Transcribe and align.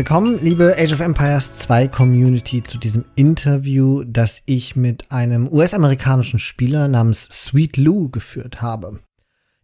Willkommen, 0.00 0.38
liebe 0.42 0.76
Age 0.78 0.94
of 0.94 1.00
Empires 1.00 1.56
2 1.56 1.88
Community, 1.88 2.62
zu 2.62 2.78
diesem 2.78 3.04
Interview, 3.16 4.02
das 4.04 4.40
ich 4.46 4.74
mit 4.74 5.12
einem 5.12 5.46
US-amerikanischen 5.46 6.38
Spieler 6.38 6.88
namens 6.88 7.24
Sweet 7.24 7.76
Lou 7.76 8.08
geführt 8.08 8.62
habe. 8.62 9.00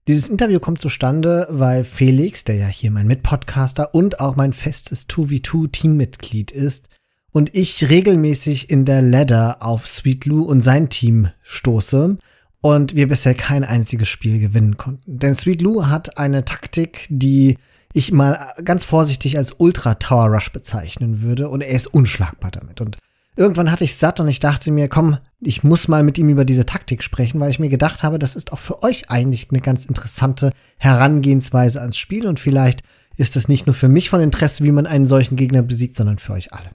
Dieses 0.06 0.28
Interview 0.28 0.60
kommt 0.60 0.82
zustande, 0.82 1.46
weil 1.48 1.84
Felix, 1.84 2.45
der 2.45 2.56
ja 2.56 2.66
hier 2.66 2.91
mein 2.91 3.06
Mitpodcaster 3.06 3.95
und 3.95 4.20
auch 4.20 4.36
mein 4.36 4.52
festes 4.52 5.09
2v2-Teammitglied 5.09 6.50
ist, 6.50 6.91
und 7.32 7.55
ich 7.55 7.88
regelmäßig 7.88 8.68
in 8.68 8.84
der 8.84 9.00
Ladder 9.00 9.62
auf 9.62 9.87
Sweet 9.87 10.27
Lou 10.27 10.42
und 10.42 10.60
sein 10.60 10.91
Team 10.91 11.30
stoße 11.45 12.18
und 12.60 12.95
wir 12.95 13.09
bisher 13.09 13.34
kein 13.34 13.64
einziges 13.64 14.10
Spiel 14.10 14.38
gewinnen 14.38 14.77
konnten. 14.77 15.18
Denn 15.18 15.34
Sweet 15.34 15.62
Lou 15.62 15.87
hat 15.87 16.18
eine 16.18 16.45
Taktik, 16.45 17.06
die 17.09 17.56
ich 17.96 18.12
mal 18.12 18.52
ganz 18.62 18.84
vorsichtig 18.84 19.38
als 19.38 19.52
Ultra 19.56 19.95
Tower 19.95 20.27
Rush 20.27 20.52
bezeichnen 20.52 21.23
würde 21.23 21.48
und 21.48 21.62
er 21.62 21.70
ist 21.70 21.86
unschlagbar 21.86 22.50
damit. 22.50 22.82
Und 22.82 22.98
irgendwann 23.36 23.72
hatte 23.72 23.84
ich 23.84 23.96
satt 23.96 24.20
und 24.20 24.28
ich 24.28 24.38
dachte 24.38 24.70
mir, 24.70 24.88
komm, 24.88 25.16
ich 25.41 25.64
muss 25.64 25.88
mal 25.88 26.02
mit 26.02 26.19
ihm 26.19 26.28
über 26.28 26.45
diese 26.45 26.66
Taktik 26.66 27.02
sprechen, 27.02 27.41
weil 27.41 27.50
ich 27.50 27.59
mir 27.59 27.70
gedacht 27.70 28.02
habe, 28.02 28.19
das 28.19 28.36
ist 28.36 28.52
auch 28.52 28.59
für 28.59 28.82
euch 28.82 29.09
eigentlich 29.09 29.48
eine 29.50 29.62
ganz 29.62 29.86
interessante 29.86 30.52
Herangehensweise 30.77 31.80
ans 31.80 31.96
Spiel 31.96 32.27
und 32.27 32.38
vielleicht 32.38 32.82
ist 33.16 33.34
es 33.34 33.48
nicht 33.48 33.66
nur 33.66 33.72
für 33.72 33.88
mich 33.88 34.10
von 34.10 34.20
Interesse, 34.20 34.62
wie 34.62 34.72
man 34.72 34.84
einen 34.84 35.06
solchen 35.06 35.36
Gegner 35.36 35.62
besiegt, 35.62 35.97
sondern 35.97 36.19
für 36.19 36.34
euch 36.34 36.52
alle. 36.52 36.72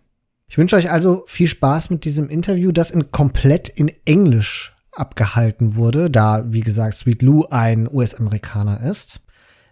Ich 0.47 0.57
wünsche 0.57 0.75
euch 0.75 0.89
also 0.89 1.23
viel 1.27 1.47
Spaß 1.47 1.91
mit 1.91 2.03
diesem 2.03 2.29
Interview, 2.29 2.71
das 2.71 2.89
in 2.89 3.11
komplett 3.11 3.69
in 3.69 3.91
Englisch 4.05 4.75
abgehalten 4.91 5.75
wurde, 5.75 6.09
da, 6.09 6.45
wie 6.51 6.61
gesagt, 6.61 6.95
Sweet 6.95 7.21
Lou 7.21 7.45
ein 7.45 7.87
US-Amerikaner 7.87 8.81
ist. 8.81 9.21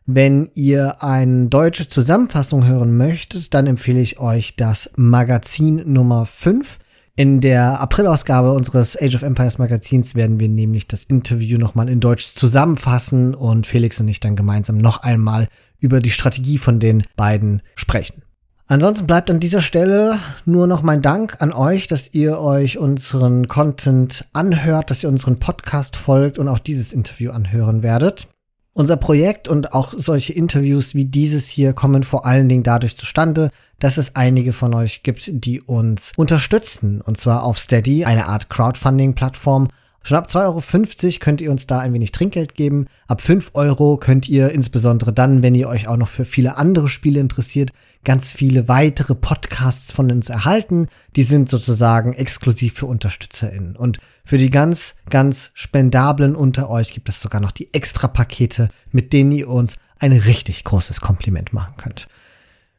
Wenn 0.06 0.50
ihr 0.56 1.04
eine 1.04 1.48
deutsche 1.48 1.88
Zusammenfassung 1.88 2.66
hören 2.66 2.98
möchtet, 2.98 3.54
dann 3.54 3.68
empfehle 3.68 4.02
ich 4.02 4.20
euch 4.20 4.56
das 4.56 4.90
Magazin 4.96 5.84
Nummer 5.92 6.26
5. 6.26 6.80
In 7.16 7.42
der 7.42 7.82
Aprilausgabe 7.82 8.54
unseres 8.54 9.00
Age 9.00 9.16
of 9.16 9.24
Empires 9.24 9.58
Magazins 9.58 10.16
werden 10.16 10.40
wir 10.40 10.48
nämlich 10.48 10.88
das 10.88 11.04
Interview 11.04 11.58
nochmal 11.58 11.90
in 11.90 12.00
Deutsch 12.00 12.34
zusammenfassen 12.34 13.36
und 13.36 13.68
Felix 13.68 14.00
und 14.00 14.08
ich 14.08 14.22
dann 14.22 14.38
gemeinsam 14.38 14.78
noch 14.78 15.04
einmal 15.04 15.48
über 15.80 16.00
die 16.00 16.12
Strategie 16.12 16.58
von 16.58 16.80
den 16.80 17.04
beiden 17.18 17.62
sprechen. 17.76 18.24
Ansonsten 18.68 19.06
bleibt 19.06 19.30
an 19.30 19.40
dieser 19.40 19.62
Stelle 19.62 20.18
nur 20.46 20.66
noch 20.68 20.84
mein 20.84 21.02
Dank 21.02 21.42
an 21.42 21.52
euch, 21.52 21.88
dass 21.88 22.14
ihr 22.14 22.40
euch 22.40 22.78
unseren 22.78 23.48
Content 23.48 24.26
anhört, 24.32 24.90
dass 24.90 25.04
ihr 25.04 25.10
unseren 25.10 25.40
Podcast 25.40 25.96
folgt 25.96 26.38
und 26.38 26.48
auch 26.48 26.60
dieses 26.60 26.94
Interview 26.94 27.32
anhören 27.32 27.84
werdet. 27.84 28.28
Unser 28.74 28.98
Projekt 28.98 29.48
und 29.48 29.74
auch 29.74 29.94
solche 29.98 30.34
Interviews 30.34 30.96
wie 30.96 31.06
dieses 31.06 31.48
hier 31.48 31.74
kommen 31.74 32.04
vor 32.04 32.26
allen 32.26 32.48
Dingen 32.48 32.64
dadurch 32.64 32.96
zustande, 32.96 33.50
dass 33.80 33.98
es 33.98 34.16
einige 34.16 34.54
von 34.54 34.74
euch 34.74 35.04
gibt, 35.04 35.30
die 35.34 35.62
uns 35.62 36.12
unterstützen. 36.16 37.02
Und 37.02 37.18
zwar 37.18 37.44
auf 37.44 37.58
Steady, 37.58 38.06
eine 38.06 38.28
Art 38.28 38.50
Crowdfunding-Plattform. 38.50 39.70
Schon 40.04 40.18
ab 40.18 40.28
2,50 40.28 40.38
Euro 40.46 41.20
könnt 41.20 41.42
ihr 41.42 41.52
uns 41.52 41.68
da 41.68 41.80
ein 41.80 41.94
wenig 41.94 42.12
Trinkgeld 42.12 42.56
geben. 42.56 42.88
Ab 43.08 43.22
5 43.22 43.52
Euro 43.54 43.98
könnt 43.98 44.30
ihr 44.30 44.52
insbesondere 44.52 45.12
dann, 45.12 45.42
wenn 45.44 45.56
ihr 45.56 45.68
euch 45.68 45.88
auch 45.88 45.98
noch 45.98 46.08
für 46.08 46.26
viele 46.26 46.56
andere 46.58 46.88
Spiele 46.88 47.20
interessiert, 47.20 47.72
ganz 48.04 48.32
viele 48.32 48.68
weitere 48.68 49.16
Podcasts 49.16 49.92
von 49.92 50.12
uns 50.12 50.30
erhalten. 50.30 50.88
Die 51.16 51.24
sind 51.24 51.50
sozusagen 51.50 52.14
exklusiv 52.14 52.74
für 52.74 52.86
UnterstützerInnen. 52.86 53.76
Und 53.76 54.00
für 54.24 54.38
die 54.38 54.50
ganz, 54.50 54.96
ganz 55.10 55.52
Spendablen 55.54 56.36
unter 56.36 56.70
euch 56.70 56.94
gibt 56.94 57.10
es 57.10 57.22
sogar 57.22 57.42
noch 57.42 57.52
die 57.52 57.74
Extra-Pakete, 57.74 58.70
mit 58.92 59.14
denen 59.14 59.32
ihr 59.32 59.50
uns 59.50 59.78
ein 60.00 60.14
richtig 60.14 60.64
großes 60.64 61.02
Kompliment 61.02 61.54
machen 61.54 61.76
könnt. 61.78 62.08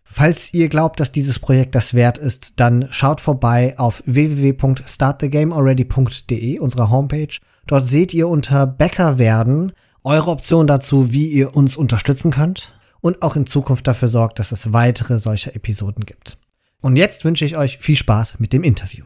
Falls 0.03 0.54
ihr 0.54 0.69
glaubt, 0.69 0.98
dass 0.98 1.12
dieses 1.12 1.38
Projekt 1.38 1.76
das 1.76 1.94
wert 1.94 2.19
ist, 2.19 2.58
dann 2.58 2.88
schaut 2.91 3.20
vorbei 3.20 3.78
auf 3.78 4.02
www.startthegamealready.de, 4.06 6.58
unserer 6.58 6.91
Homepage. 6.91 7.38
Dort 7.66 7.84
seht 7.84 8.12
ihr 8.12 8.26
unter 8.26 8.66
Bäcker 8.66 9.19
werden 9.19 9.70
eure 10.02 10.31
Option 10.31 10.66
dazu, 10.66 11.12
wie 11.12 11.28
ihr 11.28 11.54
uns 11.54 11.76
unterstützen 11.76 12.32
könnt 12.32 12.72
und 13.00 13.22
auch 13.22 13.37
in 13.37 13.47
Zukunft 13.47 13.87
dafür 13.87 14.09
sorgt, 14.09 14.38
dass 14.38 14.53
es 14.53 14.72
weitere 14.72 15.19
solcher 15.19 15.55
Episoden 15.55 16.05
gibt. 16.05 16.38
Und 16.81 16.97
jetzt 16.97 17.25
wünsche 17.25 17.44
ich 17.44 17.56
euch 17.56 17.78
viel 17.78 17.97
Spaß 17.97 18.41
mit 18.41 18.53
dem 18.53 18.65
Interview. 18.65 19.05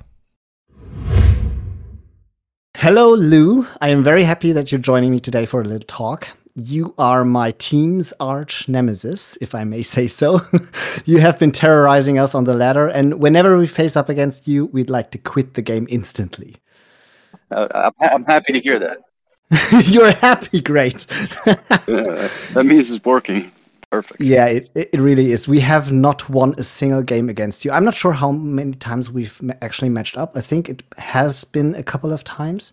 Hello, 2.76 3.14
Lou. 3.14 3.64
I 3.80 3.92
am 3.92 4.04
very 4.04 4.24
happy 4.24 4.52
that 4.52 4.70
you're 4.70 4.82
joining 4.82 5.10
me 5.10 5.20
today 5.20 5.46
for 5.46 5.60
a 5.60 5.64
little 5.64 5.86
talk. 5.86 6.26
You 6.56 6.94
are 6.98 7.24
my 7.24 7.52
team's 7.52 8.12
arch 8.20 8.68
nemesis, 8.68 9.36
if 9.40 9.54
I 9.54 9.64
may 9.64 9.82
say 9.82 10.06
so. 10.06 10.40
you 11.04 11.18
have 11.18 11.38
been 11.38 11.50
terrorizing 11.50 12.18
us 12.18 12.34
on 12.34 12.44
the 12.44 12.54
ladder, 12.54 12.86
and 12.86 13.20
whenever 13.20 13.56
we 13.56 13.66
face 13.66 13.96
up 13.96 14.08
against 14.08 14.46
you, 14.46 14.66
we'd 14.66 14.90
like 14.90 15.10
to 15.12 15.18
quit 15.18 15.54
the 15.54 15.62
game 15.62 15.86
instantly. 15.88 16.56
Uh, 17.50 17.90
I'm 18.00 18.24
happy 18.24 18.52
to 18.52 18.60
hear 18.60 18.78
that. 18.78 18.98
You're 19.86 20.12
happy, 20.12 20.60
great. 20.60 21.06
uh, 21.46 21.56
that 22.52 22.64
means 22.64 22.90
it's 22.90 23.04
working. 23.04 23.50
Perfect. 23.94 24.20
Yeah, 24.20 24.46
it, 24.46 24.70
it 24.74 25.00
really 25.00 25.30
is. 25.30 25.46
We 25.46 25.60
have 25.60 25.92
not 25.92 26.28
won 26.28 26.56
a 26.58 26.64
single 26.64 27.02
game 27.02 27.28
against 27.28 27.64
you. 27.64 27.70
I'm 27.70 27.84
not 27.84 27.94
sure 27.94 28.12
how 28.12 28.32
many 28.32 28.74
times 28.74 29.08
we've 29.08 29.40
actually 29.62 29.88
matched 29.88 30.18
up. 30.18 30.36
I 30.36 30.40
think 30.40 30.68
it 30.68 30.82
has 30.98 31.44
been 31.44 31.76
a 31.76 31.84
couple 31.84 32.12
of 32.12 32.24
times. 32.24 32.72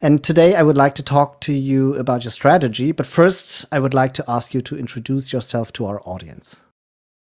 And 0.00 0.24
today 0.24 0.56
I 0.56 0.62
would 0.62 0.78
like 0.78 0.94
to 0.94 1.02
talk 1.02 1.42
to 1.42 1.52
you 1.52 1.94
about 1.96 2.24
your 2.24 2.30
strategy. 2.30 2.90
But 2.90 3.06
first, 3.06 3.66
I 3.70 3.80
would 3.80 3.92
like 3.92 4.14
to 4.14 4.24
ask 4.26 4.54
you 4.54 4.62
to 4.62 4.78
introduce 4.78 5.30
yourself 5.30 5.74
to 5.74 5.84
our 5.84 6.00
audience. 6.06 6.62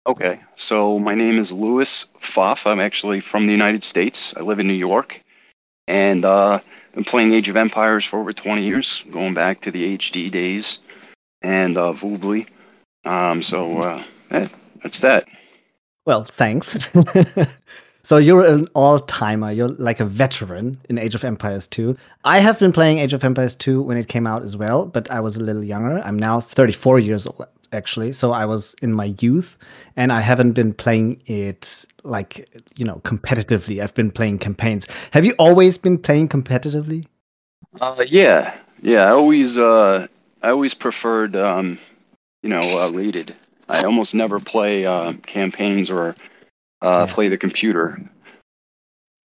Okay, 0.09 0.41
so 0.57 0.99
my 0.99 1.15
name 1.15 1.39
is 1.39 1.53
Louis 1.53 2.07
Pfaff. 2.21 2.67
I'm 2.67 2.81
actually 2.81 3.21
from 3.21 3.47
the 3.47 3.53
United 3.53 3.85
States. 3.85 4.35
I 4.37 4.41
live 4.41 4.59
in 4.59 4.67
New 4.67 4.75
York. 4.91 5.23
And 5.87 6.25
uh, 6.25 6.59
been 6.97 7.05
playing 7.05 7.33
Age 7.33 7.49
of 7.49 7.57
Empires 7.57 8.05
for 8.05 8.19
over 8.19 8.33
20 8.33 8.63
years, 8.63 9.05
going 9.13 9.35
back 9.35 9.61
to 9.61 9.71
the 9.71 9.97
HD 9.97 10.33
days 10.33 10.81
and 11.43 11.79
uh. 11.79 11.93
Um, 13.07 13.43
so 13.43 13.81
uh, 13.81 14.03
eh, 14.31 14.49
that's 14.83 15.01
that. 15.01 15.27
Well, 16.05 16.25
thanks. 16.25 16.77
so 18.03 18.17
you're 18.19 18.45
an 18.45 18.69
all-timer. 18.75 19.51
You're 19.51 19.69
like 19.69 20.01
a 20.01 20.05
veteran 20.05 20.79
in 20.89 20.99
Age 20.99 21.15
of 21.15 21.25
Empires 21.25 21.67
2. 21.69 21.97
I 22.25 22.39
have 22.39 22.59
been 22.59 22.73
playing 22.73 22.99
Age 22.99 23.13
of 23.13 23.25
Empires 23.25 23.55
2 23.55 23.83
when 23.83 23.97
it 23.97 24.09
came 24.09 24.27
out 24.27 24.43
as 24.43 24.57
well, 24.57 24.87
but 24.87 25.11
I 25.11 25.21
was 25.21 25.37
a 25.37 25.43
little 25.43 25.65
younger. 25.65 26.01
I'm 26.05 26.19
now 26.19 26.41
34 26.41 27.01
years 27.01 27.27
old 27.27 27.47
actually. 27.73 28.13
So 28.13 28.33
I 28.33 28.45
was 28.45 28.75
in 28.83 28.93
my 28.93 29.15
youth 29.21 29.59
and 29.97 30.13
I 30.13 30.21
haven't 30.21 30.53
been 30.53 30.73
playing 30.73 31.21
it 31.27 31.85
like, 32.05 32.49
you 32.77 32.85
know, 32.85 33.01
competitively. 33.05 33.83
I've 33.83 33.95
been 33.95 34.11
playing 34.11 34.39
campaigns. 34.39 34.87
Have 35.11 35.25
you 35.25 35.35
always 35.39 35.79
been 35.79 35.99
playing 35.99 36.29
competitively? 36.29 37.05
Uh, 37.81 38.05
yeah. 38.07 38.57
Yeah, 38.83 39.07
I 39.07 39.11
always 39.11 39.59
uh 39.59 40.07
I 40.43 40.51
always 40.51 40.75
preferred 40.75 41.35
um 41.35 41.79
you 42.43 42.49
know, 42.49 42.61
uh, 42.61 42.91
rated. 42.91 43.35
I 43.69 43.83
almost 43.83 44.15
never 44.15 44.39
play 44.39 44.87
uh, 44.87 45.15
campaigns 45.25 45.91
or 45.91 46.15
uh, 46.83 47.07
yeah. 47.07 47.13
play 47.13 47.29
the 47.29 47.39
computer. 47.39 48.01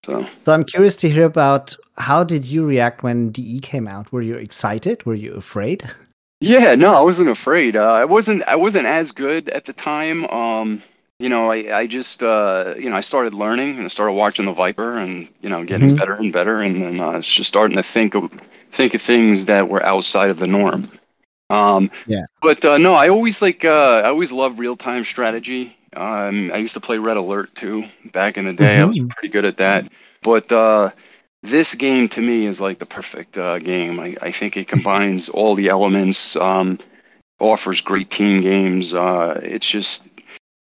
So. 0.06 0.26
so 0.44 0.52
I'm 0.52 0.64
curious 0.64 0.96
to 0.96 1.10
hear 1.10 1.24
about 1.24 1.76
how 1.98 2.24
did 2.24 2.46
you 2.46 2.64
react 2.64 3.02
when 3.02 3.30
DE 3.30 3.60
came 3.60 3.86
out? 3.86 4.10
Were 4.12 4.22
you 4.22 4.36
excited? 4.36 5.04
Were 5.04 5.14
you 5.14 5.34
afraid? 5.34 5.90
Yeah, 6.42 6.74
no, 6.74 6.94
I 6.94 7.02
wasn't 7.02 7.28
afraid. 7.28 7.76
Uh, 7.76 7.92
I 7.92 8.06
wasn't. 8.06 8.42
I 8.44 8.56
wasn't 8.56 8.86
as 8.86 9.12
good 9.12 9.50
at 9.50 9.66
the 9.66 9.74
time. 9.74 10.24
Um, 10.30 10.82
you 11.20 11.28
know, 11.28 11.52
I, 11.52 11.80
I 11.80 11.86
just, 11.86 12.22
uh, 12.22 12.74
you 12.78 12.88
know, 12.88 12.96
I 12.96 13.00
started 13.00 13.34
learning 13.34 13.76
and 13.76 13.84
I 13.84 13.88
started 13.88 14.14
watching 14.14 14.46
the 14.46 14.52
Viper 14.52 14.96
and, 14.96 15.28
you 15.42 15.50
know, 15.50 15.62
getting 15.64 15.88
mm-hmm. 15.88 15.98
better 15.98 16.14
and 16.14 16.32
better. 16.32 16.62
And 16.62 16.80
then 16.80 16.98
uh, 16.98 17.10
I 17.10 17.16
was 17.18 17.28
just 17.28 17.48
starting 17.48 17.76
to 17.76 17.82
think 17.82 18.14
of, 18.14 18.32
think 18.72 18.94
of 18.94 19.02
things 19.02 19.44
that 19.44 19.68
were 19.68 19.84
outside 19.84 20.30
of 20.30 20.38
the 20.38 20.46
norm. 20.46 20.90
Um, 21.50 21.90
yeah. 22.06 22.24
But 22.40 22.64
uh, 22.64 22.78
no, 22.78 22.94
I 22.94 23.08
always 23.08 23.42
like 23.42 23.64
uh, 23.64 24.02
I 24.04 24.08
always 24.08 24.32
love 24.32 24.58
real 24.58 24.76
time 24.76 25.04
strategy. 25.04 25.76
Um, 25.94 26.52
I 26.52 26.58
used 26.58 26.74
to 26.74 26.80
play 26.80 26.98
Red 26.98 27.16
Alert 27.16 27.54
too 27.54 27.84
back 28.12 28.38
in 28.38 28.44
the 28.46 28.52
day. 28.52 28.76
Mm-hmm. 28.76 28.82
I 28.82 28.86
was 28.86 28.98
mm-hmm. 28.98 29.08
pretty 29.08 29.28
good 29.28 29.44
at 29.44 29.56
that. 29.56 29.90
But 30.22 30.50
uh, 30.52 30.90
this 31.42 31.74
game 31.74 32.08
to 32.10 32.20
me 32.20 32.46
is 32.46 32.60
like 32.60 32.78
the 32.78 32.86
perfect 32.86 33.36
uh, 33.36 33.58
game. 33.58 33.98
I, 33.98 34.16
I 34.22 34.30
think 34.30 34.56
it 34.56 34.68
combines 34.74 35.28
all 35.28 35.54
the 35.54 35.68
elements. 35.68 36.36
Um, 36.36 36.78
offers 37.40 37.80
great 37.80 38.10
team 38.10 38.40
games. 38.40 38.94
Uh, 38.94 39.40
it's 39.42 39.68
just 39.68 40.08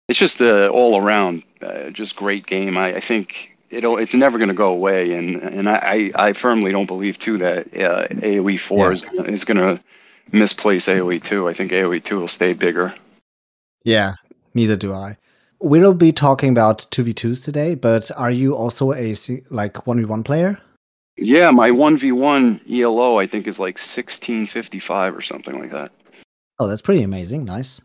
it's 0.09 0.19
just 0.19 0.41
uh, 0.41 0.69
all 0.69 1.01
around 1.01 1.43
uh, 1.61 1.91
just 1.91 2.17
great 2.17 2.47
game. 2.47 2.79
I, 2.79 2.97
I 2.97 3.01
think 3.01 3.57
it'll 3.69 3.99
it's 3.99 4.15
never 4.15 4.39
going 4.39 4.49
to 4.49 4.55
go 4.55 4.73
away, 4.73 5.13
and 5.13 5.37
and 5.43 5.69
I, 5.69 6.11
I 6.15 6.33
firmly 6.33 6.73
don't 6.73 6.87
believe 6.87 7.19
too 7.19 7.37
that 7.39 7.67
uh, 7.75 8.09
AOE 8.09 8.59
four 8.59 8.87
yeah. 8.87 8.93
is 8.93 9.03
is 9.27 9.45
going 9.45 9.59
to 9.59 9.83
misplace 10.33 10.87
AoE 10.87 11.23
2. 11.23 11.49
I 11.49 11.53
think 11.53 11.73
AoE 11.73 12.03
2 12.03 12.21
will 12.21 12.29
stay 12.29 12.53
bigger. 12.53 12.95
Yeah, 13.85 14.15
neither 14.55 14.77
do 14.77 14.93
I. 14.93 15.17
We'll 15.61 15.95
be 15.95 16.13
talking 16.13 16.51
about 16.51 16.87
2v2s 16.91 17.45
today, 17.45 17.75
but 17.75 18.11
are 18.17 18.31
you 18.31 18.55
also 18.55 18.93
a 18.93 19.15
like 19.51 19.75
1v1 19.75 20.25
player? 20.25 20.59
Yeah, 21.17 21.51
my 21.51 21.71
1v1 21.71 22.61
ELO 22.71 23.19
I 23.19 23.27
think 23.27 23.49
is 23.49 23.59
like 23.59 23.77
1655 23.79 25.17
or 25.17 25.21
something 25.21 25.59
like 25.59 25.71
that. 25.71 25.91
Oh, 26.61 26.67
that's 26.69 26.83
pretty 26.83 27.03
amazing. 27.03 27.45
Nice. 27.45 27.81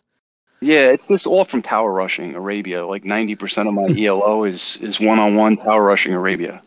Yeah, 0.61 0.91
it's 0.91 1.07
just 1.07 1.27
all 1.27 1.43
from 1.43 1.61
tower 1.61 1.91
rushing 1.91 2.35
Arabia. 2.35 2.85
Like 2.85 3.03
ninety 3.03 3.35
percent 3.35 3.67
of 3.67 3.73
my 3.73 3.87
ELO 3.97 4.45
is 4.45 4.77
is 4.77 4.99
one 4.99 5.19
on 5.19 5.35
one 5.35 5.57
tower 5.57 5.83
rushing 5.83 6.13
Arabia. 6.13 6.61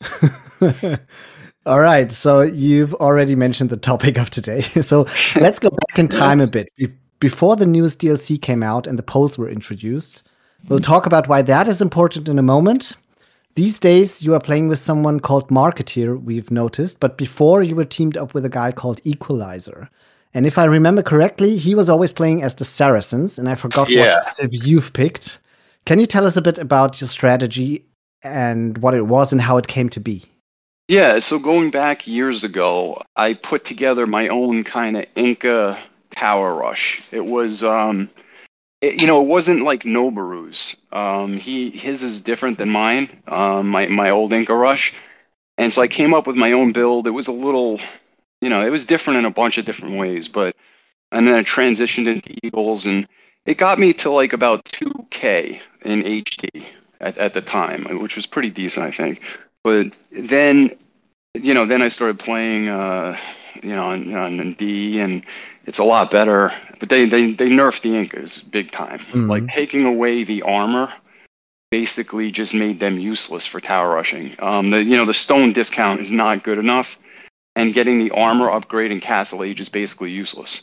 All 1.66 1.80
right, 1.80 2.10
so 2.10 2.40
you've 2.40 2.94
already 2.94 3.34
mentioned 3.34 3.68
the 3.68 3.76
topic 3.76 4.18
of 4.18 4.30
today. 4.30 4.64
So 4.82 5.06
let's 5.36 5.58
go 5.58 5.68
back 5.68 5.98
in 5.98 6.08
time 6.08 6.40
a 6.40 6.46
bit. 6.46 6.68
Before 7.18 7.54
the 7.54 7.66
newest 7.66 8.00
DLC 8.00 8.40
came 8.40 8.62
out 8.62 8.86
and 8.86 8.98
the 8.98 9.02
Poles 9.02 9.36
were 9.36 9.48
introduced, 9.48 10.22
we'll 10.68 10.80
talk 10.80 11.04
about 11.04 11.28
why 11.28 11.42
that 11.42 11.68
is 11.68 11.82
important 11.82 12.28
in 12.28 12.38
a 12.38 12.42
moment. 12.42 12.96
These 13.56 13.78
days, 13.78 14.22
you 14.22 14.32
are 14.34 14.40
playing 14.40 14.68
with 14.68 14.78
someone 14.78 15.20
called 15.20 15.48
Marketeer, 15.48 16.22
we've 16.22 16.50
noticed, 16.50 16.98
but 16.98 17.18
before 17.18 17.62
you 17.62 17.74
were 17.74 17.84
teamed 17.84 18.16
up 18.16 18.32
with 18.32 18.46
a 18.46 18.48
guy 18.48 18.72
called 18.72 19.00
Equalizer. 19.04 19.90
And 20.32 20.46
if 20.46 20.56
I 20.56 20.64
remember 20.64 21.02
correctly, 21.02 21.58
he 21.58 21.74
was 21.74 21.90
always 21.90 22.12
playing 22.12 22.42
as 22.42 22.54
the 22.54 22.64
Saracens, 22.64 23.38
and 23.38 23.48
I 23.48 23.54
forgot 23.54 23.90
yeah. 23.90 24.14
what 24.14 24.22
civ 24.22 24.54
you've 24.54 24.92
picked. 24.94 25.40
Can 25.84 25.98
you 25.98 26.06
tell 26.06 26.24
us 26.24 26.36
a 26.36 26.42
bit 26.42 26.56
about 26.56 27.00
your 27.00 27.08
strategy 27.08 27.84
and 28.22 28.78
what 28.78 28.94
it 28.94 29.06
was 29.06 29.32
and 29.32 29.42
how 29.42 29.58
it 29.58 29.66
came 29.66 29.90
to 29.90 30.00
be? 30.00 30.29
Yeah, 30.90 31.20
so 31.20 31.38
going 31.38 31.70
back 31.70 32.08
years 32.08 32.42
ago, 32.42 33.00
I 33.14 33.34
put 33.34 33.64
together 33.64 34.08
my 34.08 34.26
own 34.26 34.64
kind 34.64 34.96
of 34.96 35.06
Inca 35.14 35.78
tower 36.10 36.52
rush. 36.52 37.00
It 37.12 37.24
was, 37.24 37.62
um, 37.62 38.10
it, 38.80 39.00
you 39.00 39.06
know, 39.06 39.20
it 39.22 39.28
wasn't 39.28 39.62
like 39.62 39.84
Noboru's. 39.84 40.76
Um, 40.90 41.34
he 41.34 41.70
his 41.70 42.02
is 42.02 42.20
different 42.20 42.58
than 42.58 42.70
mine. 42.70 43.08
Um, 43.28 43.68
my 43.68 43.86
my 43.86 44.10
old 44.10 44.32
Inca 44.32 44.52
rush, 44.52 44.92
and 45.58 45.72
so 45.72 45.80
I 45.80 45.86
came 45.86 46.12
up 46.12 46.26
with 46.26 46.34
my 46.34 46.50
own 46.50 46.72
build. 46.72 47.06
It 47.06 47.12
was 47.12 47.28
a 47.28 47.32
little 47.32 47.78
you 48.40 48.48
know, 48.50 48.66
it 48.66 48.70
was 48.70 48.84
different 48.84 49.20
in 49.20 49.26
a 49.26 49.30
bunch 49.30 49.58
of 49.58 49.64
different 49.64 49.96
ways, 49.96 50.26
but 50.26 50.56
and 51.12 51.28
then 51.28 51.36
I 51.36 51.42
transitioned 51.44 52.08
into 52.08 52.34
Eagles 52.42 52.86
and 52.86 53.06
it 53.46 53.58
got 53.58 53.78
me 53.78 53.92
to 53.94 54.10
like 54.10 54.32
about 54.32 54.64
2K 54.64 55.60
in 55.82 56.02
HD 56.02 56.64
at, 57.00 57.16
at 57.18 57.34
the 57.34 57.42
time, 57.42 57.84
which 58.00 58.16
was 58.16 58.26
pretty 58.26 58.50
decent, 58.50 58.86
I 58.86 58.90
think. 58.90 59.22
But 59.64 59.94
then, 60.10 60.70
you 61.34 61.54
know, 61.54 61.66
then 61.66 61.82
I 61.82 61.88
started 61.88 62.18
playing, 62.18 62.68
uh, 62.68 63.16
you 63.62 63.74
know, 63.74 63.90
on, 63.90 64.14
on 64.14 64.54
D, 64.54 65.00
and 65.00 65.22
it's 65.66 65.78
a 65.78 65.84
lot 65.84 66.10
better. 66.10 66.52
But 66.78 66.88
they 66.88 67.04
they 67.04 67.32
they 67.32 67.48
nerfed 67.48 67.82
the 67.82 67.96
Incas 67.96 68.38
big 68.38 68.70
time, 68.70 69.00
mm-hmm. 69.00 69.28
like 69.28 69.48
taking 69.48 69.84
away 69.84 70.24
the 70.24 70.42
armor. 70.42 70.92
Basically, 71.70 72.32
just 72.32 72.52
made 72.52 72.80
them 72.80 72.98
useless 72.98 73.46
for 73.46 73.60
tower 73.60 73.94
rushing. 73.94 74.34
Um, 74.40 74.70
the 74.70 74.82
you 74.82 74.96
know 74.96 75.06
the 75.06 75.14
stone 75.14 75.52
discount 75.52 76.00
is 76.00 76.10
not 76.10 76.42
good 76.42 76.58
enough 76.58 76.98
and 77.56 77.74
getting 77.74 77.98
the 77.98 78.10
armor 78.12 78.50
upgrade 78.50 78.90
in 78.90 79.00
Castle 79.00 79.42
Age 79.42 79.60
is 79.60 79.68
basically 79.68 80.10
useless. 80.10 80.62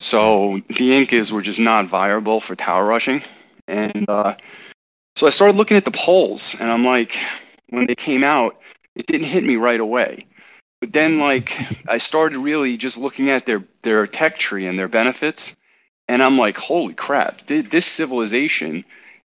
So 0.00 0.60
the 0.68 0.94
Incas 0.94 1.32
were 1.32 1.42
just 1.42 1.58
not 1.58 1.86
viable 1.86 2.40
for 2.40 2.54
tower 2.54 2.86
rushing. 2.86 3.22
And 3.66 4.08
uh, 4.08 4.36
so 5.16 5.26
I 5.26 5.30
started 5.30 5.56
looking 5.56 5.76
at 5.76 5.84
the 5.84 5.90
poles, 5.90 6.54
and 6.58 6.70
I'm 6.70 6.84
like, 6.84 7.18
when 7.70 7.86
they 7.86 7.94
came 7.94 8.24
out, 8.24 8.58
it 8.94 9.06
didn't 9.06 9.26
hit 9.26 9.44
me 9.44 9.56
right 9.56 9.80
away. 9.80 10.26
But 10.80 10.92
then, 10.92 11.18
like, 11.18 11.56
I 11.88 11.98
started 11.98 12.38
really 12.38 12.76
just 12.76 12.98
looking 12.98 13.30
at 13.30 13.46
their, 13.46 13.62
their 13.82 14.06
tech 14.06 14.38
tree 14.38 14.66
and 14.66 14.78
their 14.78 14.88
benefits, 14.88 15.56
and 16.08 16.22
I'm 16.22 16.38
like, 16.38 16.56
holy 16.56 16.94
crap, 16.94 17.46
this 17.46 17.86
civilization 17.86 18.84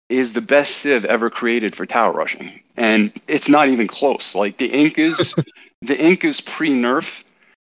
is 0.09 0.33
the 0.33 0.41
best 0.41 0.79
civ 0.79 1.05
ever 1.05 1.31
created 1.31 1.75
for 1.75 1.87
tower 1.87 2.13
rushing. 2.13 2.61
And 2.77 3.13
it's 3.29 3.49
not 3.49 3.69
even 3.69 3.87
close. 3.87 4.35
Like, 4.35 4.59
the 4.59 4.67
Incas 4.67 5.35
the 5.83 5.99
Incas 5.99 6.41
pre-nerf 6.41 7.25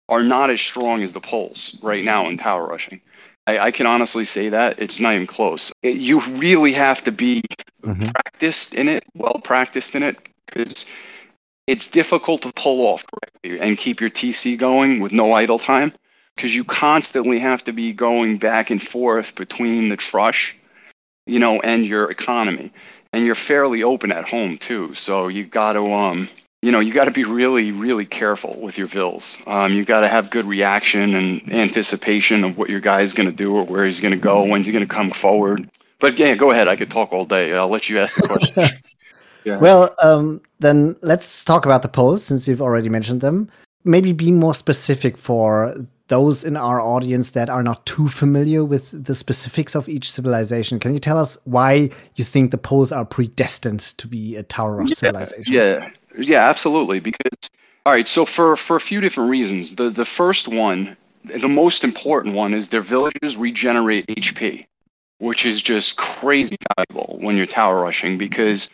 are 0.09 0.23
not 0.23 0.49
as 0.49 0.61
strong 0.61 1.01
as 1.01 1.13
the 1.13 1.19
poles 1.19 1.77
right 1.81 2.03
now 2.03 2.27
in 2.27 2.37
tower 2.37 2.67
rushing. 2.67 3.01
I, 3.47 3.59
I 3.59 3.71
can 3.71 3.85
honestly 3.85 4.25
say 4.25 4.49
that 4.49 4.79
it's 4.79 4.99
not 4.99 5.13
even 5.13 5.27
close. 5.27 5.71
It, 5.81 5.97
you 5.97 6.19
really 6.37 6.73
have 6.73 7.03
to 7.03 7.11
be 7.11 7.43
mm-hmm. 7.81 8.09
practiced 8.09 8.73
in 8.73 8.87
it, 8.87 9.03
well 9.15 9.39
practiced 9.43 9.95
in 9.95 10.03
it, 10.03 10.17
because 10.53 10.85
it's 11.67 11.87
difficult 11.87 12.41
to 12.43 12.51
pull 12.53 12.85
off 12.87 13.05
correctly 13.07 13.59
and 13.59 13.77
keep 13.77 14.01
your 14.01 14.09
TC 14.09 14.57
going 14.57 14.99
with 14.99 15.11
no 15.11 15.33
idle 15.33 15.59
time, 15.59 15.93
because 16.35 16.55
you 16.55 16.63
constantly 16.63 17.39
have 17.39 17.63
to 17.63 17.73
be 17.73 17.93
going 17.93 18.37
back 18.37 18.69
and 18.69 18.81
forth 18.81 19.35
between 19.35 19.89
the 19.89 19.97
trush, 19.97 20.53
you 21.25 21.39
know, 21.39 21.59
and 21.61 21.85
your 21.85 22.11
economy, 22.11 22.71
and 23.13 23.25
you're 23.25 23.35
fairly 23.35 23.83
open 23.83 24.11
at 24.11 24.27
home 24.27 24.57
too. 24.57 24.93
So 24.93 25.27
you 25.27 25.45
got 25.45 25.73
to 25.73 25.91
um 25.91 26.29
you 26.63 26.71
know, 26.71 26.79
you 26.79 26.93
got 26.93 27.05
to 27.05 27.11
be 27.11 27.25
really, 27.25 27.73
really 27.73 28.05
careful 28.05 28.57
with 28.61 28.77
your 28.77 28.87
vills. 28.87 29.37
Um, 29.45 29.73
you 29.73 29.83
got 29.83 29.99
to 29.99 30.07
have 30.07 30.29
good 30.29 30.45
reaction 30.45 31.13
and 31.13 31.51
anticipation 31.51 32.45
of 32.45 32.57
what 32.57 32.69
your 32.69 32.79
guy 32.79 33.01
is 33.01 33.13
going 33.13 33.29
to 33.29 33.35
do 33.35 33.53
or 33.53 33.65
where 33.65 33.85
he's 33.85 33.99
going 33.99 34.13
to 34.13 34.17
go, 34.17 34.45
when's 34.45 34.65
he 34.65 34.71
going 34.71 34.87
to 34.87 34.89
come 34.89 35.11
forward. 35.11 35.69
But 35.99 36.17
yeah, 36.17 36.35
go 36.35 36.51
ahead. 36.51 36.69
I 36.69 36.77
could 36.77 36.89
talk 36.89 37.11
all 37.11 37.25
day. 37.25 37.53
I'll 37.53 37.67
let 37.67 37.89
you 37.89 37.99
ask 37.99 38.15
the 38.15 38.27
questions. 38.29 38.71
Yeah. 39.45 39.57
Well, 39.57 39.93
um, 40.01 40.41
then 40.59 40.95
let's 41.01 41.43
talk 41.45 41.65
about 41.65 41.81
the 41.81 41.89
posts 41.89 42.27
since 42.27 42.47
you've 42.47 42.61
already 42.61 42.89
mentioned 42.89 43.21
them. 43.21 43.49
Maybe 43.83 44.13
be 44.13 44.31
more 44.31 44.53
specific 44.53 45.17
for 45.17 45.75
those 46.07 46.43
in 46.43 46.57
our 46.57 46.81
audience 46.81 47.29
that 47.31 47.49
are 47.49 47.63
not 47.63 47.85
too 47.85 48.07
familiar 48.07 48.63
with 48.63 49.05
the 49.05 49.15
specifics 49.15 49.75
of 49.75 49.87
each 49.87 50.11
civilization. 50.11 50.79
Can 50.79 50.93
you 50.93 50.99
tell 50.99 51.17
us 51.17 51.37
why 51.45 51.89
you 52.15 52.25
think 52.25 52.51
the 52.51 52.57
poles 52.57 52.91
are 52.91 53.05
predestined 53.05 53.79
to 53.97 54.07
be 54.07 54.35
a 54.35 54.43
tower 54.43 54.81
of 54.81 54.89
yeah, 54.89 54.95
civilization? 54.95 55.53
Yeah, 55.53 55.89
yeah, 56.17 56.49
absolutely. 56.49 56.99
Because 56.99 57.49
all 57.85 57.93
right, 57.93 58.07
so 58.07 58.25
for 58.25 58.55
for 58.55 58.75
a 58.75 58.81
few 58.81 59.01
different 59.01 59.29
reasons, 59.29 59.75
the 59.75 59.89
the 59.89 60.05
first 60.05 60.47
one, 60.47 60.95
the 61.23 61.49
most 61.49 61.83
important 61.83 62.35
one, 62.35 62.53
is 62.53 62.69
their 62.69 62.81
villages 62.81 63.37
regenerate 63.37 64.07
HP, 64.07 64.65
which 65.19 65.45
is 65.45 65.61
just 65.61 65.97
crazy 65.97 66.57
valuable 66.75 67.17
when 67.21 67.37
you're 67.37 67.45
tower 67.45 67.81
rushing 67.81 68.17
because 68.17 68.69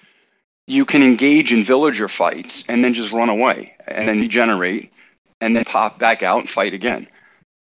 you 0.69 0.85
can 0.85 1.01
engage 1.01 1.51
in 1.51 1.63
villager 1.63 2.07
fights 2.07 2.63
and 2.69 2.83
then 2.83 2.93
just 2.93 3.11
run 3.11 3.27
away 3.27 3.75
and 3.87 4.07
then 4.07 4.19
regenerate 4.19 4.93
and 5.41 5.55
then 5.55 5.65
pop 5.65 5.97
back 5.97 6.21
out 6.21 6.39
and 6.39 6.49
fight 6.49 6.75
again. 6.75 7.07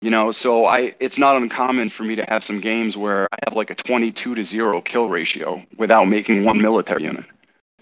You 0.03 0.11
know, 0.11 0.31
so 0.31 0.67
I 0.67 0.95
it's 1.01 1.17
not 1.17 1.37
uncommon 1.37 1.89
for 1.89 2.03
me 2.03 2.17
to 2.17 2.25
have 2.29 2.45
some 2.45 2.61
games 2.61 2.97
where 2.97 3.29
I 3.33 3.39
have 3.47 3.57
like 3.57 3.71
a 3.71 3.75
22 3.75 4.35
to 4.35 4.45
0 4.45 4.83
kill 4.83 5.09
ratio 5.09 5.63
without 5.79 6.07
making 6.07 6.45
one 6.45 6.61
military 6.61 7.05
unit. 7.05 7.25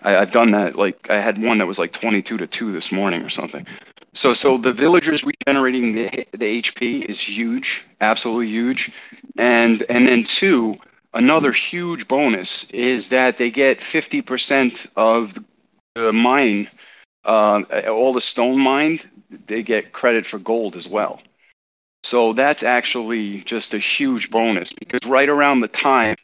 I, 0.02 0.12
have 0.12 0.30
done 0.30 0.52
that. 0.52 0.76
Like 0.76 1.10
I 1.10 1.20
had 1.20 1.42
one 1.42 1.58
that 1.58 1.66
was 1.66 1.78
like 1.78 1.92
22 1.92 2.36
to 2.36 2.46
two 2.46 2.70
this 2.70 2.92
morning 2.92 3.22
or 3.22 3.28
something. 3.28 3.66
So 4.12 4.32
so 4.32 4.58
the 4.58 4.72
villagers 4.72 5.24
regenerating 5.24 5.92
the 5.92 6.26
the 6.32 6.62
HP 6.62 7.04
is 7.06 7.20
huge, 7.20 7.84
absolutely 8.00 8.46
huge, 8.48 8.92
and 9.38 9.82
and 9.88 10.06
then 10.06 10.22
two, 10.22 10.76
another 11.14 11.52
huge 11.52 12.08
bonus 12.08 12.64
is 12.70 13.08
that 13.10 13.38
they 13.38 13.50
get 13.50 13.78
50% 13.80 14.86
of 14.96 15.34
the 15.94 16.12
mine, 16.12 16.68
uh, 17.24 17.62
all 17.88 18.12
the 18.12 18.20
stone 18.20 18.60
mined, 18.60 19.08
they 19.46 19.62
get 19.62 19.92
credit 19.92 20.26
for 20.26 20.38
gold 20.38 20.76
as 20.76 20.88
well. 20.88 21.20
So 22.02 22.32
that's 22.32 22.62
actually 22.62 23.40
just 23.42 23.74
a 23.74 23.78
huge 23.78 24.30
bonus 24.30 24.72
because 24.72 25.06
right 25.06 25.28
around 25.28 25.60
the 25.60 25.68
time 25.68 26.16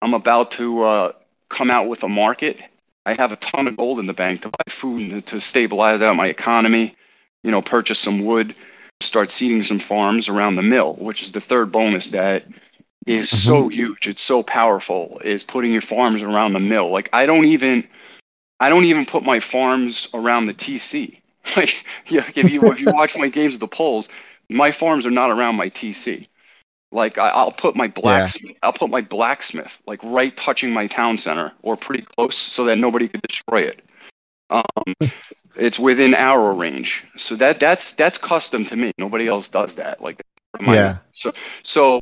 I'm 0.00 0.14
about 0.14 0.52
to 0.52 0.82
uh, 0.82 1.12
come 1.50 1.70
out 1.70 1.88
with 1.88 2.02
a 2.04 2.08
market 2.08 2.58
I 3.06 3.14
have 3.14 3.32
a 3.32 3.36
ton 3.36 3.66
of 3.66 3.76
gold 3.76 3.98
in 3.98 4.06
the 4.06 4.12
bank 4.12 4.42
to 4.42 4.50
buy 4.50 4.64
food 4.68 5.24
to 5.26 5.40
stabilize 5.40 6.02
out 6.02 6.16
my 6.16 6.26
economy, 6.26 6.94
you 7.42 7.50
know, 7.50 7.62
purchase 7.62 7.98
some 7.98 8.24
wood, 8.24 8.54
start 9.00 9.30
seeding 9.30 9.62
some 9.62 9.78
farms 9.78 10.28
around 10.28 10.56
the 10.56 10.62
mill, 10.62 10.94
which 10.94 11.22
is 11.22 11.32
the 11.32 11.40
third 11.40 11.72
bonus 11.72 12.10
that 12.10 12.44
is 13.06 13.26
mm-hmm. 13.26 13.36
so 13.36 13.68
huge. 13.68 14.06
It's 14.06 14.22
so 14.22 14.42
powerful 14.42 15.20
is 15.24 15.44
putting 15.44 15.72
your 15.72 15.82
farms 15.82 16.22
around 16.22 16.52
the 16.52 16.60
mill. 16.60 16.90
Like 16.90 17.08
I 17.12 17.26
don't 17.26 17.46
even 17.46 17.86
I 18.58 18.68
don't 18.68 18.84
even 18.84 19.06
put 19.06 19.24
my 19.24 19.40
farms 19.40 20.08
around 20.14 20.46
the 20.46 20.54
TC. 20.54 21.16
Like 21.56 21.84
yeah, 22.06 22.22
if 22.36 22.50
you 22.50 22.70
if 22.70 22.80
you 22.80 22.90
watch 22.92 23.16
my 23.16 23.28
games 23.28 23.54
of 23.54 23.60
the 23.60 23.66
poles, 23.66 24.10
my 24.50 24.70
farms 24.70 25.06
are 25.06 25.10
not 25.10 25.30
around 25.30 25.56
my 25.56 25.70
TC. 25.70 26.28
Like 26.92 27.18
I, 27.18 27.44
will 27.44 27.52
put 27.52 27.76
my 27.76 27.86
blacksmith, 27.86 28.52
yeah. 28.52 28.58
I'll 28.62 28.72
put 28.72 28.90
my 28.90 29.00
blacksmith 29.00 29.80
like 29.86 30.00
right 30.02 30.36
touching 30.36 30.72
my 30.72 30.86
town 30.86 31.16
center 31.16 31.52
or 31.62 31.76
pretty 31.76 32.02
close, 32.02 32.36
so 32.36 32.64
that 32.64 32.76
nobody 32.76 33.08
could 33.08 33.22
destroy 33.22 33.62
it. 33.62 33.82
Um, 34.50 34.94
it's 35.56 35.78
within 35.78 36.14
arrow 36.14 36.54
range, 36.54 37.04
so 37.16 37.36
that 37.36 37.60
that's 37.60 37.92
that's 37.92 38.18
custom 38.18 38.64
to 38.66 38.76
me. 38.76 38.92
Nobody 38.98 39.28
else 39.28 39.48
does 39.48 39.76
that. 39.76 40.02
Like, 40.02 40.20
yeah. 40.60 40.98
So 41.12 41.32
so, 41.62 42.00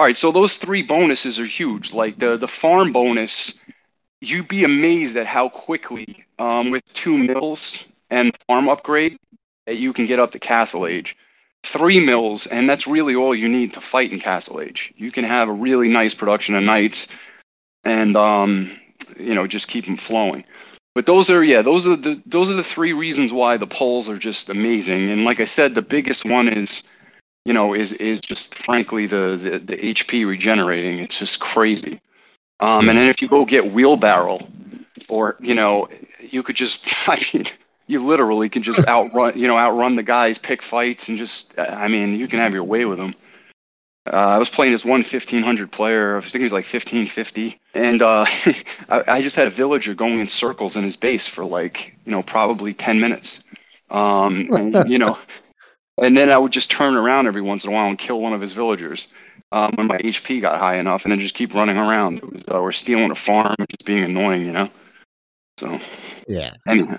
all 0.00 0.06
right. 0.06 0.16
So 0.16 0.32
those 0.32 0.56
three 0.56 0.82
bonuses 0.82 1.38
are 1.38 1.44
huge. 1.44 1.92
Like 1.92 2.18
the 2.18 2.38
the 2.38 2.48
farm 2.48 2.90
bonus, 2.90 3.60
you'd 4.22 4.48
be 4.48 4.64
amazed 4.64 5.16
at 5.18 5.26
how 5.26 5.50
quickly 5.50 6.24
um, 6.38 6.70
with 6.70 6.90
two 6.94 7.18
mills 7.18 7.84
and 8.08 8.34
farm 8.48 8.70
upgrade 8.70 9.18
that 9.66 9.76
you 9.76 9.92
can 9.92 10.06
get 10.06 10.18
up 10.18 10.30
to 10.32 10.38
castle 10.38 10.86
age 10.86 11.16
three 11.62 12.00
mills, 12.00 12.46
and 12.46 12.68
that's 12.68 12.86
really 12.86 13.14
all 13.14 13.34
you 13.34 13.48
need 13.48 13.74
to 13.74 13.80
fight 13.80 14.12
in 14.12 14.20
Castle 14.20 14.60
Age. 14.60 14.92
You 14.96 15.12
can 15.12 15.24
have 15.24 15.48
a 15.48 15.52
really 15.52 15.88
nice 15.88 16.14
production 16.14 16.54
of 16.54 16.62
knights, 16.62 17.08
and 17.84 18.16
um, 18.16 18.74
you 19.18 19.34
know 19.34 19.46
just 19.46 19.68
keep 19.68 19.84
them 19.84 19.98
flowing. 19.98 20.44
But 20.94 21.06
those 21.06 21.30
are 21.30 21.44
yeah, 21.44 21.62
those 21.62 21.86
are 21.86 21.96
the 21.96 22.22
those 22.26 22.50
are 22.50 22.54
the 22.54 22.64
three 22.64 22.92
reasons 22.92 23.32
why 23.32 23.56
the 23.56 23.66
poles 23.66 24.08
are 24.08 24.16
just 24.16 24.48
amazing. 24.48 25.10
And 25.10 25.24
like 25.24 25.40
I 25.40 25.44
said, 25.44 25.74
the 25.74 25.82
biggest 25.82 26.24
one 26.24 26.48
is, 26.48 26.82
you 27.50 27.54
know, 27.54 27.74
is 27.74 27.92
is 27.94 28.20
just 28.20 28.54
frankly 28.54 29.06
the 29.06 29.36
the, 29.36 29.58
the 29.58 29.76
HP 29.76 30.24
regenerating. 30.24 31.00
It's 31.00 31.18
just 31.18 31.40
crazy. 31.40 32.00
Um, 32.60 32.88
and 32.88 32.96
then 32.96 33.08
if 33.08 33.20
you 33.20 33.26
go 33.26 33.44
get 33.44 33.72
wheelbarrow, 33.72 34.38
or 35.08 35.36
you 35.40 35.56
know, 35.56 35.88
you 36.20 36.44
could 36.44 36.54
just 36.54 36.86
I 37.08 37.20
mean, 37.34 37.46
you 37.88 38.06
literally 38.06 38.48
can 38.48 38.62
just 38.62 38.86
outrun 38.86 39.36
you 39.36 39.48
know 39.48 39.58
outrun 39.58 39.96
the 39.96 40.04
guys, 40.04 40.38
pick 40.38 40.62
fights, 40.62 41.08
and 41.08 41.18
just 41.18 41.58
I 41.58 41.88
mean, 41.88 42.14
you 42.14 42.28
can 42.28 42.38
have 42.38 42.54
your 42.54 42.62
way 42.62 42.84
with 42.84 42.98
them. 43.00 43.16
Uh, 44.06 44.34
I 44.36 44.38
was 44.38 44.48
playing 44.48 44.70
this 44.70 44.84
one 44.84 45.00
1500 45.00 45.72
player. 45.72 46.18
I 46.18 46.20
think 46.20 46.36
he 46.36 46.44
was 46.44 46.52
like 46.52 46.72
1550, 46.72 47.58
and 47.74 48.00
uh, 48.00 48.24
I, 48.88 49.02
I, 49.08 49.22
just 49.22 49.34
had 49.34 49.48
a 49.48 49.50
villager 49.50 49.92
going 49.92 50.20
in 50.20 50.28
circles 50.28 50.76
in 50.76 50.84
his 50.84 50.96
base 50.96 51.26
for 51.26 51.44
like 51.44 51.96
you 52.04 52.12
know 52.12 52.22
probably 52.22 52.74
10 52.74 53.00
minutes. 53.00 53.42
Um, 53.90 54.48
and, 54.52 54.88
you 54.88 54.98
know, 54.98 55.18
and 56.00 56.16
then 56.16 56.30
I 56.30 56.38
would 56.38 56.52
just 56.52 56.70
turn 56.70 56.96
around 56.96 57.26
every 57.26 57.42
once 57.42 57.64
in 57.64 57.70
a 57.70 57.74
while 57.74 57.88
and 57.88 57.98
kill 57.98 58.20
one 58.20 58.32
of 58.32 58.40
his 58.40 58.52
villagers 58.52 59.08
um, 59.52 59.72
when 59.74 59.86
my 59.86 59.98
HP 59.98 60.40
got 60.40 60.58
high 60.58 60.76
enough, 60.76 61.04
and 61.04 61.12
then 61.12 61.20
just 61.20 61.34
keep 61.34 61.54
running 61.54 61.76
around. 61.76 62.20
Was, 62.20 62.44
uh, 62.48 62.58
or 62.58 62.72
stealing 62.72 63.10
a 63.10 63.14
farm, 63.14 63.56
just 63.58 63.84
being 63.84 64.04
annoying, 64.04 64.46
you 64.46 64.52
know. 64.52 64.68
So 65.58 65.78
yeah. 66.26 66.54
Anyhow, 66.66 66.98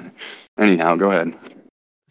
anyhow, 0.58 0.96
go 0.96 1.12
ahead. 1.12 1.36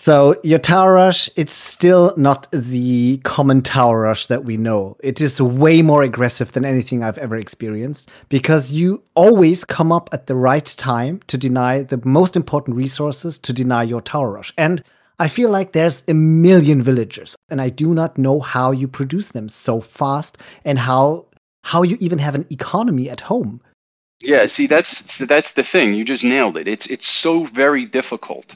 So 0.01 0.41
your 0.43 0.59
tower 0.59 0.95
rush, 0.95 1.29
it's 1.37 1.53
still 1.53 2.15
not 2.17 2.51
the 2.53 3.19
common 3.19 3.61
tower 3.61 4.01
rush 4.01 4.29
that 4.29 4.47
we 4.47 4.57
know. 4.57 4.97
It 5.01 5.21
is 5.21 5.43
way 5.43 5.83
more 5.83 6.03
aggressive 6.03 6.53
than 6.53 6.65
anything 6.65 7.03
I've 7.03 7.19
ever 7.19 7.37
experienced 7.37 8.09
because 8.31 8.73
you 8.73 9.03
always 9.15 9.63
come 9.63 9.93
up 9.93 10.09
at 10.13 10.27
the 10.27 10.35
right 10.35 10.65
time 10.65 11.21
to 11.27 11.37
deny 11.37 11.83
the 11.83 12.01
most 12.03 12.35
important 12.35 12.79
resources 12.79 13.39
to 13.41 13.53
deny 13.53 13.83
your 13.83 14.01
tower 14.01 14.31
rush. 14.31 14.55
And 14.57 14.83
I 15.21 15.29
feel 15.29 15.50
like 15.50 15.73
there's 15.73 16.03
a 16.09 16.15
million 16.15 16.83
villagers 16.83 17.37
and 17.50 17.61
I 17.61 17.69
do 17.69 17.93
not 17.93 18.17
know 18.17 18.41
how 18.41 18.73
you 18.73 18.89
produce 18.89 19.29
them 19.29 19.50
so 19.50 19.83
fast 19.83 20.39
and 20.65 20.79
how 20.79 21.27
how 21.62 21.83
you 21.83 21.99
even 22.00 22.19
have 22.19 22.35
an 22.35 22.47
economy 22.50 23.11
at 23.11 23.21
home. 23.21 23.61
Yeah, 24.23 24.47
see 24.47 24.67
that's 24.67 25.19
that's 25.19 25.53
the 25.53 25.62
thing. 25.62 25.93
You 25.93 26.07
just 26.07 26.25
nailed 26.25 26.57
it. 26.57 26.67
It's 26.67 26.87
it's 26.87 27.07
so 27.07 27.45
very 27.45 27.85
difficult 27.85 28.55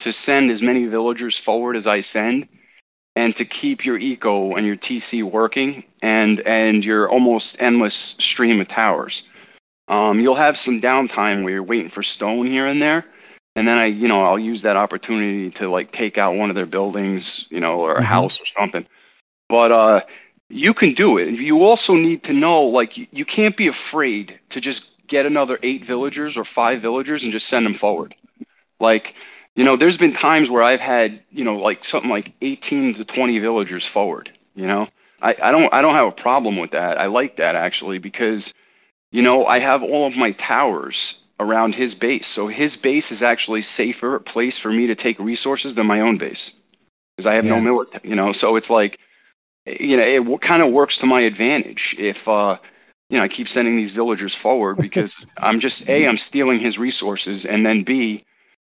to 0.00 0.12
send 0.12 0.50
as 0.50 0.62
many 0.62 0.86
villagers 0.86 1.38
forward 1.38 1.76
as 1.76 1.86
I 1.86 2.00
send 2.00 2.48
and 3.14 3.36
to 3.36 3.44
keep 3.44 3.86
your 3.86 3.98
eco 3.98 4.56
and 4.56 4.66
your 4.66 4.76
TC 4.76 5.22
working 5.22 5.84
and 6.02 6.40
and 6.40 6.84
your 6.84 7.08
almost 7.08 7.62
endless 7.62 8.16
stream 8.18 8.60
of 8.60 8.66
towers. 8.66 9.22
Um, 9.86 10.18
you'll 10.18 10.34
have 10.34 10.56
some 10.56 10.80
downtime 10.80 11.44
where 11.44 11.52
you're 11.52 11.62
waiting 11.62 11.88
for 11.88 12.02
stone 12.02 12.46
here 12.46 12.66
and 12.66 12.82
there, 12.82 13.04
and 13.56 13.68
then 13.68 13.78
I, 13.78 13.86
you 13.86 14.08
know, 14.08 14.24
I'll 14.24 14.38
use 14.38 14.62
that 14.62 14.76
opportunity 14.76 15.50
to 15.52 15.68
like 15.68 15.92
take 15.92 16.18
out 16.18 16.34
one 16.34 16.48
of 16.48 16.56
their 16.56 16.66
buildings, 16.66 17.46
you 17.50 17.60
know, 17.60 17.80
or 17.80 17.92
a 17.92 17.96
mm-hmm. 17.96 18.04
house 18.04 18.40
or 18.40 18.46
something. 18.46 18.86
But 19.48 19.72
uh, 19.72 20.00
you 20.48 20.74
can 20.74 20.94
do 20.94 21.18
it. 21.18 21.30
You 21.30 21.64
also 21.64 21.94
need 21.94 22.24
to 22.24 22.32
know, 22.32 22.62
like, 22.64 22.96
you, 23.12 23.24
can't 23.24 23.56
be 23.56 23.68
afraid 23.68 24.38
to 24.50 24.60
just 24.60 25.06
get 25.06 25.26
another 25.26 25.58
eight 25.62 25.84
villagers 25.84 26.36
or 26.36 26.44
five 26.44 26.80
villagers 26.80 27.22
and 27.22 27.32
just 27.32 27.48
send 27.48 27.66
them 27.66 27.74
forward. 27.74 28.14
Like, 28.80 29.14
you 29.54 29.64
know, 29.64 29.76
there's 29.76 29.96
been 29.96 30.12
times 30.12 30.50
where 30.50 30.62
I've 30.62 30.80
had, 30.80 31.22
you 31.30 31.44
know, 31.44 31.56
like 31.56 31.84
something 31.84 32.10
like 32.10 32.32
18 32.40 32.94
to 32.94 33.04
20 33.04 33.38
villagers 33.38 33.86
forward. 33.86 34.30
You 34.56 34.66
know, 34.66 34.88
I, 35.20 35.36
I 35.42 35.52
don't 35.52 35.72
I 35.74 35.82
don't 35.82 35.94
have 35.94 36.08
a 36.08 36.12
problem 36.12 36.56
with 36.56 36.72
that. 36.72 36.98
I 36.98 37.06
like 37.06 37.36
that 37.36 37.56
actually 37.56 37.98
because, 37.98 38.54
you 39.10 39.22
know, 39.22 39.46
I 39.46 39.58
have 39.58 39.82
all 39.82 40.06
of 40.06 40.16
my 40.16 40.32
towers 40.32 41.23
around 41.40 41.74
his 41.74 41.94
base. 41.94 42.26
So 42.26 42.46
his 42.46 42.76
base 42.76 43.10
is 43.10 43.22
actually 43.22 43.62
safer 43.62 44.18
place 44.20 44.58
for 44.58 44.70
me 44.70 44.86
to 44.86 44.94
take 44.94 45.18
resources 45.18 45.74
than 45.74 45.86
my 45.86 46.00
own 46.00 46.18
base 46.18 46.52
because 47.16 47.26
I 47.26 47.34
have 47.34 47.44
yeah. 47.44 47.54
no 47.54 47.60
military. 47.60 48.08
You 48.08 48.14
know, 48.14 48.32
so 48.32 48.56
it's 48.56 48.70
like, 48.70 48.98
you 49.66 49.96
know, 49.96 50.02
it 50.02 50.40
kind 50.40 50.62
of 50.62 50.72
works 50.72 50.98
to 50.98 51.06
my 51.06 51.20
advantage 51.20 51.96
if. 51.98 52.28
uh 52.28 52.56
you 53.10 53.18
know, 53.18 53.24
I 53.24 53.28
keep 53.28 53.48
sending 53.48 53.76
these 53.76 53.90
villagers 53.90 54.34
forward 54.34 54.76
because 54.86 55.26
I'm 55.36 55.60
just 55.60 55.88
a 55.90 56.08
I'm 56.08 56.16
stealing 56.16 56.58
his 56.58 56.78
resources, 56.78 57.44
and 57.44 57.64
then 57.64 57.82
b 57.82 58.24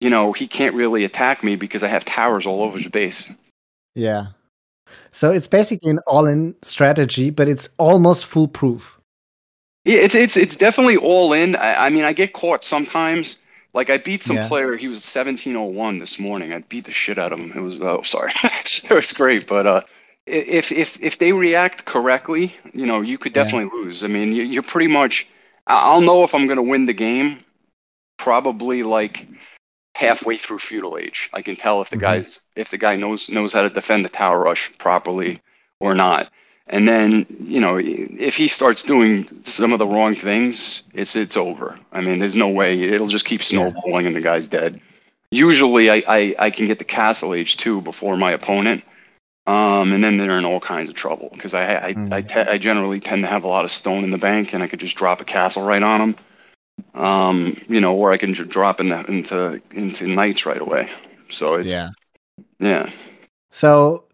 you 0.01 0.09
know, 0.09 0.33
he 0.33 0.47
can't 0.47 0.73
really 0.73 1.03
attack 1.05 1.43
me 1.43 1.55
because 1.55 1.83
I 1.83 1.87
have 1.87 2.03
towers 2.03 2.45
all 2.45 2.63
over 2.63 2.77
his 2.77 2.87
base. 2.87 3.29
Yeah. 3.93 4.27
So 5.11 5.31
it's 5.31 5.47
basically 5.47 5.91
an 5.91 5.99
all-in 6.07 6.55
strategy, 6.63 7.29
but 7.29 7.47
it's 7.47 7.69
almost 7.77 8.25
foolproof. 8.25 8.99
Yeah, 9.85 9.99
it's 9.99 10.15
it's 10.15 10.37
it's 10.37 10.55
definitely 10.55 10.97
all 10.97 11.33
in. 11.33 11.55
I, 11.55 11.87
I 11.87 11.89
mean, 11.89 12.03
I 12.03 12.13
get 12.13 12.33
caught 12.33 12.63
sometimes. 12.63 13.37
Like 13.73 13.89
I 13.89 13.97
beat 13.97 14.21
some 14.21 14.35
yeah. 14.35 14.47
player. 14.47 14.75
He 14.75 14.87
was 14.87 14.97
1701 14.97 15.99
this 15.99 16.19
morning. 16.19 16.53
I 16.53 16.59
beat 16.59 16.85
the 16.85 16.91
shit 16.91 17.17
out 17.17 17.31
of 17.31 17.39
him. 17.39 17.53
It 17.55 17.61
was 17.61 17.81
oh 17.81 18.01
sorry, 18.03 18.31
it 18.43 18.91
was 18.91 19.13
great. 19.13 19.47
But 19.47 19.65
uh, 19.65 19.81
if 20.27 20.71
if 20.71 21.01
if 21.01 21.17
they 21.17 21.33
react 21.33 21.85
correctly, 21.85 22.53
you 22.73 22.85
know, 22.85 23.01
you 23.01 23.17
could 23.17 23.33
definitely 23.33 23.71
yeah. 23.75 23.85
lose. 23.85 24.03
I 24.03 24.07
mean, 24.07 24.35
you, 24.35 24.43
you're 24.43 24.63
pretty 24.63 24.87
much. 24.87 25.27
I'll 25.67 26.01
know 26.01 26.23
if 26.23 26.35
I'm 26.35 26.47
going 26.47 26.57
to 26.57 26.63
win 26.63 26.85
the 26.85 26.93
game. 26.93 27.39
Probably 28.17 28.83
like 28.83 29.27
halfway 29.95 30.37
through 30.37 30.59
feudal 30.59 30.97
age. 30.97 31.29
I 31.33 31.41
can 31.41 31.55
tell 31.55 31.81
if 31.81 31.89
the 31.89 31.95
mm-hmm. 31.95 32.03
guy's 32.03 32.41
if 32.55 32.69
the 32.69 32.77
guy 32.77 32.95
knows 32.97 33.29
knows 33.29 33.53
how 33.53 33.63
to 33.63 33.69
defend 33.69 34.05
the 34.05 34.09
tower 34.09 34.39
rush 34.39 34.77
properly 34.77 35.41
or 35.79 35.95
not. 35.95 36.29
And 36.71 36.87
then, 36.87 37.25
you 37.41 37.59
know, 37.59 37.77
if 37.79 38.35
he 38.35 38.47
starts 38.47 38.81
doing 38.81 39.27
some 39.43 39.73
of 39.73 39.79
the 39.79 39.85
wrong 39.85 40.15
things, 40.15 40.83
it's 40.93 41.15
it's 41.15 41.37
over. 41.37 41.77
I 41.91 42.01
mean, 42.01 42.19
there's 42.19 42.35
no 42.35 42.47
way 42.47 42.81
it'll 42.81 43.07
just 43.07 43.25
keep 43.25 43.43
snowballing 43.43 44.07
and 44.07 44.15
the 44.15 44.21
guy's 44.21 44.47
dead. 44.47 44.79
Usually, 45.31 45.89
I, 45.89 46.03
I, 46.07 46.35
I 46.39 46.49
can 46.49 46.65
get 46.65 46.79
the 46.79 46.85
castle 46.85 47.33
age 47.33 47.57
too 47.57 47.81
before 47.81 48.17
my 48.17 48.31
opponent, 48.31 48.83
um, 49.47 49.93
and 49.93 50.03
then 50.03 50.17
they're 50.17 50.37
in 50.37 50.45
all 50.45 50.59
kinds 50.59 50.89
of 50.89 50.95
trouble 50.95 51.29
because 51.33 51.53
I 51.53 51.87
I, 51.87 51.93
mm. 51.93 52.11
I, 52.11 52.21
te- 52.21 52.51
I 52.51 52.57
generally 52.57 52.99
tend 52.99 53.23
to 53.23 53.29
have 53.29 53.43
a 53.43 53.47
lot 53.47 53.65
of 53.65 53.71
stone 53.71 54.03
in 54.03 54.09
the 54.09 54.17
bank, 54.17 54.53
and 54.53 54.63
I 54.63 54.67
could 54.67 54.79
just 54.79 54.95
drop 54.95 55.21
a 55.21 55.25
castle 55.25 55.63
right 55.63 55.83
on 55.83 55.99
them 55.99 56.15
um, 56.93 57.57
you 57.67 57.79
know, 57.79 57.95
or 57.95 58.11
I 58.11 58.17
can 58.17 58.33
j- 58.33 58.43
drop 58.43 58.79
in 58.79 58.89
the, 58.89 59.05
into 59.05 59.61
into 59.71 60.07
knights 60.07 60.45
right 60.45 60.61
away. 60.61 60.89
So 61.29 61.55
it's 61.55 61.71
yeah, 61.71 61.89
yeah. 62.59 62.89
So 63.51 64.05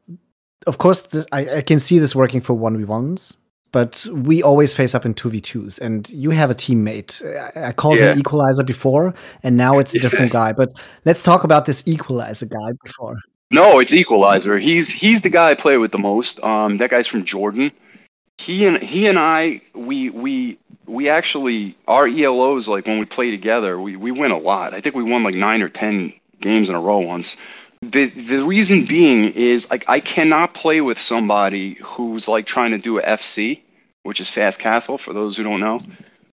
of 0.66 0.78
course, 0.78 1.04
this, 1.04 1.26
I, 1.32 1.58
I 1.58 1.62
can 1.62 1.80
see 1.80 2.00
this 2.00 2.16
working 2.16 2.42
for 2.42 2.54
one 2.54 2.78
v 2.78 2.84
ones, 2.84 3.38
but 3.72 4.06
we 4.12 4.42
always 4.42 4.74
face 4.74 4.96
up 4.96 5.06
in 5.06 5.14
two 5.14 5.30
v 5.30 5.42
twos, 5.42 5.78
and 5.80 6.10
you 6.10 6.32
have 6.32 6.50
a 6.50 6.56
teammate. 6.56 7.24
I, 7.56 7.70
I 7.70 7.72
called 7.72 8.00
yeah. 8.00 8.14
him 8.14 8.20
Equalizer 8.20 8.64
before, 8.64 9.14
and 9.44 9.56
now 9.56 9.80
it's 9.80 9.94
a 9.94 10.00
different 10.00 10.32
guy. 10.32 10.54
But 10.54 10.74
let's 11.06 11.24
talk 11.24 11.44
about 11.44 11.66
this 11.66 11.84
Equalizer 11.86 12.48
guy 12.48 12.72
before. 12.84 13.18
No, 13.52 13.80
it's 13.80 13.94
Equalizer. 13.94 14.58
He's 14.58 14.90
he's 14.90 15.22
the 15.22 15.30
guy 15.30 15.52
I 15.52 15.56
play 15.56 15.78
with 15.78 15.92
the 15.92 16.00
most. 16.00 16.44
Um, 16.44 16.78
that 16.78 16.90
guy's 16.90 17.08
from 17.08 17.24
Jordan 17.24 17.72
he 18.38 18.66
and 18.66 18.78
he 18.78 19.08
and 19.08 19.18
I 19.18 19.62
we 19.74 20.10
we 20.12 20.58
we 20.86 21.10
actually 21.10 21.76
our 21.88 22.08
ELOs 22.08 22.68
like 22.68 22.86
when 22.86 23.00
we 23.00 23.06
play 23.06 23.32
together 23.32 23.80
we 23.80 23.96
we 23.96 24.12
win 24.12 24.32
a 24.32 24.38
lot. 24.38 24.74
I 24.74 24.82
think 24.82 24.96
we 24.96 25.04
won 25.04 25.24
like 25.24 25.36
nine 25.36 25.62
or 25.62 25.70
ten 25.70 26.14
games 26.40 26.70
in 26.70 26.76
a 26.76 26.82
row 26.82 27.00
once. 27.00 27.36
The 27.92 28.08
the 28.08 28.44
reason 28.44 28.86
being 28.86 29.34
is 29.34 29.70
like 29.70 29.86
I 29.88 30.00
cannot 30.00 30.54
play 30.54 30.82
with 30.82 31.00
somebody 31.00 31.78
who's 31.82 32.28
like 32.28 32.46
trying 32.46 32.72
to 32.72 32.78
do 32.78 33.00
a 33.00 33.04
FC, 33.04 33.62
which 34.04 34.20
is 34.20 34.30
fast 34.30 34.60
castle 34.60 34.98
for 34.98 35.14
those 35.14 35.38
who 35.38 35.44
don't 35.44 35.60
know. 35.60 35.82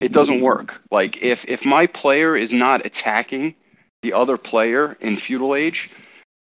It 0.01 0.13
doesn't 0.13 0.41
work. 0.41 0.81
Like 0.91 1.23
if 1.23 1.45
if 1.47 1.67
my 1.67 1.87
player 1.87 2.37
is 2.37 2.53
not 2.53 2.87
attacking 2.87 3.55
the 4.03 4.13
other 4.13 4.37
player 4.37 4.97
in 5.01 5.17
feudal 5.17 5.55
age, 5.55 5.91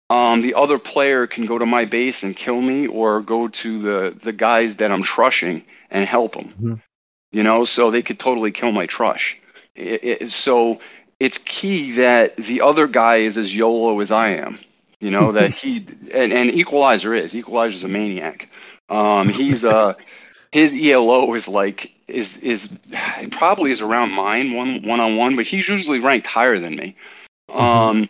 um, 0.10 0.42
the 0.42 0.54
other 0.54 0.80
player 0.80 1.28
can 1.28 1.46
go 1.46 1.58
to 1.58 1.66
my 1.66 1.86
base 1.86 2.24
and 2.24 2.36
kill 2.36 2.62
me, 2.62 2.88
or 2.88 3.22
go 3.22 3.48
to 3.48 3.80
the 3.80 4.16
the 4.24 4.34
guys 4.34 4.78
that 4.78 4.92
I'm 4.92 5.04
trushing 5.04 5.64
and 5.92 6.06
help 6.06 6.34
them. 6.34 6.50
Mm-hmm. 6.50 6.74
You 7.32 7.44
know, 7.44 7.64
so 7.64 7.92
they 7.92 8.02
could 8.02 8.20
totally 8.20 8.52
kill 8.52 8.72
my 8.72 8.88
trush. 8.88 9.36
It, 9.76 10.04
it, 10.04 10.32
so 10.32 10.80
it's 11.20 11.38
key 11.38 11.92
that 11.94 12.38
the 12.38 12.62
other 12.62 12.88
guy 12.88 13.18
is 13.18 13.38
as 13.38 13.56
YOLO 13.56 14.00
as 14.00 14.12
I 14.12 14.30
am. 14.30 14.60
You 15.00 15.12
know 15.12 15.32
that 15.32 15.52
he 15.52 15.86
and, 16.14 16.34
and 16.34 16.52
Equalizer 16.52 17.14
is 17.14 17.36
Equalizer's 17.36 17.84
a 17.84 17.88
maniac. 17.88 18.50
Um, 18.90 19.30
he's 19.30 19.64
uh 19.64 19.94
his 20.52 20.74
ELO 20.74 21.34
is 21.34 21.48
like 21.48 21.92
is 22.08 22.38
is 22.38 22.78
probably 23.32 23.72
is 23.72 23.82
around 23.82 24.12
mine 24.12 24.54
one 24.54 24.84
one 24.84 25.00
on 25.00 25.16
one, 25.16 25.36
but 25.36 25.48
he's 25.48 25.70
usually 25.70 26.00
ranked 26.00 26.28
higher 26.28 26.60
than 26.60 26.76
me. 26.76 26.96
Mm-hmm. 27.50 27.60
Um, 27.60 28.10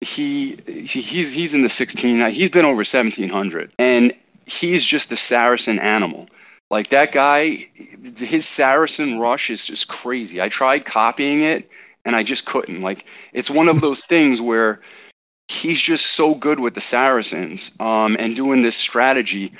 he 0.00 0.56
he's 0.66 1.32
he's 1.32 1.54
in 1.54 1.62
the 1.62 1.68
16 1.68 2.30
he's 2.30 2.50
been 2.50 2.64
over 2.64 2.76
1700 2.76 3.72
and 3.78 4.12
he's 4.44 4.84
just 4.84 5.10
a 5.10 5.16
saracen 5.16 5.78
animal 5.78 6.28
like 6.70 6.90
that 6.90 7.12
guy 7.12 7.66
his 8.18 8.46
saracen 8.46 9.18
rush 9.18 9.48
is 9.48 9.64
just 9.64 9.88
crazy 9.88 10.40
i 10.40 10.48
tried 10.48 10.84
copying 10.84 11.42
it 11.42 11.70
and 12.04 12.14
i 12.14 12.22
just 12.22 12.44
couldn't 12.44 12.82
like 12.82 13.06
it's 13.32 13.50
one 13.50 13.68
of 13.68 13.80
those 13.80 14.04
things 14.04 14.40
where 14.40 14.80
he's 15.48 15.80
just 15.80 16.06
so 16.14 16.34
good 16.34 16.60
with 16.60 16.74
the 16.74 16.80
saracens 16.80 17.70
um, 17.80 18.16
and 18.18 18.36
doing 18.36 18.62
this 18.62 18.76
strategy 18.76 19.52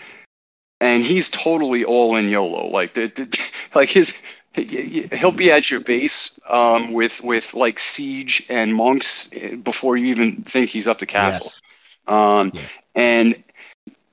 and 0.80 1.04
he's 1.04 1.28
totally 1.30 1.84
all 1.84 2.16
in 2.16 2.28
yolo 2.28 2.66
like 2.66 2.94
the, 2.94 3.06
the 3.08 3.38
like 3.74 3.88
his 3.88 4.20
he'll 4.56 5.32
be 5.32 5.50
at 5.50 5.70
your 5.70 5.80
base 5.80 6.38
um, 6.48 6.92
with 6.92 7.22
with 7.22 7.54
like 7.54 7.78
siege 7.78 8.44
and 8.48 8.74
monks 8.74 9.28
eh, 9.32 9.54
before 9.56 9.96
you 9.96 10.06
even 10.06 10.42
think 10.42 10.70
he's 10.70 10.88
up 10.88 10.98
the 10.98 11.06
castle. 11.06 11.50
Yes. 11.64 11.90
Um, 12.06 12.52
yeah. 12.54 12.62
And 12.94 13.44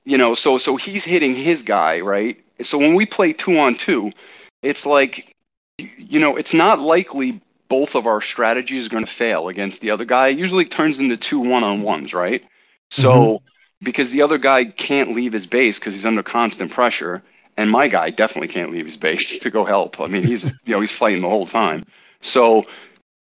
You 0.04 0.18
know, 0.18 0.34
so 0.34 0.58
so 0.58 0.76
he's 0.76 1.04
hitting 1.04 1.34
his 1.34 1.62
guy, 1.62 2.00
right? 2.00 2.38
So 2.60 2.78
when 2.78 2.94
we 2.94 3.06
play 3.06 3.32
two 3.32 3.58
on 3.58 3.74
two, 3.74 4.12
it's 4.62 4.84
like, 4.86 5.34
you 5.78 6.20
know, 6.20 6.36
it's 6.36 6.54
not 6.54 6.78
likely 6.78 7.40
both 7.68 7.94
of 7.94 8.06
our 8.06 8.20
strategies 8.20 8.86
are 8.86 8.90
going 8.90 9.04
to 9.04 9.10
fail 9.10 9.48
against 9.48 9.80
the 9.80 9.90
other 9.90 10.04
guy. 10.04 10.28
It 10.28 10.38
usually 10.38 10.64
turns 10.64 11.00
into 11.00 11.16
two 11.16 11.40
one 11.40 11.64
on 11.64 11.82
ones, 11.82 12.14
right? 12.14 12.44
So 12.90 13.12
mm-hmm. 13.12 13.44
because 13.82 14.10
the 14.10 14.22
other 14.22 14.38
guy 14.38 14.66
can't 14.66 15.12
leave 15.12 15.32
his 15.32 15.46
base 15.46 15.78
because 15.78 15.94
he's 15.94 16.06
under 16.06 16.22
constant 16.22 16.70
pressure, 16.70 17.22
and 17.56 17.70
my 17.70 17.88
guy 17.88 18.10
definitely 18.10 18.48
can't 18.48 18.70
leave 18.70 18.84
his 18.84 18.96
base 18.96 19.38
to 19.40 19.50
go 19.50 19.64
help. 19.64 20.00
I 20.00 20.06
mean, 20.06 20.24
he's 20.24 20.44
you 20.44 20.74
know 20.74 20.80
he's 20.80 20.92
fighting 20.92 21.22
the 21.22 21.30
whole 21.30 21.46
time. 21.46 21.84
So 22.20 22.64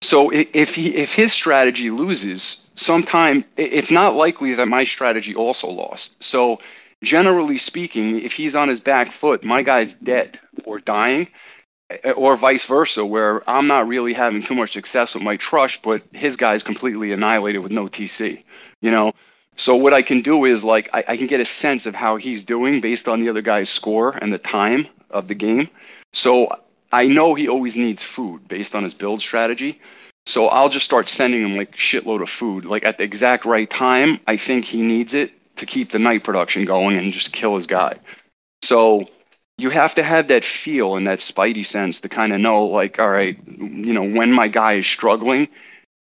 so 0.01 0.31
if 0.31 0.75
he 0.75 0.95
if 0.95 1.13
his 1.13 1.33
strategy 1.33 1.91
loses, 1.91 2.69
sometime 2.75 3.43
it's 3.57 3.91
not 3.91 4.15
likely 4.15 4.53
that 4.53 4.67
my 4.67 4.83
strategy 4.83 5.35
also 5.35 5.69
lost. 5.69 6.23
So 6.23 6.59
generally 7.03 7.57
speaking, 7.57 8.21
if 8.21 8.33
he's 8.33 8.55
on 8.55 8.69
his 8.69 8.79
back 8.79 9.11
foot, 9.11 9.43
my 9.43 9.61
guy's 9.61 9.93
dead 9.93 10.39
or 10.65 10.79
dying, 10.79 11.27
Eh, 11.89 12.11
or 12.11 12.35
vice 12.35 12.65
versa, 12.65 13.05
where 13.05 13.47
I'm 13.49 13.67
not 13.67 13.87
really 13.87 14.13
having 14.13 14.41
too 14.41 14.55
much 14.55 14.73
success 14.73 15.15
with 15.15 15.23
my 15.23 15.37
trush, 15.37 15.81
but 15.81 16.03
his 16.13 16.35
guy's 16.35 16.63
completely 16.63 17.11
annihilated 17.11 17.61
with 17.61 17.71
no 17.71 17.85
TC. 17.85 18.43
You 18.81 18.91
know, 18.91 19.13
so 19.55 19.75
what 19.75 19.93
I 19.93 20.01
can 20.01 20.21
do 20.21 20.45
is 20.45 20.63
like 20.63 20.89
I, 20.93 21.03
I 21.09 21.17
can 21.17 21.27
get 21.27 21.39
a 21.39 21.45
sense 21.45 21.85
of 21.85 21.95
how 21.95 22.15
he's 22.15 22.43
doing 22.43 22.79
based 22.79 23.09
on 23.09 23.19
the 23.19 23.29
other 23.29 23.41
guy's 23.41 23.69
score 23.69 24.11
and 24.21 24.31
the 24.31 24.37
time 24.37 24.87
of 25.09 25.27
the 25.27 25.35
game. 25.35 25.69
So 26.13 26.49
I 26.91 27.07
know 27.07 27.33
he 27.33 27.47
always 27.47 27.77
needs 27.77 28.03
food 28.03 28.47
based 28.47 28.75
on 28.75 28.83
his 28.83 28.93
build 28.93 29.21
strategy. 29.21 29.79
So 30.25 30.47
I'll 30.47 30.69
just 30.69 30.85
start 30.85 31.09
sending 31.09 31.41
him 31.43 31.55
like 31.55 31.75
shitload 31.75 32.21
of 32.21 32.29
food, 32.29 32.65
like 32.65 32.85
at 32.85 32.99
the 32.99 33.03
exact 33.03 33.45
right 33.45 33.69
time. 33.69 34.19
I 34.27 34.37
think 34.37 34.65
he 34.65 34.81
needs 34.81 35.13
it 35.13 35.31
to 35.55 35.65
keep 35.65 35.91
the 35.91 35.99
knight 35.99 36.23
production 36.23 36.65
going 36.65 36.97
and 36.97 37.11
just 37.11 37.33
kill 37.33 37.55
his 37.55 37.67
guy. 37.67 37.97
So 38.63 39.09
you 39.59 39.69
have 39.69 39.95
to 39.95 40.03
have 40.03 40.27
that 40.29 40.43
feel 40.43 40.95
and 40.95 41.07
that 41.07 41.19
spidey 41.19 41.65
sense 41.65 41.99
to 42.01 42.09
kind 42.09 42.33
of 42.33 42.39
know, 42.39 42.65
like, 42.65 42.99
all 42.99 43.09
right, 43.09 43.37
you 43.47 43.93
know, 43.93 44.03
when 44.03 44.31
my 44.31 44.47
guy 44.47 44.73
is 44.73 44.87
struggling, 44.87 45.47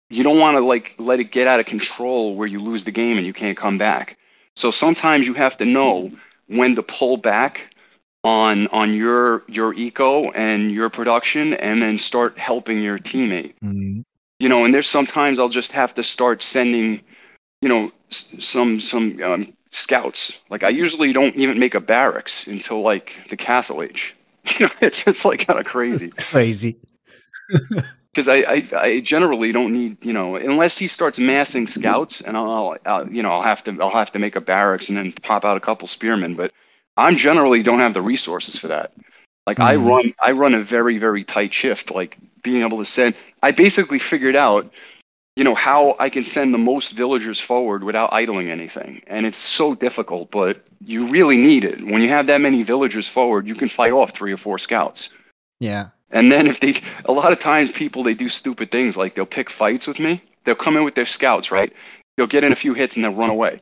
you 0.09 0.23
don't 0.23 0.39
want 0.39 0.57
to 0.57 0.63
like 0.63 0.95
let 0.97 1.19
it 1.19 1.31
get 1.31 1.47
out 1.47 1.59
of 1.59 1.65
control 1.65 2.35
where 2.35 2.47
you 2.47 2.59
lose 2.59 2.85
the 2.85 2.91
game 2.91 3.17
and 3.17 3.25
you 3.25 3.33
can't 3.33 3.57
come 3.57 3.77
back. 3.77 4.17
So 4.55 4.71
sometimes 4.71 5.27
you 5.27 5.33
have 5.33 5.57
to 5.57 5.65
know 5.65 6.11
when 6.47 6.75
to 6.75 6.83
pull 6.83 7.17
back 7.17 7.75
on 8.25 8.67
on 8.67 8.93
your 8.93 9.43
your 9.47 9.73
eco 9.75 10.31
and 10.31 10.71
your 10.71 10.89
production 10.89 11.53
and 11.55 11.81
then 11.81 11.97
start 11.97 12.37
helping 12.39 12.81
your 12.81 12.97
teammate 12.97 13.53
mm-hmm. 13.63 14.01
you 14.39 14.49
know 14.49 14.65
and 14.65 14.73
there's 14.73 14.87
sometimes 14.87 15.39
i'll 15.39 15.47
just 15.47 15.71
have 15.71 15.93
to 15.93 16.01
start 16.01 16.41
sending 16.41 16.99
you 17.61 17.69
know 17.69 17.91
some 18.11 18.79
some 18.79 19.21
um, 19.23 19.54
scouts 19.75 20.37
like 20.49 20.63
i 20.63 20.69
usually 20.69 21.13
don't 21.13 21.35
even 21.35 21.59
make 21.59 21.75
a 21.75 21.79
barracks 21.79 22.47
until 22.47 22.81
like 22.81 23.17
the 23.29 23.37
castle 23.37 23.81
age 23.81 24.15
you 24.57 24.65
know 24.65 24.71
it's 24.81 25.07
it's 25.07 25.25
like 25.25 25.45
kind 25.45 25.59
of 25.59 25.65
crazy 25.65 26.09
crazy 26.17 26.77
because 28.11 28.27
I, 28.27 28.37
I, 28.37 28.67
I 28.75 28.99
generally 29.01 29.51
don't 29.51 29.71
need 29.71 30.03
you 30.03 30.13
know 30.13 30.35
unless 30.35 30.77
he 30.77 30.87
starts 30.87 31.19
massing 31.19 31.67
scouts 31.67 32.21
and 32.21 32.35
I'll, 32.35 32.75
I'll, 32.85 33.07
you 33.07 33.21
know 33.21 33.31
I'll 33.31 33.43
have 33.43 33.63
to 33.65 33.77
I'll 33.79 33.91
have 33.91 34.11
to 34.13 34.19
make 34.19 34.35
a 34.35 34.41
barracks 34.41 34.89
and 34.89 34.97
then 34.97 35.11
pop 35.21 35.45
out 35.45 35.57
a 35.57 35.59
couple 35.59 35.87
spearmen 35.87 36.33
but 36.33 36.51
I'm 36.97 37.17
generally 37.17 37.61
don't 37.61 37.79
have 37.79 37.93
the 37.93 38.01
resources 38.01 38.57
for 38.57 38.67
that. 38.69 38.93
Like 39.45 39.57
mm-hmm. 39.57 39.67
I 39.67 39.75
run 39.75 40.13
I 40.23 40.31
run 40.31 40.53
a 40.53 40.61
very 40.61 40.97
very 40.97 41.23
tight 41.23 41.53
shift. 41.53 41.91
Like 41.91 42.17
being 42.41 42.61
able 42.61 42.77
to 42.77 42.85
send 42.85 43.15
I 43.43 43.51
basically 43.51 43.99
figured 43.99 44.35
out 44.35 44.71
you 45.35 45.43
know 45.43 45.55
how 45.55 45.95
I 45.99 46.09
can 46.09 46.23
send 46.23 46.53
the 46.53 46.57
most 46.57 46.93
villagers 46.93 47.39
forward 47.39 47.83
without 47.83 48.13
idling 48.13 48.49
anything. 48.49 49.01
And 49.07 49.25
it's 49.25 49.37
so 49.37 49.75
difficult, 49.75 50.31
but 50.31 50.65
you 50.79 51.07
really 51.07 51.37
need 51.37 51.65
it. 51.65 51.83
When 51.83 52.01
you 52.01 52.09
have 52.09 52.27
that 52.27 52.41
many 52.41 52.63
villagers 52.63 53.07
forward, 53.07 53.47
you 53.47 53.55
can 53.55 53.67
fight 53.67 53.91
off 53.91 54.11
three 54.11 54.31
or 54.31 54.37
four 54.37 54.57
scouts. 54.57 55.09
Yeah. 55.59 55.89
And 56.11 56.31
then 56.31 56.47
if 56.47 56.59
they 56.61 56.75
a 57.05 57.11
lot 57.11 57.31
of 57.31 57.39
times 57.39 57.71
people 57.71 58.03
they 58.03 58.13
do 58.13 58.29
stupid 58.29 58.71
things 58.71 58.95
like 58.95 59.15
they'll 59.15 59.25
pick 59.25 59.49
fights 59.49 59.87
with 59.87 59.99
me. 59.99 60.21
They'll 60.45 60.55
come 60.55 60.77
in 60.77 60.83
with 60.83 60.95
their 60.95 61.05
scouts, 61.05 61.51
right? 61.51 61.73
They'll 62.15 62.27
get 62.27 62.43
in 62.43 62.51
a 62.51 62.55
few 62.55 62.73
hits 62.73 62.95
and 62.95 63.03
they'll 63.03 63.13
run 63.13 63.29
away. 63.29 63.59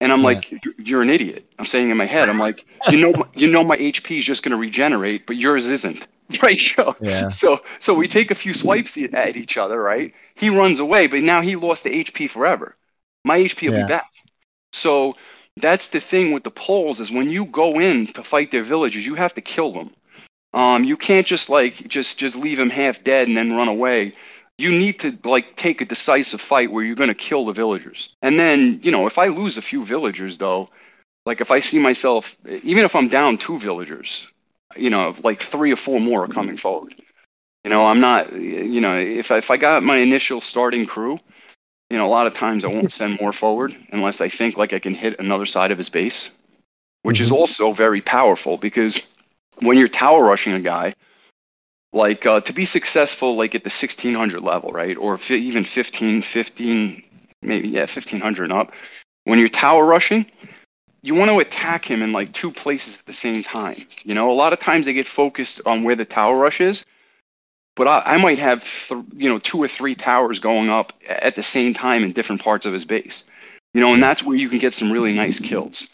And 0.00 0.12
I'm 0.12 0.20
yeah. 0.20 0.24
like, 0.24 0.64
you're 0.78 1.02
an 1.02 1.10
idiot. 1.10 1.46
I'm 1.58 1.66
saying 1.66 1.90
in 1.90 1.96
my 1.96 2.06
head, 2.06 2.28
I'm 2.28 2.38
like, 2.38 2.66
you 2.88 2.98
know, 2.98 3.14
you 3.34 3.46
know, 3.48 3.62
my 3.62 3.76
HP 3.76 4.18
is 4.18 4.24
just 4.24 4.42
going 4.42 4.50
to 4.50 4.56
regenerate, 4.56 5.26
but 5.26 5.36
yours 5.36 5.70
isn't, 5.70 6.06
right? 6.42 6.60
So, 6.60 6.96
yeah. 7.00 7.28
so, 7.28 7.60
so 7.78 7.94
we 7.94 8.08
take 8.08 8.30
a 8.30 8.34
few 8.34 8.54
swipes 8.54 8.96
at 8.96 9.36
each 9.36 9.56
other, 9.56 9.80
right? 9.80 10.12
He 10.34 10.50
runs 10.50 10.80
away, 10.80 11.06
but 11.06 11.22
now 11.22 11.40
he 11.40 11.56
lost 11.56 11.84
the 11.84 12.04
HP 12.04 12.30
forever. 12.30 12.76
My 13.24 13.38
HP 13.38 13.68
will 13.68 13.78
yeah. 13.78 13.86
be 13.86 13.88
back. 13.88 14.12
So 14.72 15.14
that's 15.56 15.88
the 15.88 16.00
thing 16.00 16.32
with 16.32 16.44
the 16.44 16.50
poles 16.50 17.00
is 17.00 17.12
when 17.12 17.30
you 17.30 17.44
go 17.46 17.78
in 17.78 18.06
to 18.08 18.22
fight 18.22 18.50
their 18.50 18.62
villages, 18.62 19.06
you 19.06 19.14
have 19.14 19.34
to 19.34 19.40
kill 19.40 19.72
them. 19.72 19.90
Um, 20.52 20.84
you 20.84 20.96
can't 20.96 21.26
just 21.26 21.50
like 21.50 21.88
just 21.88 22.18
just 22.18 22.36
leave 22.36 22.58
them 22.58 22.70
half 22.70 23.02
dead 23.02 23.26
and 23.26 23.36
then 23.36 23.56
run 23.56 23.66
away 23.66 24.14
you 24.58 24.70
need 24.70 25.00
to 25.00 25.16
like 25.24 25.56
take 25.56 25.80
a 25.80 25.84
decisive 25.84 26.40
fight 26.40 26.70
where 26.70 26.84
you're 26.84 26.94
going 26.94 27.08
to 27.08 27.14
kill 27.14 27.44
the 27.44 27.52
villagers. 27.52 28.14
And 28.22 28.38
then, 28.38 28.78
you 28.82 28.90
know, 28.90 29.06
if 29.06 29.18
I 29.18 29.26
lose 29.26 29.56
a 29.56 29.62
few 29.62 29.84
villagers 29.84 30.38
though, 30.38 30.68
like 31.26 31.40
if 31.40 31.50
I 31.50 31.58
see 31.58 31.78
myself 31.78 32.36
even 32.62 32.84
if 32.84 32.94
I'm 32.94 33.08
down 33.08 33.38
two 33.38 33.58
villagers, 33.58 34.28
you 34.76 34.90
know, 34.90 35.14
like 35.22 35.40
three 35.40 35.72
or 35.72 35.76
four 35.76 36.00
more 36.00 36.24
are 36.24 36.28
coming 36.28 36.56
forward. 36.56 36.94
You 37.64 37.70
know, 37.70 37.86
I'm 37.86 38.00
not 38.00 38.32
you 38.32 38.80
know, 38.80 38.96
if 38.96 39.30
I, 39.30 39.38
if 39.38 39.50
I 39.50 39.56
got 39.56 39.82
my 39.82 39.96
initial 39.96 40.40
starting 40.40 40.86
crew, 40.86 41.18
you 41.90 41.96
know, 41.96 42.06
a 42.06 42.08
lot 42.08 42.26
of 42.26 42.34
times 42.34 42.64
I 42.64 42.68
won't 42.68 42.92
send 42.92 43.20
more 43.20 43.32
forward 43.32 43.74
unless 43.90 44.20
I 44.20 44.28
think 44.28 44.56
like 44.56 44.72
I 44.72 44.78
can 44.78 44.94
hit 44.94 45.18
another 45.18 45.46
side 45.46 45.70
of 45.70 45.78
his 45.78 45.88
base, 45.88 46.30
which 47.02 47.16
mm-hmm. 47.16 47.22
is 47.24 47.30
also 47.30 47.72
very 47.72 48.00
powerful 48.00 48.56
because 48.56 49.06
when 49.60 49.78
you're 49.78 49.88
tower 49.88 50.24
rushing 50.24 50.54
a 50.54 50.60
guy, 50.60 50.94
like 51.94 52.26
uh, 52.26 52.40
to 52.40 52.52
be 52.52 52.64
successful 52.64 53.36
like 53.36 53.54
at 53.54 53.62
the 53.62 53.68
1600 53.68 54.42
level 54.42 54.70
right 54.70 54.96
or 54.98 55.14
f- 55.14 55.30
even 55.30 55.64
15 55.64 56.20
15 56.20 57.02
maybe 57.40 57.68
yeah 57.68 57.80
1500 57.80 58.44
and 58.44 58.52
up 58.52 58.72
when 59.24 59.38
you're 59.38 59.48
tower 59.48 59.84
rushing 59.86 60.26
you 61.04 61.14
want 61.14 61.30
to 61.30 61.38
attack 61.38 61.84
him 61.84 62.02
in 62.02 62.12
like 62.12 62.32
two 62.32 62.50
places 62.50 62.98
at 62.98 63.06
the 63.06 63.12
same 63.12 63.42
time 63.42 63.76
you 64.04 64.14
know 64.14 64.30
a 64.30 64.32
lot 64.32 64.52
of 64.52 64.58
times 64.58 64.86
they 64.86 64.92
get 64.92 65.06
focused 65.06 65.60
on 65.66 65.84
where 65.84 65.94
the 65.94 66.04
tower 66.04 66.36
rush 66.36 66.60
is 66.60 66.84
but 67.76 67.86
i, 67.86 68.02
I 68.04 68.16
might 68.16 68.38
have 68.38 68.64
th- 68.64 69.04
you 69.14 69.28
know 69.28 69.38
two 69.38 69.62
or 69.62 69.68
three 69.68 69.94
towers 69.94 70.38
going 70.38 70.70
up 70.70 70.92
at 71.08 71.36
the 71.36 71.42
same 71.42 71.74
time 71.74 72.02
in 72.02 72.12
different 72.12 72.42
parts 72.42 72.66
of 72.66 72.72
his 72.72 72.84
base 72.84 73.24
you 73.74 73.80
know 73.80 73.92
and 73.92 74.02
that's 74.02 74.22
where 74.22 74.36
you 74.36 74.48
can 74.48 74.58
get 74.58 74.74
some 74.74 74.90
really 74.90 75.12
nice 75.12 75.38
kills 75.38 75.88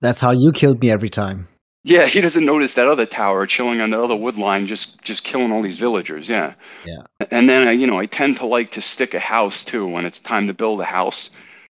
that's 0.00 0.20
how 0.20 0.30
you 0.30 0.52
killed 0.52 0.80
me 0.80 0.90
every 0.90 1.10
time 1.10 1.46
yeah, 1.82 2.04
he 2.04 2.20
doesn't 2.20 2.44
notice 2.44 2.74
that 2.74 2.88
other 2.88 3.06
tower 3.06 3.46
chilling 3.46 3.80
on 3.80 3.88
the 3.88 3.98
other 3.98 4.14
wood 4.14 4.36
line, 4.36 4.66
just 4.66 5.00
just 5.00 5.24
killing 5.24 5.50
all 5.50 5.62
these 5.62 5.78
villagers. 5.78 6.28
Yeah. 6.28 6.52
Yeah. 6.84 7.02
And 7.30 7.48
then 7.48 7.68
uh, 7.68 7.70
you 7.70 7.86
know, 7.86 7.98
I 7.98 8.04
tend 8.04 8.36
to 8.38 8.46
like 8.46 8.70
to 8.72 8.82
stick 8.82 9.14
a 9.14 9.18
house 9.18 9.64
too 9.64 9.86
when 9.86 10.04
it's 10.04 10.20
time 10.20 10.46
to 10.46 10.52
build 10.52 10.80
a 10.80 10.84
house. 10.84 11.30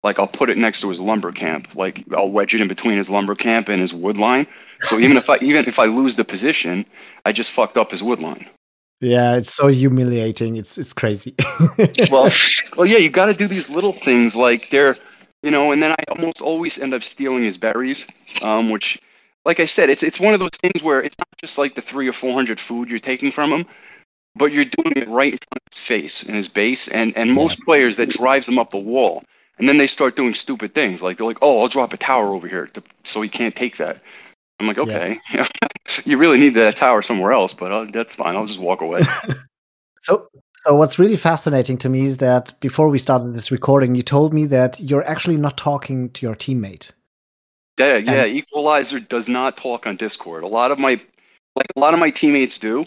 Like 0.06 0.20
I'll 0.20 0.28
put 0.28 0.52
it 0.52 0.58
next 0.60 0.82
to 0.82 0.90
his 0.90 1.02
lumber 1.02 1.32
camp. 1.32 1.74
Like 1.76 2.06
I'll 2.16 2.30
wedge 2.30 2.54
it 2.54 2.62
in 2.62 2.68
between 2.68 2.96
his 2.96 3.10
lumber 3.10 3.34
camp 3.34 3.70
and 3.70 3.82
his 3.82 3.92
wood 3.92 4.18
line. 4.18 4.46
So 4.84 5.00
even 5.06 5.18
if 5.18 5.32
I 5.32 5.38
even 5.38 5.66
if 5.66 5.80
I 5.80 5.86
lose 5.86 6.16
the 6.16 6.24
position, 6.24 6.86
I 7.26 7.32
just 7.32 7.50
fucked 7.50 7.76
up 7.76 7.90
his 7.90 8.04
wood 8.04 8.20
line. 8.20 8.48
Yeah, 9.02 9.36
it's 9.36 9.52
so 9.52 9.68
humiliating. 9.68 10.58
It's 10.58 10.78
it's 10.78 10.94
crazy. 10.94 11.34
well, 12.12 12.30
well, 12.78 12.86
yeah, 12.86 13.00
you 13.00 13.10
got 13.10 13.26
to 13.26 13.34
do 13.34 13.48
these 13.48 13.68
little 13.68 13.94
things 13.94 14.36
like 14.36 14.70
they're, 14.70 14.96
you 15.42 15.50
know, 15.50 15.72
and 15.72 15.82
then 15.82 15.92
I 15.92 16.04
almost 16.10 16.40
always 16.40 16.78
end 16.78 16.94
up 16.94 17.02
stealing 17.02 17.44
his 17.44 17.58
berries, 17.58 18.06
um, 18.44 18.70
which 18.70 19.02
like 19.44 19.60
I 19.60 19.66
said, 19.66 19.90
it's 19.90 20.04
it's 20.04 20.20
one 20.20 20.36
of 20.36 20.40
those 20.40 20.58
things 20.62 20.84
where 20.84 21.02
it's 21.02 21.18
not 21.18 21.28
just 21.42 21.58
like 21.58 21.74
the 21.74 21.82
three 21.82 22.08
or 22.08 22.14
four 22.14 22.32
hundred 22.32 22.60
food 22.60 22.92
you're 22.92 23.00
taking 23.00 23.32
from 23.32 23.52
him, 23.52 23.66
but 24.36 24.54
you're 24.54 24.66
doing 24.66 24.94
it 24.98 25.10
right 25.10 25.34
in 25.34 25.40
front 25.50 25.64
of 25.66 25.74
his 25.74 25.82
face 25.82 26.22
and 26.22 26.36
his 26.36 26.48
base. 26.48 26.88
And 26.90 27.18
and 27.18 27.34
most 27.34 27.60
players 27.62 27.98
that 27.98 28.12
drives 28.12 28.46
them 28.46 28.60
up 28.60 28.70
the 28.70 28.78
wall, 28.78 29.24
and 29.58 29.68
then 29.70 29.78
they 29.78 29.88
start 29.88 30.16
doing 30.16 30.34
stupid 30.34 30.74
things 30.74 31.02
like 31.02 31.18
they're 31.18 31.28
like, 31.28 31.40
oh, 31.42 31.62
I'll 31.62 31.68
drop 31.68 31.94
a 31.94 31.98
tower 31.98 32.34
over 32.34 32.48
here 32.48 32.68
to, 32.68 32.84
so 33.04 33.22
he 33.22 33.30
can't 33.30 33.56
take 33.56 33.78
that. 33.78 34.02
I'm 34.60 34.68
like, 34.68 34.78
okay, 34.78 35.20
yeah. 35.34 35.48
you 36.06 36.18
really 36.18 36.38
need 36.38 36.54
that 36.56 36.78
tower 36.78 37.02
somewhere 37.02 37.32
else, 37.32 37.54
but 37.54 37.72
uh, 37.72 37.86
that's 37.92 38.16
fine. 38.16 38.36
I'll 38.36 38.46
just 38.46 38.60
walk 38.60 38.82
away. 38.82 39.04
so 40.02 40.28
so 40.66 40.76
what's 40.76 40.98
really 40.98 41.18
fascinating 41.18 41.78
to 41.80 41.90
me 41.90 42.06
is 42.06 42.18
that 42.18 42.60
before 42.60 42.90
we 42.90 42.98
started 42.98 43.34
this 43.34 43.52
recording, 43.52 43.94
you 43.94 44.02
told 44.02 44.34
me 44.34 44.48
that 44.48 44.80
you're 44.80 45.08
actually 45.08 45.38
not 45.38 45.58
talking 45.58 46.10
to 46.12 46.26
your 46.26 46.36
teammate. 46.36 46.92
Yeah, 47.78 47.98
yeah. 47.98 48.24
And, 48.24 48.36
Equalizer 48.36 49.00
does 49.00 49.30
not 49.30 49.58
talk 49.58 49.86
on 49.86 49.96
Discord. 49.96 50.44
A 50.44 50.48
lot 50.48 50.72
of 50.72 50.80
my 50.80 51.00
like 51.56 51.68
a 51.76 51.80
lot 51.80 51.94
of 51.94 52.00
my 52.00 52.10
teammates 52.10 52.58
do. 52.58 52.80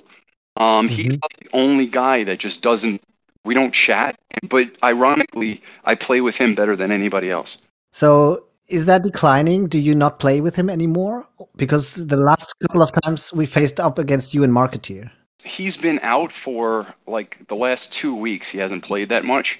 Um, 0.56 0.88
mm-hmm. 0.88 0.88
he's 0.88 1.18
the 1.18 1.48
only 1.52 1.86
guy 1.86 2.24
that 2.24 2.40
just 2.40 2.62
doesn't. 2.62 3.00
We 3.48 3.54
don't 3.54 3.72
chat, 3.72 4.14
but 4.42 4.66
ironically, 4.84 5.62
I 5.90 5.94
play 5.94 6.20
with 6.20 6.36
him 6.36 6.54
better 6.54 6.76
than 6.76 6.92
anybody 6.92 7.30
else. 7.30 7.56
So 7.92 8.44
is 8.66 8.84
that 8.84 9.02
declining? 9.02 9.68
Do 9.68 9.78
you 9.78 9.94
not 9.94 10.18
play 10.18 10.42
with 10.42 10.54
him 10.54 10.68
anymore? 10.68 11.26
Because 11.56 11.94
the 11.94 12.18
last 12.18 12.52
couple 12.60 12.82
of 12.82 12.90
times 13.02 13.32
we 13.32 13.46
faced 13.46 13.80
up 13.80 13.98
against 13.98 14.34
you 14.34 14.44
and 14.44 14.52
Marketeer. 14.52 15.10
He's 15.42 15.78
been 15.78 15.98
out 16.02 16.30
for 16.30 16.86
like 17.06 17.38
the 17.48 17.56
last 17.56 17.90
two 17.90 18.14
weeks. 18.14 18.50
He 18.50 18.58
hasn't 18.58 18.84
played 18.84 19.08
that 19.08 19.24
much. 19.24 19.58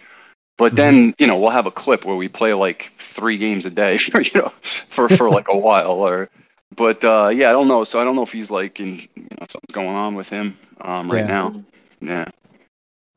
But 0.59 0.77
then, 0.77 1.15
you 1.19 1.27
know, 1.27 1.39
we'll 1.39 1.49
have 1.61 1.65
a 1.65 1.71
clip 1.71 2.05
where 2.05 2.17
we 2.17 2.29
play 2.29 2.53
like 2.53 2.93
three 2.99 3.39
games 3.39 3.65
a 3.65 3.71
day, 3.71 3.97
you 4.15 4.31
know, 4.35 4.53
for, 4.91 5.09
for 5.09 5.31
like 5.31 5.47
a 5.49 5.57
while. 5.57 5.93
Or, 5.93 6.29
but 6.77 7.03
uh, 7.05 7.31
yeah, 7.33 7.49
I 7.49 7.53
don't 7.53 7.69
know. 7.69 7.85
So 7.85 8.01
I 8.01 8.05
don't 8.05 8.17
know 8.17 8.23
if 8.23 8.33
he's 8.33 8.51
like 8.51 8.81
in, 8.81 8.97
you 9.17 9.23
know, 9.41 9.47
something's 9.49 9.73
going 9.73 9.97
on 9.97 10.15
with 10.15 10.29
him 10.29 10.59
um, 10.83 11.11
right 11.11 11.25
Yeah. 11.25 11.27
now. 11.27 11.65
Yeah. 12.01 12.29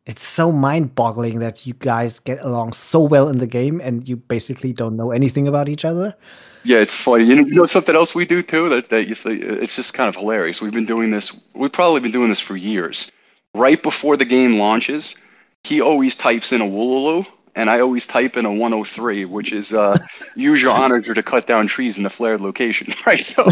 It's 0.06 0.28
so 0.28 0.52
mind-boggling 0.52 1.40
that 1.40 1.68
you 1.68 1.74
guys 1.76 2.20
get 2.20 2.42
along 2.42 2.74
so 2.74 3.00
well 3.02 3.30
in 3.30 3.38
the 3.38 3.48
game 3.48 3.80
and 3.80 4.08
you 4.10 4.16
basically 4.16 4.74
don't 4.74 4.98
know 4.98 5.12
anything 5.12 5.48
about 5.48 5.70
each 5.70 5.86
other. 5.86 6.16
Yeah, 6.64 6.78
it's 6.78 6.94
funny. 6.94 7.26
You 7.26 7.36
know, 7.36 7.46
you 7.46 7.56
know 7.56 7.66
something 7.66 7.96
else 7.96 8.16
we 8.16 8.26
do 8.26 8.42
too 8.42 8.70
that 8.70 8.90
that 8.90 9.08
you 9.08 9.16
think 9.16 9.42
it's 9.44 9.76
just 9.76 9.94
kind 9.94 10.10
of 10.10 10.16
hilarious. 10.16 10.62
We've 10.62 10.74
been 10.74 10.86
doing 10.86 11.12
this. 11.12 11.40
We've 11.54 11.72
probably 11.72 12.00
been 12.02 12.12
doing 12.12 12.30
this 12.30 12.40
for 12.40 12.56
years. 12.56 13.12
Right 13.54 13.82
before 13.82 14.18
the 14.18 14.26
game 14.26 14.58
launches, 14.58 15.16
he 15.64 15.82
always 15.82 16.16
types 16.16 16.52
in 16.52 16.62
a 16.62 16.66
Wololo, 16.66 17.26
and 17.56 17.70
I 17.70 17.80
always 17.80 18.06
type 18.06 18.38
in 18.38 18.46
a 18.46 18.50
103, 18.52 19.26
which 19.26 19.52
is 19.52 19.74
uh, 19.74 19.98
use 20.36 20.62
your 20.62 20.72
onager 20.72 21.14
to 21.14 21.22
cut 21.24 21.48
down 21.48 21.68
trees 21.68 21.98
in 21.98 22.04
the 22.04 22.10
flared 22.10 22.42
location. 22.42 22.94
Right. 23.06 23.24
So 23.24 23.46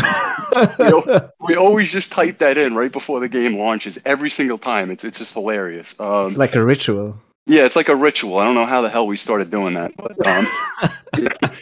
we, 0.79 0.85
al- 0.85 1.31
we 1.47 1.55
always 1.55 1.89
just 1.91 2.12
type 2.12 2.38
that 2.39 2.57
in 2.57 2.75
right 2.75 2.91
before 2.91 3.19
the 3.19 3.29
game 3.29 3.57
launches 3.57 3.99
every 4.05 4.29
single 4.29 4.57
time. 4.57 4.91
It's 4.91 5.03
it's 5.03 5.19
just 5.19 5.33
hilarious. 5.33 5.95
Um, 5.99 6.27
It's 6.27 6.38
like 6.38 6.55
a 6.55 6.63
ritual. 6.63 7.17
yeah, 7.45 7.65
it's 7.65 7.75
like 7.75 7.89
a 7.89 7.95
ritual. 7.95 8.38
I 8.39 8.45
don't 8.45 8.55
know 8.55 8.65
how 8.65 8.81
the 8.81 8.89
hell 8.89 9.07
we 9.07 9.15
started 9.17 9.49
doing 9.49 9.73
that, 9.75 9.91
but 9.97 10.15
um, 10.27 11.51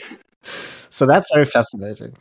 So 0.90 1.06
that's 1.06 1.30
very 1.34 1.46
fascinating. 1.46 2.14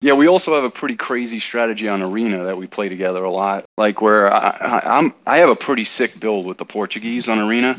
Yeah, 0.00 0.14
we 0.14 0.26
also 0.26 0.54
have 0.54 0.64
a 0.64 0.70
pretty 0.70 0.96
crazy 0.96 1.38
strategy 1.38 1.86
on 1.88 2.02
Arena 2.02 2.44
that 2.44 2.56
we 2.56 2.66
play 2.66 2.88
together 2.88 3.22
a 3.22 3.30
lot. 3.30 3.64
Like 3.78 4.00
where 4.00 4.32
I, 4.32 4.48
I, 4.50 4.98
I'm, 4.98 5.14
I 5.26 5.36
have 5.38 5.48
a 5.50 5.54
pretty 5.56 5.84
sick 5.84 6.18
build 6.18 6.46
with 6.46 6.58
the 6.58 6.64
Portuguese 6.64 7.28
on 7.28 7.38
Arena, 7.38 7.78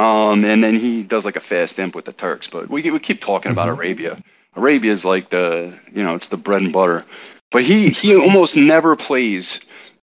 um, 0.00 0.44
and 0.46 0.64
then 0.64 0.76
he 0.76 1.02
does 1.02 1.26
like 1.26 1.36
a 1.36 1.40
fast 1.40 1.78
imp 1.78 1.94
with 1.94 2.06
the 2.06 2.12
Turks. 2.14 2.48
But 2.48 2.70
we 2.70 2.90
we 2.90 2.98
keep 2.98 3.20
talking 3.20 3.52
about 3.52 3.68
Mhm. 3.68 3.76
Arabia. 3.76 4.16
Arabia 4.56 4.90
is 4.92 5.04
like 5.04 5.28
the 5.28 5.78
you 5.92 6.02
know 6.02 6.14
it's 6.14 6.28
the 6.30 6.38
bread 6.38 6.62
and 6.62 6.72
butter. 6.72 7.04
But 7.50 7.64
he 7.64 7.88
he 7.90 8.16
almost 8.16 8.56
never 8.56 8.96
plays. 8.96 9.60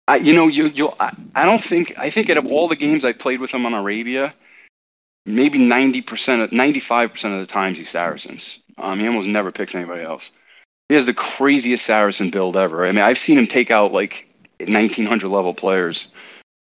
I 0.08 0.16
you 0.16 0.32
know 0.32 0.48
you 0.48 0.66
you 0.68 0.90
I, 1.00 1.12
I 1.34 1.44
don't 1.44 1.62
think 1.62 1.92
I 1.98 2.08
think 2.10 2.30
out 2.30 2.38
of 2.38 2.46
all 2.46 2.66
the 2.68 2.76
games 2.76 3.04
I 3.04 3.12
played 3.12 3.40
with 3.40 3.52
him 3.52 3.66
on 3.66 3.74
Arabia, 3.74 4.32
maybe 5.26 5.58
ninety 5.58 6.00
percent 6.00 6.40
of 6.42 6.50
ninety 6.52 6.80
five 6.80 7.12
percent 7.12 7.34
of 7.34 7.40
the 7.40 7.46
times 7.46 7.76
he's 7.76 7.90
Saracens. 7.90 8.60
Um, 8.78 8.98
he 9.00 9.06
almost 9.06 9.28
never 9.28 9.52
picks 9.52 9.74
anybody 9.74 10.02
else. 10.02 10.30
He 10.88 10.94
has 10.94 11.06
the 11.06 11.14
craziest 11.14 11.84
Saracen 11.84 12.30
build 12.30 12.56
ever. 12.56 12.86
I 12.86 12.92
mean, 12.92 13.04
I've 13.04 13.18
seen 13.18 13.38
him 13.38 13.46
take 13.46 13.70
out 13.70 13.92
like 13.92 14.28
1900 14.60 15.28
level 15.28 15.54
players. 15.54 16.08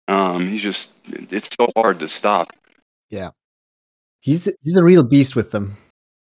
Um, 0.08 0.46
he's 0.46 0.62
just, 0.62 0.92
it's 1.30 1.48
so 1.56 1.68
hard 1.76 1.98
to 2.00 2.08
stop. 2.08 2.52
Yeah, 3.12 3.30
he's 4.20 4.48
he's 4.62 4.76
a 4.76 4.82
real 4.82 5.04
beast 5.04 5.36
with 5.36 5.50
them. 5.50 5.76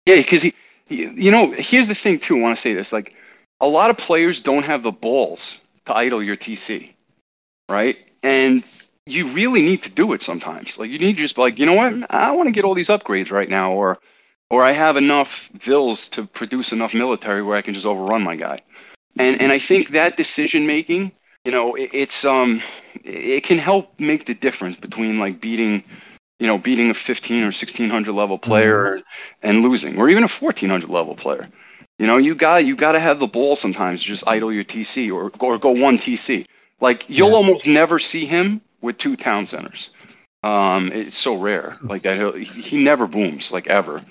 Yeah, 0.05 0.17
because 0.17 0.43
he, 0.43 0.53
he, 0.85 1.07
you 1.07 1.31
know, 1.31 1.51
here's 1.51 1.87
the 1.87 1.95
thing 1.95 2.19
too. 2.19 2.37
I 2.37 2.41
want 2.41 2.55
to 2.55 2.61
say 2.61 2.73
this: 2.73 2.93
like, 2.93 3.15
a 3.59 3.67
lot 3.67 3.89
of 3.89 3.97
players 3.97 4.39
don't 4.39 4.63
have 4.63 4.83
the 4.83 4.91
balls 4.91 5.59
to 5.85 5.95
idle 5.95 6.21
your 6.21 6.35
TC, 6.37 6.93
right? 7.67 7.97
And 8.21 8.63
you 9.07 9.25
really 9.29 9.63
need 9.63 9.81
to 9.83 9.89
do 9.89 10.13
it 10.13 10.21
sometimes. 10.21 10.77
Like, 10.77 10.91
you 10.91 10.99
need 10.99 11.17
to 11.17 11.21
just 11.21 11.35
be 11.35 11.41
like, 11.41 11.57
you 11.57 11.65
know 11.65 11.73
what? 11.73 12.11
I 12.11 12.31
want 12.31 12.47
to 12.47 12.51
get 12.51 12.63
all 12.63 12.75
these 12.75 12.89
upgrades 12.89 13.31
right 13.31 13.49
now, 13.49 13.71
or, 13.71 13.97
or 14.51 14.63
I 14.63 14.71
have 14.71 14.97
enough 14.97 15.49
vills 15.55 16.09
to 16.09 16.25
produce 16.25 16.71
enough 16.73 16.93
military 16.93 17.41
where 17.41 17.57
I 17.57 17.61
can 17.63 17.73
just 17.73 17.85
overrun 17.87 18.21
my 18.21 18.35
guy. 18.35 18.59
And 19.17 19.41
and 19.41 19.51
I 19.51 19.57
think 19.57 19.89
that 19.89 20.15
decision 20.15 20.67
making, 20.67 21.11
you 21.43 21.51
know, 21.51 21.73
it, 21.73 21.89
it's 21.91 22.23
um, 22.23 22.61
it 23.03 23.43
can 23.43 23.57
help 23.57 23.99
make 23.99 24.27
the 24.27 24.35
difference 24.35 24.75
between 24.75 25.19
like 25.19 25.41
beating 25.41 25.83
you 26.39 26.47
know, 26.47 26.57
beating 26.57 26.89
a 26.89 26.93
15 26.93 27.39
or 27.41 27.45
1600 27.47 28.11
level 28.13 28.37
player 28.37 28.99
and 29.43 29.61
losing, 29.61 29.97
or 29.99 30.09
even 30.09 30.23
a 30.23 30.27
1400 30.27 30.89
level 30.89 31.15
player. 31.15 31.47
You 31.99 32.07
know, 32.07 32.17
you 32.17 32.35
got 32.35 32.65
you 32.65 32.75
got 32.75 32.93
to 32.93 32.99
have 32.99 33.19
the 33.19 33.27
ball 33.27 33.55
sometimes. 33.55 34.03
Just 34.03 34.27
idle 34.27 34.51
your 34.51 34.63
TC 34.63 35.11
or 35.11 35.31
or 35.39 35.57
go 35.57 35.71
one 35.71 35.97
TC. 35.97 36.45
Like 36.81 37.05
you'll 37.09 37.31
Yeah. 37.31 37.35
almost 37.35 37.67
never 37.67 37.99
see 37.99 38.25
him 38.25 38.61
with 38.81 38.97
two 38.97 39.15
town 39.15 39.45
centers. 39.45 39.91
Um, 40.43 40.91
it's 40.93 41.17
so 41.17 41.35
rare. 41.35 41.77
Like 41.89 42.03
that, 42.03 42.35
he 42.37 42.77
never 42.83 43.07
booms 43.07 43.51
like 43.51 43.67
ever. 43.67 44.01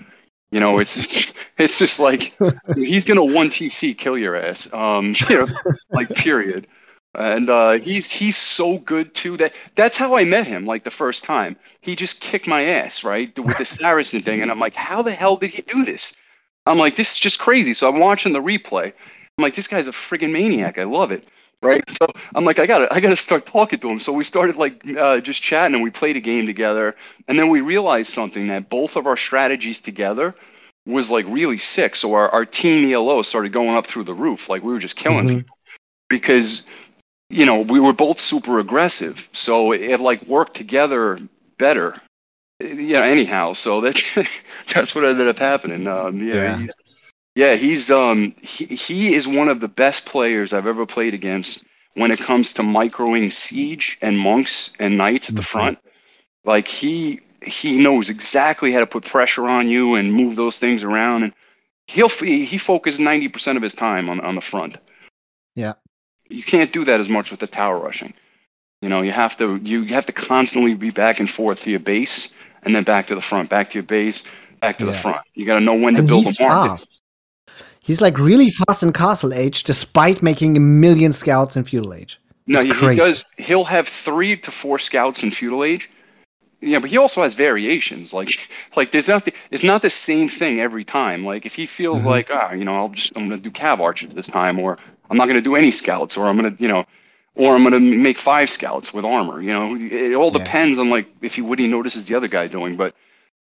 You 0.51 0.61
know, 0.61 0.79
it's 0.79 0.97
it's, 0.97 1.33
it's 1.59 1.79
just 1.79 2.01
like 2.01 2.35
he's 2.75 3.05
gonna 3.05 3.25
one 3.25 3.51
TC 3.51 3.95
kill 3.95 4.19
your 4.19 4.37
ass. 4.37 4.73
Um, 4.73 5.15
you 5.29 5.37
know, 5.39 5.49
like 5.93 6.15
period. 6.15 6.67
And 7.17 7.49
uh, 7.49 7.73
he's 7.73 8.11
he's 8.11 8.37
so 8.37 8.79
good 8.79 9.15
too 9.15 9.37
that 9.39 9.55
that's 9.75 9.97
how 9.97 10.17
I 10.17 10.25
met 10.25 10.47
him. 10.47 10.67
Like 10.67 10.85
the 10.85 10.91
first 10.91 11.25
time, 11.25 11.57
he 11.81 11.97
just 11.97 12.21
kicked 12.21 12.47
my 12.47 12.65
ass 12.65 13.05
right 13.05 13.37
with 13.39 13.57
the 13.57 13.65
Saracen 13.77 14.23
thing, 14.23 14.43
and 14.43 14.51
I'm 14.51 14.61
like, 14.61 14.75
how 14.75 15.03
the 15.03 15.13
hell 15.13 15.37
did 15.37 15.51
he 15.51 15.63
do 15.63 15.85
this? 15.85 16.15
I'm 16.67 16.79
like, 16.79 16.97
this 16.97 17.13
is 17.13 17.19
just 17.19 17.39
crazy. 17.39 17.73
So 17.73 17.89
I'm 17.89 18.01
watching 18.01 18.33
the 18.33 18.43
replay. 18.43 18.93
I'm 19.39 19.43
like, 19.43 19.55
this 19.55 19.69
guy's 19.69 19.87
a 19.89 19.93
friggin' 19.93 20.31
maniac. 20.31 20.79
I 20.79 20.85
love 20.85 21.11
it. 21.13 21.25
Right. 21.63 21.83
So 21.91 22.07
I'm 22.35 22.45
like, 22.45 22.59
I 22.59 22.67
gotta 22.67 22.93
I 22.95 23.01
gotta 23.01 23.17
start 23.17 23.47
talking 23.47 23.79
to 23.79 23.89
him. 23.89 23.99
So 23.99 24.13
we 24.13 24.23
started 24.25 24.57
like 24.57 24.87
uh, 24.97 25.21
just 25.21 25.41
chatting, 25.41 25.75
and 25.75 25.83
we 25.83 25.91
played 25.91 26.17
a 26.17 26.21
game 26.21 26.45
together, 26.47 26.95
and 27.29 27.39
then 27.39 27.49
we 27.49 27.63
realized 27.63 28.13
something 28.13 28.49
that 28.49 28.69
both 28.69 28.97
of 28.97 29.07
our 29.07 29.17
strategies 29.17 29.81
together 29.81 30.35
was 30.87 31.11
like 31.11 31.25
really 31.29 31.59
sick. 31.59 31.97
So 31.97 32.13
our, 32.13 32.29
our 32.29 32.45
team 32.45 32.93
ELO 32.93 33.23
started 33.23 33.53
going 33.53 33.75
up 33.75 33.87
through 33.87 34.05
the 34.05 34.15
roof. 34.15 34.51
Like 34.51 34.63
we 34.63 34.73
were 34.73 34.79
just 34.79 34.97
killing 34.97 35.27
Mhm. 35.27 35.39
people 35.39 35.57
because 36.09 36.67
you 37.31 37.45
know 37.45 37.61
we 37.61 37.81
were 37.81 37.93
both 37.93 38.21
super 38.21 38.59
aggressive 38.59 39.29
so 39.33 39.73
it, 39.73 39.81
it 39.83 40.01
like 40.01 40.23
worked 40.27 40.55
together 40.55 41.19
better 41.59 41.95
yeah 42.61 43.03
anyhow 43.05 43.53
so 43.53 43.81
that 43.81 44.01
that's 44.75 44.95
what 44.95 45.05
ended 45.05 45.29
up 45.29 45.39
happening 45.39 45.87
um 45.87 46.21
yeah 46.23 46.35
Yeah. 46.35 46.57
He's, 46.57 46.75
yeah 47.35 47.55
he's 47.57 47.91
um 47.91 48.35
he, 48.41 48.65
he 48.67 49.15
is 49.15 49.27
one 49.29 49.49
of 49.49 49.61
the 49.61 49.69
best 49.69 50.07
players 50.07 50.53
i've 50.53 50.67
ever 50.67 50.87
played 50.87 51.15
against 51.15 51.65
when 51.95 52.11
it 52.11 52.19
comes 52.19 52.53
to 52.55 52.63
microing 52.63 53.33
siege 53.33 53.99
and 54.03 54.19
monks 54.19 54.73
and 54.79 54.97
knights 54.97 55.29
at 55.31 55.37
the 55.37 55.43
Mhm. 55.43 55.47
front 55.47 55.79
like 56.45 56.69
he 56.69 57.21
he 57.43 57.77
knows 57.77 58.09
exactly 58.11 58.73
how 58.73 58.81
to 58.81 58.87
put 58.87 59.05
pressure 59.05 59.47
on 59.49 59.69
you 59.69 59.95
and 59.97 60.13
move 60.13 60.37
those 60.37 60.59
things 60.59 60.83
around 60.83 61.25
and 61.25 61.33
he'll 61.87 62.09
he 62.09 62.59
focuses 62.59 63.01
90% 63.01 63.57
of 63.57 63.63
his 63.63 63.75
time 63.75 64.09
on 64.09 64.21
on 64.21 64.35
the 64.35 64.41
front 64.41 64.79
Yeah. 65.55 65.75
You 66.29 66.43
can't 66.43 66.73
do 66.73 66.85
that 66.85 67.01
as 67.01 67.09
much 67.09 67.31
with 67.31 67.41
the 67.41 67.47
tower 67.47 67.79
rushing. 67.79 68.13
You 68.83 68.89
know, 68.89 69.03
you 69.03 69.13
have 69.13 69.37
to 69.39 69.57
you 69.57 69.85
have 69.87 70.07
to 70.07 70.13
constantly 70.13 70.75
be 70.75 70.91
back 70.91 71.19
and 71.21 71.29
forth 71.29 71.63
to 71.63 71.71
your 71.71 71.81
base 71.81 72.33
and 72.63 72.75
then 72.75 72.85
back 72.85 73.07
to 73.09 73.15
the 73.15 73.21
front, 73.21 73.49
back 73.49 73.71
to 73.71 73.75
your 73.75 73.83
base, 73.85 74.25
back 74.61 74.79
to 74.79 74.85
the 74.87 74.93
front. 74.93 75.23
You 75.35 75.47
got 75.47 75.55
to 75.59 75.65
know 75.65 75.75
when 75.75 75.95
to 75.95 76.01
And 76.01 76.09
build 76.09 76.25
he's 76.27 76.39
a 76.41 76.43
market. 76.43 76.69
fast. 76.71 77.01
He's 77.83 78.01
like 78.01 78.19
really 78.19 78.51
fast 78.51 78.83
in 78.83 78.93
Castle 78.93 79.33
Age, 79.33 79.63
despite 79.63 80.23
making 80.23 80.57
a 80.57 80.61
million 80.61 81.13
scouts 81.13 81.57
in 81.57 81.65
Feudal 81.65 81.95
Age. 81.95 82.21
No, 82.49 82.61
he, 82.61 82.73
he 82.73 82.95
does. 82.95 83.25
He'll 83.39 83.65
have 83.65 83.89
three 83.89 84.37
to 84.37 84.51
four 84.51 84.79
scouts 84.79 85.23
in 85.23 85.31
feudal 85.33 85.65
age. 85.65 85.91
Yeah, 86.61 86.79
but 86.79 86.89
he 86.91 86.97
also 86.97 87.23
has 87.23 87.35
variations. 87.35 88.13
Like, 88.13 88.31
like 88.77 88.93
there's 88.93 89.09
not 89.09 89.25
the, 89.25 89.33
it's 89.51 89.65
not 89.65 89.83
the 89.83 89.91
same 89.91 90.29
thing 90.29 90.61
every 90.61 90.85
time. 90.85 91.25
Like 91.25 91.45
if 91.47 91.55
he 91.55 91.67
feels 91.67 92.03
Mhm. 92.05 92.07
like 92.07 92.29
ah, 92.33 92.53
you 92.53 92.65
know, 92.65 92.75
I'll 92.77 92.89
just 92.89 93.13
I'm 93.17 93.29
gonna 93.29 93.41
do 93.41 93.51
cav 93.51 93.81
archers 93.81 94.15
this 94.15 94.29
time, 94.29 94.59
or 94.61 94.79
I'm 95.11 95.17
not 95.17 95.27
gonna 95.27 95.41
do 95.41 95.57
any 95.57 95.71
scouts, 95.71 96.17
or 96.17 96.27
I'm 96.27 96.37
gonna 96.37 96.55
you 96.59 96.69
know, 96.69 96.85
or 97.35 97.55
I'm 97.55 97.65
gonna 97.65 97.81
make 97.81 98.19
five 98.19 98.51
scouts 98.51 98.93
with 98.93 99.05
armor. 99.05 99.41
You 99.41 99.53
know, 99.53 99.77
it 99.77 100.15
all 100.15 100.31
Yeah. 100.33 100.39
depends 100.39 100.79
on 100.79 100.91
like 100.91 101.07
if 101.23 101.35
he 101.35 101.43
what 101.43 101.59
he 101.59 101.67
notices 101.67 102.07
the 102.07 102.15
other 102.15 102.29
guy 102.29 102.47
doing. 102.47 102.77
But 102.77 102.95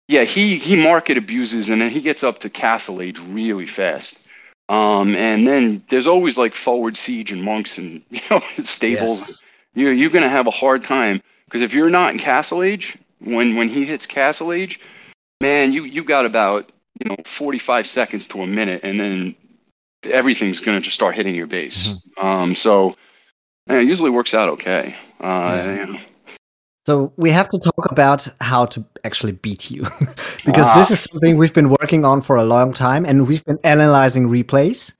yeah, 0.08 0.24
he 0.24 0.56
he 0.56 0.76
market 0.76 1.16
abuses 1.18 1.68
and 1.70 1.80
then 1.80 1.90
he 1.90 2.00
gets 2.00 2.22
up 2.24 2.38
to 2.40 2.50
castle 2.50 3.00
age 3.00 3.18
really 3.20 3.66
fast. 3.66 4.20
Um, 4.68 5.14
and 5.16 5.46
then 5.46 5.82
there's 5.90 6.06
always 6.06 6.38
like 6.38 6.54
forward 6.54 6.96
siege 6.96 7.32
and 7.32 7.42
monks 7.42 7.78
and 7.78 8.02
you 8.10 8.20
know 8.30 8.40
stables 8.60 9.20
Yes. 9.20 9.42
you 9.74 9.88
you're 9.90 10.10
gonna 10.10 10.28
have 10.28 10.46
a 10.46 10.50
hard 10.50 10.84
time 10.84 11.22
because 11.46 11.60
if 11.62 11.74
you're 11.74 11.90
not 11.90 12.12
in 12.12 12.18
Castle 12.18 12.62
Age, 12.62 12.96
when 13.20 13.56
when 13.56 13.68
he 13.68 13.84
hits 13.84 14.06
Castle 14.06 14.52
Age, 14.52 14.80
man, 15.40 15.72
you 15.72 15.84
you 15.84 16.02
got 16.02 16.24
about 16.24 16.70
you 16.98 17.10
know 17.10 17.16
45 17.26 17.86
seconds 17.86 18.26
to 18.28 18.40
a 18.42 18.46
minute, 18.46 18.80
and 18.84 18.98
then 18.98 19.34
everything's 20.06 20.60
gonna 20.60 20.80
just 20.80 20.94
start 20.94 21.14
hitting 21.14 21.34
your 21.34 21.46
base. 21.46 21.88
Mm-hmm. 21.88 22.26
Um, 22.26 22.54
so 22.54 22.94
yeah, 23.68 23.78
it 23.78 23.86
usually 23.86 24.10
works 24.10 24.34
out 24.34 24.48
okay. 24.50 24.94
Uh, 25.20 25.52
Yeah. 25.56 25.86
you 25.86 25.92
know. 25.92 25.98
So 26.84 27.12
we 27.16 27.30
have 27.30 27.48
to 27.50 27.58
talk 27.60 27.92
about 27.92 28.26
how 28.40 28.66
to 28.66 28.84
actually 29.04 29.32
beat 29.32 29.70
you, 29.70 29.82
because 30.44 30.66
Ah. 30.66 30.74
this 30.78 30.90
is 30.90 31.00
something 31.00 31.36
we've 31.38 31.54
been 31.54 31.68
working 31.70 32.04
on 32.04 32.22
for 32.22 32.34
a 32.34 32.42
long 32.44 32.72
time, 32.72 33.04
and 33.04 33.28
we've 33.28 33.44
been 33.44 33.58
analyzing 33.62 34.28
replays, 34.28 34.90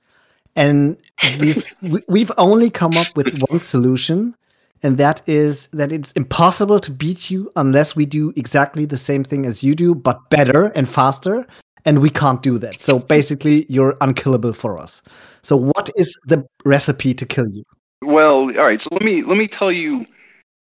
and 0.55 0.95
these 1.39 1.75
we've 2.07 2.31
only 2.37 2.69
come 2.69 2.91
up 2.95 3.07
with 3.17 3.37
one 3.49 3.59
solution, 3.59 4.33
and 4.81 4.97
that 4.97 5.27
is 5.27 5.67
that 5.73 5.91
it's 5.91 6.13
impossible 6.13 6.79
to 6.79 6.89
beat 6.91 7.29
you 7.29 7.51
unless 7.57 7.97
we 7.97 8.05
do 8.05 8.31
exactly 8.37 8.85
the 8.85 8.95
same 8.97 9.25
thing 9.25 9.45
as 9.45 9.61
you 9.61 9.75
do, 9.75 9.93
but 9.93 10.29
better 10.29 10.67
and 10.77 10.87
faster, 10.87 11.45
and 11.85 11.99
we 11.99 12.09
can't 12.09 12.41
do 12.41 12.57
that. 12.59 12.81
So 12.81 12.99
basically, 12.99 13.65
you're 13.69 13.97
unkillable 14.01 14.53
for 14.53 14.77
us. 14.77 15.01
So 15.43 15.57
what 15.57 15.89
is 15.95 16.17
the 16.25 16.45
recipe 16.63 17.13
to 17.13 17.25
kill 17.25 17.49
you? 17.49 17.63
Well, 18.01 18.57
all 18.57 18.65
right. 18.65 18.81
So 18.81 18.89
let 18.91 19.03
me 19.03 19.23
let 19.23 19.37
me 19.37 19.47
tell 19.47 19.71
you 19.71 20.05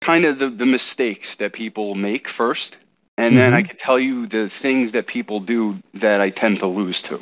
kind 0.02 0.26
of 0.26 0.40
the, 0.40 0.50
the 0.50 0.66
mistakes 0.66 1.38
that 1.38 1.54
people 1.54 1.96
make 1.96 2.28
first, 2.28 2.78
and 3.18 3.32
mm-hmm. 3.32 3.38
then 3.38 3.54
I 3.54 3.62
mm-hmm. 3.62 3.70
can 3.70 3.78
tell 3.78 4.00
you 4.00 4.26
the 4.26 4.50
things 4.50 4.92
that 4.92 5.08
people 5.08 5.40
do 5.40 5.78
that 5.94 6.22
I 6.22 6.30
tend 6.30 6.60
to 6.60 6.68
lose 6.68 7.02
to. 7.04 7.16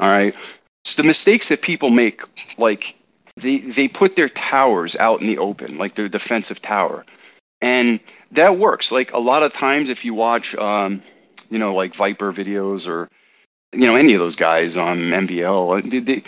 All 0.00 0.10
right, 0.10 0.34
so 0.84 1.02
the 1.02 1.06
mistakes 1.06 1.48
that 1.48 1.62
people 1.62 1.90
make, 1.90 2.22
like 2.56 2.96
they 3.36 3.58
they 3.58 3.88
put 3.88 4.16
their 4.16 4.28
towers 4.28 4.96
out 4.96 5.20
in 5.20 5.26
the 5.26 5.38
open, 5.38 5.76
like 5.78 5.94
their 5.94 6.08
defensive 6.08 6.62
tower, 6.62 7.04
and 7.60 8.00
that 8.32 8.58
works. 8.58 8.92
Like 8.92 9.12
a 9.12 9.18
lot 9.18 9.42
of 9.42 9.52
times, 9.52 9.90
if 9.90 10.04
you 10.04 10.14
watch, 10.14 10.54
um, 10.56 11.02
you 11.50 11.58
know, 11.58 11.74
like 11.74 11.94
Viper 11.94 12.32
videos 12.32 12.88
or 12.88 13.08
you 13.72 13.86
know 13.86 13.96
any 13.96 14.14
of 14.14 14.20
those 14.20 14.36
guys 14.36 14.76
on 14.76 14.98
MBL, 14.98 16.06
they 16.06 16.22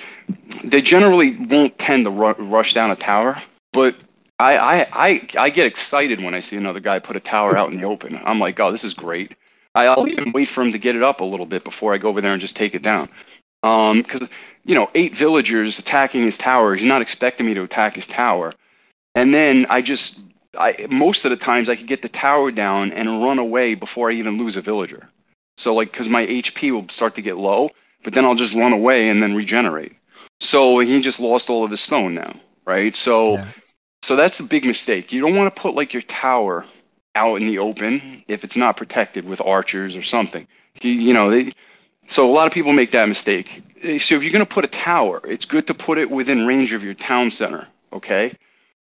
they 0.65 0.83
generally 0.83 1.37
won't 1.37 1.79
tend 1.79 2.05
to 2.05 2.11
ru- 2.11 2.35
rush 2.39 2.75
down 2.75 2.91
a 2.91 2.97
tower, 2.97 3.41
but 3.73 3.95
I, 4.41 4.57
I, 4.57 4.89
I, 4.93 5.29
I 5.39 5.51
get 5.51 5.67
excited 5.67 6.23
when 6.23 6.35
I 6.35 6.41
see 6.41 6.57
another 6.57 6.81
guy 6.81 6.99
put 6.99 7.17
a 7.17 7.21
tower 7.21 7.57
out 7.59 7.71
in 7.71 7.79
the 7.79 7.87
open. 7.87 8.19
I'm 8.25 8.39
like, 8.39 8.59
oh, 8.59 8.71
this 8.71 8.85
is 8.85 8.95
great. 8.95 9.35
I'll 9.75 10.09
even 10.09 10.33
wait 10.33 10.49
for 10.49 10.63
him 10.63 10.73
to 10.73 10.79
get 10.79 10.97
it 10.97 11.03
up 11.03 11.21
a 11.21 11.25
little 11.25 11.47
bit 11.47 11.63
before 11.63 11.95
I 11.95 11.99
go 11.99 12.09
over 12.09 12.23
there 12.23 12.33
and 12.33 12.41
just 12.41 12.57
take 12.57 12.75
it 12.75 12.83
down. 12.83 13.09
Because, 13.63 14.23
um, 14.23 14.29
you 14.65 14.75
know, 14.75 14.91
eight 14.95 15.15
villagers 15.15 15.79
attacking 15.79 16.23
his 16.23 16.39
tower, 16.39 16.75
he's 16.75 16.87
not 16.87 17.03
expecting 17.03 17.47
me 17.47 17.55
to 17.55 17.63
attack 17.63 17.95
his 17.95 18.07
tower. 18.07 18.55
And 19.15 19.35
then 19.35 19.67
I 19.69 19.83
just, 19.83 20.19
I 20.59 20.87
most 20.91 21.25
of 21.27 21.31
the 21.31 21.37
times 21.37 21.69
I 21.69 21.77
could 21.77 21.87
get 21.87 22.01
the 22.01 22.09
tower 22.09 22.51
down 22.51 22.93
and 22.93 23.23
run 23.23 23.39
away 23.39 23.75
before 23.75 24.11
I 24.11 24.15
even 24.15 24.39
lose 24.39 24.57
a 24.57 24.63
villager. 24.63 25.09
So, 25.61 25.75
like, 25.75 25.93
because 25.93 26.09
my 26.09 26.27
HP 26.27 26.71
will 26.71 26.89
start 26.89 27.15
to 27.17 27.23
get 27.23 27.37
low, 27.37 27.71
but 28.03 28.13
then 28.13 28.25
I'll 28.25 28.35
just 28.35 28.55
run 28.55 28.73
away 28.73 29.09
and 29.09 29.23
then 29.23 29.35
regenerate. 29.35 29.95
So 30.41 30.79
he 30.79 31.01
just 31.01 31.21
lost 31.21 31.51
all 31.51 31.65
of 31.65 31.71
his 31.71 31.81
stone 31.81 32.15
now, 32.15 32.35
right? 32.65 32.95
So. 32.97 33.35
Yeah 33.35 33.49
so 34.03 34.17
that's 34.17 34.41
a 34.41 34.45
big 34.45 34.65
mistake. 34.65 35.13
You 35.13 35.21
don't 35.21 35.37
want 35.37 35.55
to 35.55 35.61
put 35.61 35.75
like 35.75 35.93
your 35.93 36.03
tower 36.03 36.65
out 37.15 37.37
in 37.37 37.47
the 37.47 37.59
open 37.59 38.25
if 38.29 38.45
it's 38.45 38.57
not 38.57 38.77
protected 38.77 39.29
with 39.29 39.41
archers 39.41 39.97
or 39.97 40.03
something. 40.03 40.47
You, 40.81 40.93
you 40.93 41.13
know, 41.13 41.31
they, 41.31 41.53
so 42.07 42.29
a 42.29 42.33
lot 42.33 42.47
of 42.47 42.53
people 42.53 42.73
make 42.73 42.93
that 42.93 43.09
mistake. 43.09 43.63
So 43.83 44.15
if 44.15 44.23
you're 44.23 44.33
going 44.33 44.45
to 44.45 44.47
put 44.47 44.65
a 44.65 44.69
tower, 44.69 45.21
it's 45.25 45.45
good 45.45 45.67
to 45.67 45.75
put 45.75 45.99
it 45.99 46.11
within 46.11 46.47
range 46.47 46.73
of 46.73 46.83
your 46.83 46.95
town 46.95 47.31
center. 47.31 47.67
Okay. 47.93 48.33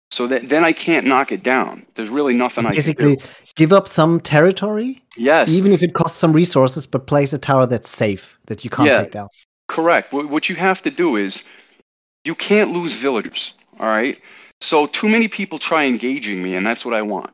So 0.10 0.26
that 0.28 0.48
then 0.50 0.64
I 0.64 0.72
can't 0.72 1.06
knock 1.06 1.32
it 1.32 1.44
down. 1.44 1.86
There's 1.96 2.10
really 2.10 2.34
nothing 2.34 2.64
Basically, 2.66 3.14
I 3.14 3.16
can 3.16 3.26
do. 3.26 3.32
give 3.56 3.74
up 3.74 3.88
some 3.88 4.20
territory. 4.22 5.04
Yes. 5.18 5.54
Even 5.54 5.74
if 5.74 5.84
it 5.84 5.94
costs 5.94 6.18
some 6.18 6.32
resources, 6.32 6.88
but 6.88 7.08
place 7.08 7.34
a 7.34 7.38
tower 7.38 7.66
that's 7.66 7.90
safe 7.90 8.38
that 8.46 8.64
you 8.64 8.70
can't 8.70 8.88
yeah, 8.88 9.02
take 9.02 9.12
down. 9.12 9.28
Correct. 9.68 10.14
What 10.14 10.48
you 10.48 10.56
have 10.56 10.82
to 10.84 10.92
do 10.92 11.18
is 11.18 11.44
you 12.24 12.36
can't 12.36 12.72
lose 12.72 12.94
villagers. 12.94 13.54
All 13.80 13.88
right. 13.88 14.20
So 14.62 14.88
too 14.88 15.10
many 15.10 15.28
people 15.28 15.60
try 15.60 15.86
engaging 15.86 16.42
me, 16.42 16.56
and 16.56 16.66
that's 16.66 16.86
what 16.86 16.94
I 16.94 17.02
want. 17.02 17.32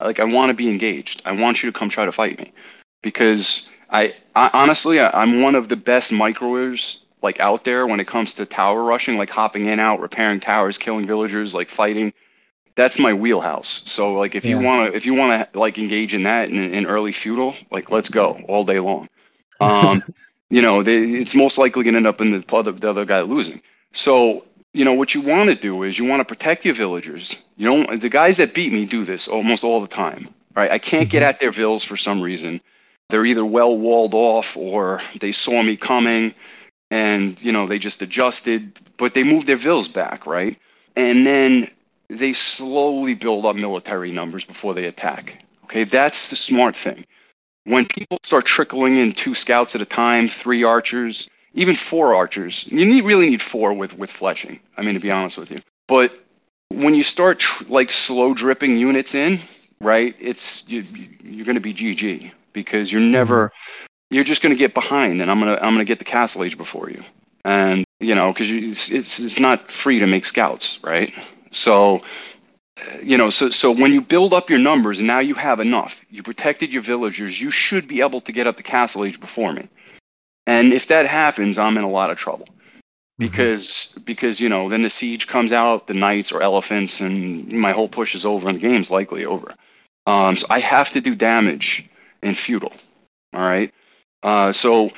Like 0.00 0.20
I 0.20 0.24
want 0.24 0.50
to 0.50 0.54
be 0.54 0.68
engaged. 0.68 1.20
I 1.24 1.32
want 1.32 1.62
you 1.62 1.70
to 1.70 1.76
come 1.76 1.88
try 1.88 2.04
to 2.04 2.12
fight 2.12 2.38
me, 2.38 2.52
because 3.02 3.68
I, 3.90 4.14
I 4.36 4.50
honestly 4.52 5.00
I, 5.00 5.22
am 5.22 5.42
one 5.42 5.56
of 5.56 5.68
the 5.68 5.76
best 5.76 6.12
microers 6.12 7.00
like 7.22 7.40
out 7.40 7.64
there 7.64 7.86
when 7.86 8.00
it 8.00 8.06
comes 8.06 8.34
to 8.34 8.46
tower 8.46 8.82
rushing, 8.82 9.16
like 9.16 9.30
hopping 9.30 9.66
in 9.66 9.80
out, 9.80 10.00
repairing 10.00 10.40
towers, 10.40 10.78
killing 10.78 11.06
villagers, 11.06 11.54
like 11.54 11.68
fighting. 11.68 12.12
That's 12.76 12.98
my 12.98 13.12
wheelhouse. 13.12 13.82
So 13.86 14.14
like 14.14 14.34
if 14.34 14.44
yeah. 14.44 14.58
you 14.58 14.64
wanna 14.64 14.84
if 14.90 15.04
you 15.04 15.14
wanna 15.14 15.48
like 15.54 15.78
engage 15.78 16.14
in 16.14 16.22
that 16.24 16.48
in, 16.48 16.72
in 16.72 16.86
early 16.86 17.12
feudal, 17.12 17.54
like 17.70 17.90
let's 17.90 18.08
go 18.08 18.40
all 18.48 18.64
day 18.64 18.78
long. 18.78 19.08
Um, 19.60 20.02
you 20.50 20.62
know, 20.62 20.82
they, 20.82 21.02
it's 21.02 21.34
most 21.34 21.58
likely 21.58 21.84
gonna 21.84 21.96
end 21.96 22.06
up 22.06 22.20
in 22.20 22.30
the, 22.30 22.38
the 22.40 22.88
other 22.88 23.04
guy 23.04 23.20
losing. 23.22 23.60
So 23.92 24.44
you 24.72 24.84
know 24.84 24.92
what 24.92 25.14
you 25.14 25.20
want 25.20 25.48
to 25.48 25.56
do 25.56 25.82
is 25.82 25.98
you 25.98 26.04
want 26.04 26.20
to 26.20 26.24
protect 26.24 26.64
your 26.64 26.74
villagers. 26.74 27.36
You 27.56 27.66
don't. 27.66 28.00
The 28.00 28.08
guys 28.08 28.36
that 28.36 28.54
beat 28.54 28.72
me 28.72 28.86
do 28.86 29.04
this 29.04 29.26
almost 29.26 29.64
all 29.64 29.80
the 29.80 29.88
time. 29.88 30.28
Right? 30.54 30.70
I 30.70 30.78
can't 30.78 31.08
get 31.08 31.22
mm-hmm. 31.22 31.28
at 31.28 31.40
their 31.40 31.52
vills 31.52 31.84
for 31.84 31.96
some 31.96 32.20
reason. 32.20 32.60
They're 33.10 33.24
either 33.24 33.44
well 33.44 33.76
walled 33.78 34.12
off 34.12 34.56
or 34.56 35.00
they 35.20 35.32
saw 35.32 35.62
me 35.62 35.76
coming, 35.76 36.34
and 36.90 37.42
you 37.42 37.52
know 37.52 37.66
they 37.66 37.78
just 37.78 38.02
adjusted, 38.02 38.78
but 38.96 39.14
they 39.14 39.24
moved 39.24 39.46
their 39.46 39.56
vills 39.56 39.88
back, 39.88 40.26
right? 40.26 40.58
And 40.96 41.26
then 41.26 41.70
they 42.08 42.32
slowly 42.32 43.14
build 43.14 43.44
up 43.44 43.56
military 43.56 44.10
numbers 44.10 44.44
before 44.44 44.74
they 44.74 44.84
attack. 44.84 45.44
Okay, 45.64 45.84
that's 45.84 46.30
the 46.30 46.36
smart 46.36 46.74
thing. 46.74 47.04
When 47.64 47.86
people 47.86 48.18
start 48.22 48.46
trickling 48.46 48.96
in 48.96 49.12
two 49.12 49.34
scouts 49.34 49.74
at 49.74 49.82
a 49.82 49.86
time, 49.86 50.26
three 50.26 50.64
archers, 50.64 51.28
even 51.52 51.76
four 51.76 52.14
archers. 52.14 52.66
You 52.68 52.86
need 52.86 53.04
really 53.04 53.28
need 53.30 53.42
four 53.42 53.72
with 53.72 53.98
with 53.98 54.10
fletching. 54.10 54.58
I 54.76 54.82
mean, 54.82 54.94
to 54.94 55.00
be 55.00 55.10
honest 55.10 55.36
with 55.38 55.50
you. 55.50 55.60
But 55.86 56.18
when 56.70 56.94
you 56.94 57.02
start 57.02 57.38
tr- 57.40 57.64
like 57.68 57.90
slow 57.90 58.34
dripping 58.34 58.78
units 58.78 59.14
in, 59.14 59.40
right? 59.80 60.14
It's 60.18 60.64
you, 60.68 60.84
you're 61.22 61.46
going 61.46 61.54
to 61.54 61.60
be 61.60 61.74
GG 61.74 62.30
because 62.52 62.92
you're 62.92 63.02
never 63.02 63.48
mm-hmm. 63.48 63.86
You're 64.10 64.24
just 64.24 64.42
going 64.42 64.54
to 64.54 64.58
get 64.58 64.74
behind, 64.74 65.20
and 65.20 65.30
I'm 65.30 65.38
gonna 65.38 65.58
I'm 65.60 65.74
gonna 65.74 65.84
get 65.84 65.98
the 65.98 66.04
castle 66.04 66.44
age 66.44 66.56
before 66.56 66.90
you, 66.90 67.02
and 67.44 67.84
you 68.00 68.14
know 68.14 68.32
because 68.32 68.50
it's, 68.50 68.90
it's 68.90 69.20
it's 69.20 69.40
not 69.40 69.70
free 69.70 69.98
to 69.98 70.06
make 70.06 70.24
scouts, 70.24 70.78
right? 70.82 71.12
So 71.50 72.02
you 73.02 73.18
know 73.18 73.30
so 73.30 73.50
so 73.50 73.72
when 73.72 73.92
you 73.92 74.00
build 74.00 74.32
up 74.32 74.50
your 74.50 74.58
numbers 74.60 74.98
and 74.98 75.08
now 75.08 75.18
you 75.18 75.34
have 75.34 75.58
enough 75.58 76.04
you 76.10 76.22
protected 76.22 76.72
your 76.72 76.80
villagers 76.80 77.40
you 77.40 77.50
should 77.50 77.88
be 77.88 78.02
able 78.02 78.20
to 78.20 78.30
get 78.30 78.46
up 78.46 78.56
the 78.56 78.62
castle 78.62 79.04
age 79.04 79.18
before 79.18 79.52
me 79.52 79.68
and 80.48 80.72
if 80.72 80.86
that 80.86 81.04
happens, 81.04 81.58
I'm 81.58 81.76
in 81.76 81.84
a 81.84 81.90
lot 81.90 82.10
of 82.10 82.16
trouble 82.16 82.46
mm-hmm. 82.46 83.26
because 83.26 83.92
because 84.02 84.40
you 84.40 84.48
know 84.48 84.70
then 84.70 84.82
the 84.82 84.88
siege 84.88 85.26
comes 85.26 85.52
out, 85.52 85.86
the 85.86 85.94
knights 85.94 86.32
or 86.32 86.42
elephants, 86.42 87.00
and 87.00 87.52
my 87.52 87.72
whole 87.72 87.86
push 87.86 88.14
is 88.14 88.24
over, 88.24 88.48
and 88.48 88.56
the 88.56 88.66
game's 88.66 88.90
likely 88.90 89.26
over. 89.26 89.52
Um, 90.06 90.36
so 90.36 90.46
I 90.48 90.60
have 90.60 90.90
to 90.92 91.02
do 91.02 91.14
damage 91.14 91.86
in 92.22 92.32
feudal. 92.32 92.72
All 93.34 93.42
right. 93.42 93.74
Uh, 94.22 94.52
so 94.52 94.90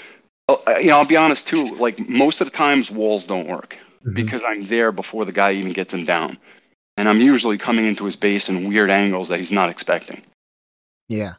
uh, 0.48 0.56
you 0.80 0.88
know, 0.88 0.98
I'll 0.98 1.04
be 1.04 1.16
honest 1.16 1.46
too. 1.46 1.64
Like 1.76 2.08
most 2.08 2.40
of 2.40 2.50
the 2.50 2.56
times, 2.56 2.90
walls 2.90 3.26
don't 3.26 3.48
work 3.48 3.78
mm-hmm. 4.04 4.14
because 4.14 4.44
I'm 4.44 4.62
there 4.62 4.92
before 4.92 5.24
the 5.24 5.32
guy 5.32 5.52
even 5.52 5.72
gets 5.72 5.94
him 5.94 6.04
down, 6.04 6.38
and 6.96 7.08
I'm 7.08 7.20
usually 7.20 7.58
coming 7.58 7.86
into 7.86 8.04
his 8.04 8.16
base 8.16 8.48
in 8.48 8.68
weird 8.68 8.90
angles 8.90 9.28
that 9.28 9.38
he's 9.38 9.52
not 9.52 9.70
expecting. 9.70 10.22
Yeah 11.08 11.34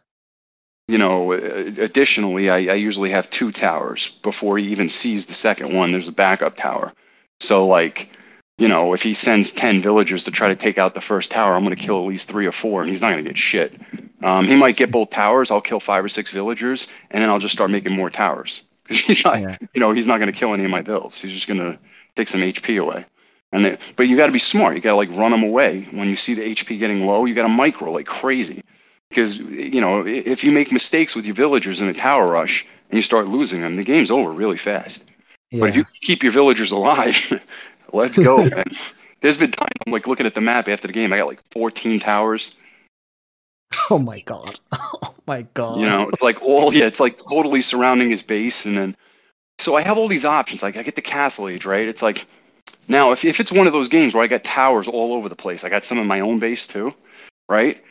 you 0.92 0.98
know, 0.98 1.32
additionally, 1.32 2.50
I, 2.50 2.58
I 2.58 2.74
usually 2.74 3.12
have 3.12 3.30
two 3.30 3.54
towers 3.54 4.10
before 4.24 4.58
he 4.58 4.68
even 4.68 4.90
sees 4.90 5.26
the 5.26 5.34
second 5.34 5.74
one. 5.74 5.94
There's 5.94 6.10
a 6.10 6.12
backup 6.12 6.58
tower. 6.58 6.92
So, 7.40 7.66
like, 7.66 8.10
you 8.58 8.68
know, 8.68 8.94
if 8.94 9.02
he 9.02 9.14
sends 9.14 9.52
10 9.52 9.82
villagers 9.82 10.24
to 10.26 10.32
try 10.32 10.48
to 10.48 10.56
take 10.56 10.78
out 10.78 10.94
the 10.94 11.02
first 11.02 11.32
tower, 11.32 11.56
I'm 11.56 11.64
going 11.64 11.76
to 11.76 11.82
kill 11.82 11.98
at 11.98 12.08
least 12.08 12.30
three 12.30 12.46
or 12.46 12.52
four, 12.52 12.82
and 12.82 12.90
he's 12.90 13.02
not 13.02 13.12
going 13.12 13.24
to 13.24 13.30
get 13.30 13.38
shit. 13.38 13.74
Um, 14.24 14.46
he 14.46 14.56
might 14.56 14.78
get 14.78 14.92
both 14.92 15.10
towers. 15.10 15.50
I'll 15.50 15.62
kill 15.62 15.80
five 15.80 16.04
or 16.04 16.10
six 16.10 16.30
villagers, 16.32 16.88
and 17.10 17.24
then 17.24 17.30
I'll 17.30 17.40
just 17.40 17.54
start 17.54 17.72
making 17.72 17.94
more 17.94 18.10
towers. 18.10 18.62
Because 18.84 19.06
he's 19.06 19.24
not, 19.24 19.40
yeah. 19.40 19.56
you 19.74 19.80
know, 19.80 19.92
he's 19.92 20.08
not 20.08 20.18
going 20.18 20.30
to 20.30 20.38
kill 20.38 20.54
any 20.54 20.66
of 20.66 20.70
my 20.70 20.82
vills. 20.82 21.18
He's 21.18 21.32
just 21.32 21.48
going 21.48 21.62
to 21.62 21.80
take 22.18 22.28
some 22.28 22.42
HP 22.42 22.82
away. 22.82 23.06
And 23.54 23.64
they, 23.64 23.78
but 23.96 24.10
you 24.10 24.18
got 24.18 24.26
to 24.26 24.34
be 24.34 24.40
smart. 24.40 24.76
You 24.76 24.82
got 24.82 24.92
to 24.92 24.96
like 24.98 25.10
run 25.12 25.32
them 25.32 25.44
away. 25.44 25.88
When 25.92 26.10
you 26.10 26.16
see 26.18 26.34
the 26.34 26.42
HP 26.42 26.78
getting 26.78 27.06
low, 27.06 27.24
you 27.24 27.34
got 27.34 27.44
to 27.44 27.50
micro 27.50 27.92
like 27.92 28.06
crazy 28.06 28.64
because 29.10 29.40
you 29.40 29.82
know 29.82 30.06
if 30.06 30.44
you 30.44 30.52
make 30.52 30.72
mistakes 30.72 31.16
with 31.16 31.26
your 31.26 31.36
villagers 31.36 31.82
in 31.82 31.88
a 31.88 31.94
tower 31.94 32.32
rush 32.32 32.66
and 32.90 32.98
you 32.98 33.02
start 33.02 33.28
losing 33.28 33.62
them, 33.62 33.76
the 33.76 33.84
game's 33.84 34.10
over 34.10 34.32
really 34.32 34.58
fast. 34.58 35.10
Yeah. 35.52 35.60
But 35.60 35.70
if 35.70 35.76
you 35.76 35.86
keep 36.02 36.24
your 36.24 36.32
villagers 36.32 36.72
alive, 36.72 37.42
let's 37.94 38.18
go. 38.18 38.50
There's 39.22 39.38
been 39.38 39.52
times 39.52 39.72
I'm 39.86 39.94
like 39.94 40.08
looking 40.08 40.26
at 40.26 40.34
the 40.34 40.42
map 40.42 40.68
after 40.68 40.88
the 40.88 40.94
game. 40.94 41.14
I 41.14 41.18
got 41.18 41.28
like 41.28 41.42
14 41.52 42.00
towers. 42.00 42.56
Oh 43.90 44.00
my 44.00 44.20
god! 44.22 44.60
Oh 45.04 45.16
my 45.28 45.44
god! 45.54 45.80
You 45.80 45.88
know, 45.88 46.10
it's 46.10 46.22
like 46.22 46.42
all 46.42 46.74
yeah, 46.74 46.86
it's 46.86 47.00
like 47.00 47.20
totally 47.20 47.62
surrounding 47.62 48.10
his 48.10 48.24
base, 48.24 48.66
and 48.66 48.76
then 48.76 48.98
so 49.60 49.76
I 49.76 49.82
have 49.84 49.98
all 49.98 50.08
these 50.08 50.26
options. 50.26 50.64
Like 50.64 50.76
I 50.76 50.84
get 50.84 50.96
the 50.96 51.02
castle 51.02 51.48
age, 51.48 51.66
right? 51.66 51.88
It's 51.88 52.02
like 52.02 52.26
now 52.88 53.12
if 53.12 53.24
if 53.24 53.40
it's 53.40 53.52
one 53.52 53.68
of 53.68 53.74
those 53.74 53.88
games 53.88 54.16
where 54.16 54.24
I 54.24 54.28
got 54.28 54.44
towers 54.44 54.88
all 54.88 55.14
over 55.14 55.30
the 55.30 55.36
place, 55.36 55.64
I 55.64 55.70
got 55.70 55.86
some 55.86 56.00
in 56.00 56.08
my 56.08 56.20
own 56.20 56.40
base 56.40 56.66
too, 56.66 56.92
right? 57.48 57.82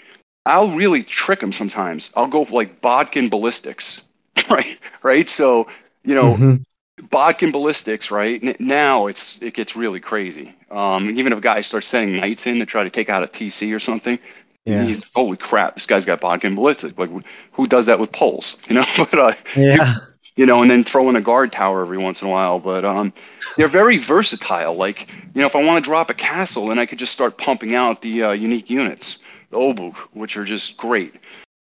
I'll 0.44 0.70
really 0.70 1.02
trick 1.04 1.40
him 1.40 1.52
sometimes. 1.52 2.10
I'll 2.16 2.26
go 2.26 2.44
for 2.44 2.54
like 2.54 2.80
Bodkin 2.80 3.30
ballistics, 3.30 4.02
right? 4.50 4.76
Right. 5.02 5.28
So 5.28 5.68
you 6.02 6.14
know, 6.14 6.34
mm-hmm. 6.34 6.56
Bodkin 7.00 7.52
ballistics, 7.52 8.10
right? 8.10 8.58
Now 8.60 9.06
it's 9.06 9.40
it 9.42 9.54
gets 9.54 9.76
really 9.76 10.00
crazy. 10.00 10.54
Um, 10.70 11.10
even 11.18 11.32
if 11.32 11.38
a 11.38 11.42
guy 11.42 11.60
starts 11.60 11.86
sending 11.86 12.20
knights 12.20 12.46
in 12.46 12.58
to 12.58 12.66
try 12.66 12.84
to 12.84 12.90
take 12.90 13.08
out 13.08 13.22
a 13.22 13.26
TC 13.26 13.74
or 13.74 13.78
something, 13.78 14.18
yeah. 14.64 14.82
he's 14.82 15.10
holy 15.14 15.36
crap, 15.36 15.74
this 15.74 15.86
guy's 15.86 16.04
got 16.04 16.20
Bodkin 16.20 16.54
ballistics. 16.54 16.98
Like 16.98 17.10
who 17.52 17.66
does 17.66 17.86
that 17.86 17.98
with 17.98 18.12
poles? 18.12 18.58
You 18.68 18.74
know, 18.74 18.86
but 18.96 19.14
uh, 19.14 19.32
yeah. 19.56 19.94
You, 19.94 20.00
you 20.36 20.46
know, 20.46 20.62
and 20.62 20.70
then 20.70 20.84
throw 20.84 21.08
in 21.10 21.16
a 21.16 21.20
guard 21.20 21.52
tower 21.52 21.82
every 21.82 21.98
once 21.98 22.22
in 22.22 22.28
a 22.28 22.30
while. 22.30 22.60
But 22.60 22.84
um, 22.84 23.12
they're 23.56 23.68
very 23.68 23.98
versatile. 23.98 24.74
Like, 24.74 25.10
you 25.34 25.40
know, 25.40 25.46
if 25.46 25.56
I 25.56 25.62
want 25.62 25.84
to 25.84 25.88
drop 25.88 26.08
a 26.08 26.14
castle, 26.14 26.68
then 26.68 26.78
I 26.78 26.86
could 26.86 26.98
just 26.98 27.12
start 27.12 27.36
pumping 27.36 27.74
out 27.74 28.00
the 28.00 28.22
uh, 28.22 28.30
unique 28.32 28.70
units 28.70 29.18
the 29.50 29.56
Obuch, 29.56 29.96
which 30.12 30.36
are 30.36 30.44
just 30.44 30.76
great. 30.76 31.14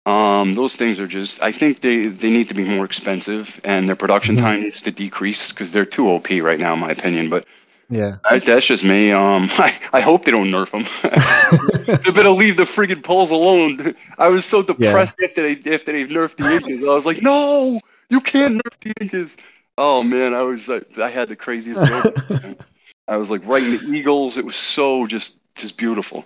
Um, 0.08 0.54
those 0.54 0.76
things 0.76 0.98
are 1.00 1.06
just, 1.06 1.42
I 1.42 1.52
think 1.52 1.80
they, 1.80 2.06
they 2.06 2.30
need 2.30 2.48
to 2.48 2.54
be 2.54 2.64
more 2.64 2.86
expensive 2.86 3.60
and 3.62 3.86
their 3.86 3.94
production 3.94 4.36
mm-hmm. 4.36 4.44
time 4.44 4.60
needs 4.62 4.80
to 4.80 4.90
decrease 4.90 5.52
because 5.52 5.72
they're 5.72 5.84
too 5.84 6.08
OP 6.08 6.30
right 6.30 6.58
now, 6.58 6.72
in 6.72 6.78
my 6.78 6.92
opinion. 6.92 7.28
But 7.28 7.44
Yeah, 7.90 8.16
I, 8.24 8.38
that's 8.38 8.64
just 8.64 8.84
me. 8.84 9.12
Um, 9.12 9.50
I, 9.58 9.78
I 9.92 10.00
hope 10.00 10.24
they 10.24 10.30
don't 10.30 10.48
nerf 10.48 10.70
them. 10.70 10.86
they 12.04 12.10
better 12.10 12.30
leave 12.30 12.56
the 12.56 12.62
friggin' 12.62 13.04
poles 13.04 13.30
alone. 13.30 13.94
I 14.18 14.28
was 14.28 14.46
so 14.46 14.62
depressed 14.62 15.16
yeah. 15.18 15.26
after 15.26 15.42
they 15.42 15.74
after 15.74 15.92
they 15.92 16.06
nerfed 16.06 16.36
the 16.36 16.54
Incas. 16.54 16.88
I 16.88 16.94
was 16.94 17.04
like, 17.04 17.20
no, 17.20 17.78
you 18.08 18.22
can't 18.22 18.62
nerf 18.62 18.80
the 18.80 18.94
Incas. 19.02 19.36
Oh 19.76 20.02
man, 20.02 20.32
I 20.32 20.40
was 20.40 20.68
like, 20.68 20.96
I 20.96 21.10
had 21.10 21.28
the 21.28 21.36
craziest. 21.36 21.80
I 23.08 23.16
was 23.18 23.30
like 23.30 23.44
writing 23.46 23.76
the 23.76 23.92
Eagles. 23.92 24.38
It 24.38 24.46
was 24.46 24.56
so 24.56 25.06
just 25.06 25.36
just 25.54 25.76
beautiful. 25.76 26.24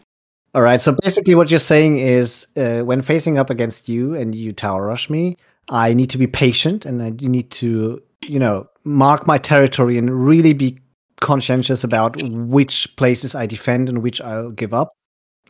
All 0.54 0.62
right. 0.62 0.82
So 0.82 0.94
basically, 1.02 1.34
what 1.34 1.50
you're 1.50 1.58
saying 1.58 1.98
is, 1.98 2.46
uh, 2.56 2.80
when 2.80 3.00
facing 3.02 3.38
up 3.38 3.48
against 3.48 3.88
you 3.88 4.14
and 4.14 4.34
you 4.34 4.52
tower 4.52 4.86
rush 4.86 5.08
me, 5.08 5.36
I 5.70 5.94
need 5.94 6.10
to 6.10 6.18
be 6.18 6.26
patient 6.26 6.84
and 6.84 7.02
I 7.02 7.10
need 7.20 7.50
to, 7.52 8.02
you 8.22 8.38
know, 8.38 8.68
mark 8.84 9.26
my 9.26 9.38
territory 9.38 9.96
and 9.96 10.26
really 10.26 10.52
be 10.52 10.78
conscientious 11.20 11.84
about 11.84 12.20
which 12.22 12.94
places 12.96 13.34
I 13.34 13.46
defend 13.46 13.88
and 13.88 14.02
which 14.02 14.20
I'll 14.20 14.50
give 14.50 14.74
up. 14.74 14.92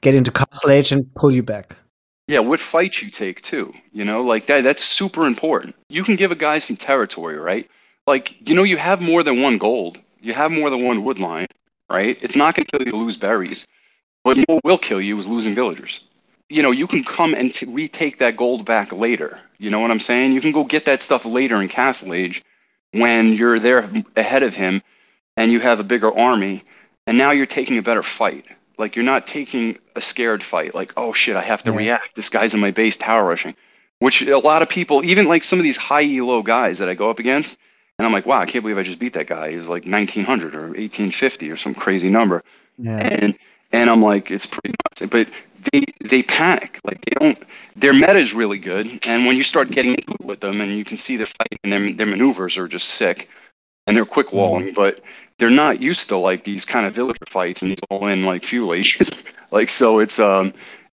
Get 0.03 0.15
into 0.15 0.31
castle 0.31 0.71
age 0.71 0.93
and 0.93 1.12
pull 1.15 1.33
you 1.33 1.43
back. 1.43 1.77
Yeah, 2.29 2.41
what 2.41 2.61
fights 2.61 3.03
you 3.03 3.11
take 3.11 3.41
too. 3.43 3.73
You 3.93 4.05
know, 4.05 4.23
like 4.23 4.47
that. 4.47 4.62
That's 4.62 4.85
super 4.85 5.27
important. 5.27 5.75
You 5.88 6.05
can 6.05 6.17
give 6.17 6.31
a 6.31 6.37
guy 6.37 6.59
some 6.59 6.77
territory, 6.77 7.38
right? 7.38 7.69
Like, 8.07 8.37
you 8.49 8.55
know, 8.55 8.62
you 8.62 8.77
have 8.77 9.01
more 9.01 9.23
than 9.23 9.43
one 9.43 9.59
gold. 9.59 9.99
You 10.21 10.33
have 10.33 10.53
more 10.53 10.71
than 10.71 10.85
one 10.85 11.05
wood 11.05 11.19
line, 11.19 11.49
right? 11.91 12.17
It's 12.21 12.37
not 12.37 12.55
going 12.55 12.67
to 12.67 12.71
kill 12.71 12.87
you 12.87 12.93
to 12.93 12.99
lose 12.99 13.17
berries, 13.17 13.67
what 14.23 14.39
will 14.65 14.79
kill 14.79 15.01
you 15.01 15.19
is 15.19 15.29
losing 15.29 15.55
villagers. 15.55 16.01
You 16.49 16.63
know, 16.63 16.71
you 16.71 16.87
can 16.87 17.03
come 17.03 17.35
and 17.35 17.53
t- 17.53 17.67
retake 17.67 18.19
that 18.19 18.37
gold 18.37 18.65
back 18.65 18.93
later. 18.93 19.39
You 19.59 19.71
know 19.71 19.81
what 19.81 19.91
I'm 19.91 20.01
saying? 20.01 20.33
You 20.33 20.41
can 20.41 20.53
go 20.53 20.65
get 20.65 20.85
that 20.85 21.03
stuff 21.03 21.25
later 21.25 21.61
in 21.63 21.69
Castle 21.69 22.15
Age 22.15 22.45
when 22.93 23.33
you're 23.33 23.59
there 23.59 23.89
ahead 24.17 24.43
of 24.43 24.55
him 24.55 24.83
and 25.37 25.51
you 25.51 25.61
have 25.61 25.81
a 25.81 25.85
bigger 25.85 26.17
army, 26.17 26.63
and 27.07 27.17
now 27.17 27.31
you're 27.31 27.47
taking 27.47 27.79
a 27.79 27.83
better 27.83 28.03
fight. 28.03 28.47
Like 28.79 28.97
you're 28.97 29.05
not 29.05 29.27
taking 29.27 29.79
a 29.97 30.01
scared 30.01 30.43
fight. 30.43 30.75
Like, 30.75 30.93
oh 30.97 31.13
shit, 31.13 31.37
I 31.37 31.43
have 31.43 31.63
to 31.65 31.73
yeah. 31.73 31.79
react. 31.79 32.15
This 32.15 32.29
guy's 32.29 32.55
in 32.55 32.61
my 32.61 32.71
base 32.71 32.97
tower 32.97 33.27
rushing, 33.27 33.55
which 34.01 34.23
a 34.23 34.39
lot 34.39 34.63
of 34.63 34.69
people, 34.69 35.05
even 35.05 35.27
like 35.27 35.45
some 35.45 35.59
of 35.59 35.63
these 35.63 35.77
high 35.77 36.05
elo 36.05 36.43
guys 36.43 36.79
that 36.79 36.89
I 36.89 36.95
go 36.95 37.09
up 37.09 37.19
against, 37.19 37.59
and 37.99 38.07
I'm 38.07 38.13
like, 38.13 38.27
wow, 38.27 38.41
I 38.41 38.47
can't 38.47 38.63
believe 38.63 38.79
I 38.79 38.83
just 38.83 38.99
beat 38.99 39.15
that 39.15 39.27
guy. 39.27 39.51
He 39.51 39.57
was 39.57 39.69
like 39.69 39.85
1900 39.85 40.55
or 40.55 40.61
1850 40.61 41.51
or 41.51 41.57
some 41.57 41.75
crazy 41.75 42.09
number. 42.09 42.43
Yeah. 42.79 42.99
And 42.99 43.39
and 43.73 43.91
I'm 43.91 44.03
like, 44.03 44.31
it's 44.31 44.47
pretty 44.47 44.75
nuts. 44.85 45.11
But 45.11 45.29
they 45.73 45.85
they 46.05 46.23
panic. 46.23 46.81
Like 46.85 47.05
they 47.05 47.13
don't. 47.19 47.39
Their 47.77 47.93
meta 47.93 48.19
is 48.19 48.35
really 48.35 48.59
good, 48.59 49.07
and 49.07 49.27
when 49.27 49.37
you 49.37 49.43
start 49.43 49.71
getting 49.71 49.93
into 49.93 50.15
it 50.15 50.25
with 50.25 50.41
them, 50.41 50.61
and 50.61 50.77
you 50.77 50.85
can 50.85 50.97
see 50.97 51.17
their 51.17 51.27
fight 51.27 51.59
and 51.65 51.73
their 51.73 51.93
their 51.93 52.07
maneuvers 52.07 52.57
are 52.59 52.69
just 52.69 52.89
sick, 52.91 53.29
and 53.87 53.97
they're 53.97 54.05
quick 54.05 54.33
walling, 54.33 54.73
but 54.75 55.01
they're 55.39 55.51
not 55.51 55.81
used 55.81 56.09
to 56.11 56.17
like 56.17 56.45
these 56.45 56.65
kind 56.65 56.87
of 56.87 56.95
villager 56.95 57.25
fights 57.27 57.63
and 57.63 57.73
these 57.73 57.81
all 57.91 58.07
in 58.07 58.25
like 58.25 58.53
ages. 58.53 59.11
like 59.51 59.69
so, 59.69 59.99
it's 59.99 60.19
um, 60.19 60.53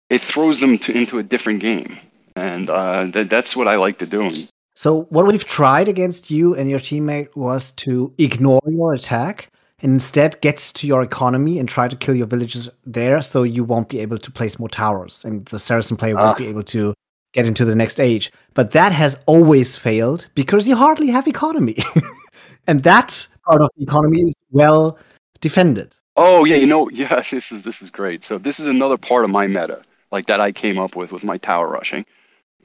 it 0.09 0.21
throws 0.21 0.59
them 0.59 0.77
to, 0.79 0.91
into 0.91 1.19
a 1.19 1.23
different 1.23 1.59
game, 1.59 1.97
and 2.35 2.69
uh, 2.69 3.09
th- 3.11 3.29
that's 3.29 3.55
what 3.55 3.67
I 3.67 3.75
like 3.75 3.99
to 3.99 4.05
do. 4.05 4.29
So 4.75 5.03
what 5.09 5.27
we've 5.27 5.45
tried 5.45 5.87
against 5.87 6.31
you 6.31 6.55
and 6.55 6.67
your 6.67 6.79
teammate 6.79 7.35
was 7.35 7.71
to 7.73 8.11
ignore 8.17 8.61
your 8.67 8.95
attack 8.95 9.52
and 9.83 9.91
instead 9.91 10.39
get 10.41 10.57
to 10.57 10.87
your 10.87 11.03
economy 11.03 11.59
and 11.59 11.67
try 11.69 11.87
to 11.87 11.95
kill 11.95 12.15
your 12.15 12.25
villages 12.25 12.69
there 12.85 13.21
so 13.21 13.43
you 13.43 13.63
won't 13.63 13.89
be 13.89 13.99
able 13.99 14.17
to 14.17 14.31
place 14.31 14.57
more 14.57 14.69
towers 14.69 15.23
and 15.25 15.45
the 15.47 15.59
Saracen 15.59 15.97
player 15.97 16.15
won't 16.15 16.37
be 16.37 16.47
ah. 16.47 16.49
able 16.49 16.63
to 16.63 16.93
get 17.33 17.45
into 17.45 17.65
the 17.65 17.75
next 17.75 17.99
age. 17.99 18.31
But 18.53 18.71
that 18.71 18.93
has 18.93 19.19
always 19.25 19.75
failed 19.75 20.27
because 20.35 20.67
you 20.67 20.75
hardly 20.75 21.07
have 21.07 21.27
economy. 21.27 21.77
and 22.67 22.81
that 22.83 23.27
part 23.45 23.61
of 23.61 23.69
the 23.75 23.83
economy 23.83 24.21
is 24.21 24.33
well 24.51 24.97
defended. 25.41 25.93
Oh 26.15 26.45
yeah, 26.45 26.55
you 26.55 26.67
know, 26.67 26.89
yeah, 26.93 27.21
this 27.29 27.51
is 27.51 27.63
this 27.63 27.81
is 27.81 27.89
great. 27.89 28.23
So 28.23 28.37
this 28.37 28.59
is 28.59 28.67
another 28.67 28.97
part 28.97 29.25
of 29.25 29.29
my 29.29 29.47
meta, 29.47 29.81
like 30.11 30.27
that 30.27 30.39
I 30.39 30.51
came 30.51 30.79
up 30.79 30.95
with 30.95 31.11
with 31.11 31.23
my 31.23 31.37
tower 31.37 31.67
rushing, 31.67 32.05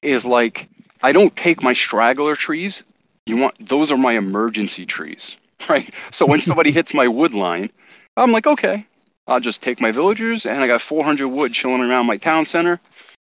is 0.03 0.25
like 0.25 0.69
I 1.03 1.13
don't 1.13 1.35
take 1.35 1.63
my 1.63 1.73
straggler 1.73 2.37
trees. 2.37 2.85
You 3.27 3.39
want 3.39 3.69
those 3.69 3.91
are 3.91 3.99
my 3.99 4.13
emergency 4.13 4.87
trees, 4.87 5.37
right? 5.69 5.93
So 6.11 6.27
when 6.27 6.41
somebody 6.41 6.71
hits 6.71 6.95
my 6.95 7.09
wood 7.09 7.35
line, 7.35 7.71
I'm 8.17 8.33
like, 8.33 8.47
okay, 8.47 8.87
I'll 9.27 9.41
just 9.41 9.63
take 9.63 9.81
my 9.81 9.93
villagers, 9.93 10.47
and 10.47 10.63
I 10.63 10.67
got 10.67 10.81
400 10.81 11.29
wood 11.29 11.53
chilling 11.53 11.83
around 11.83 12.07
my 12.07 12.17
town 12.17 12.45
center, 12.45 12.81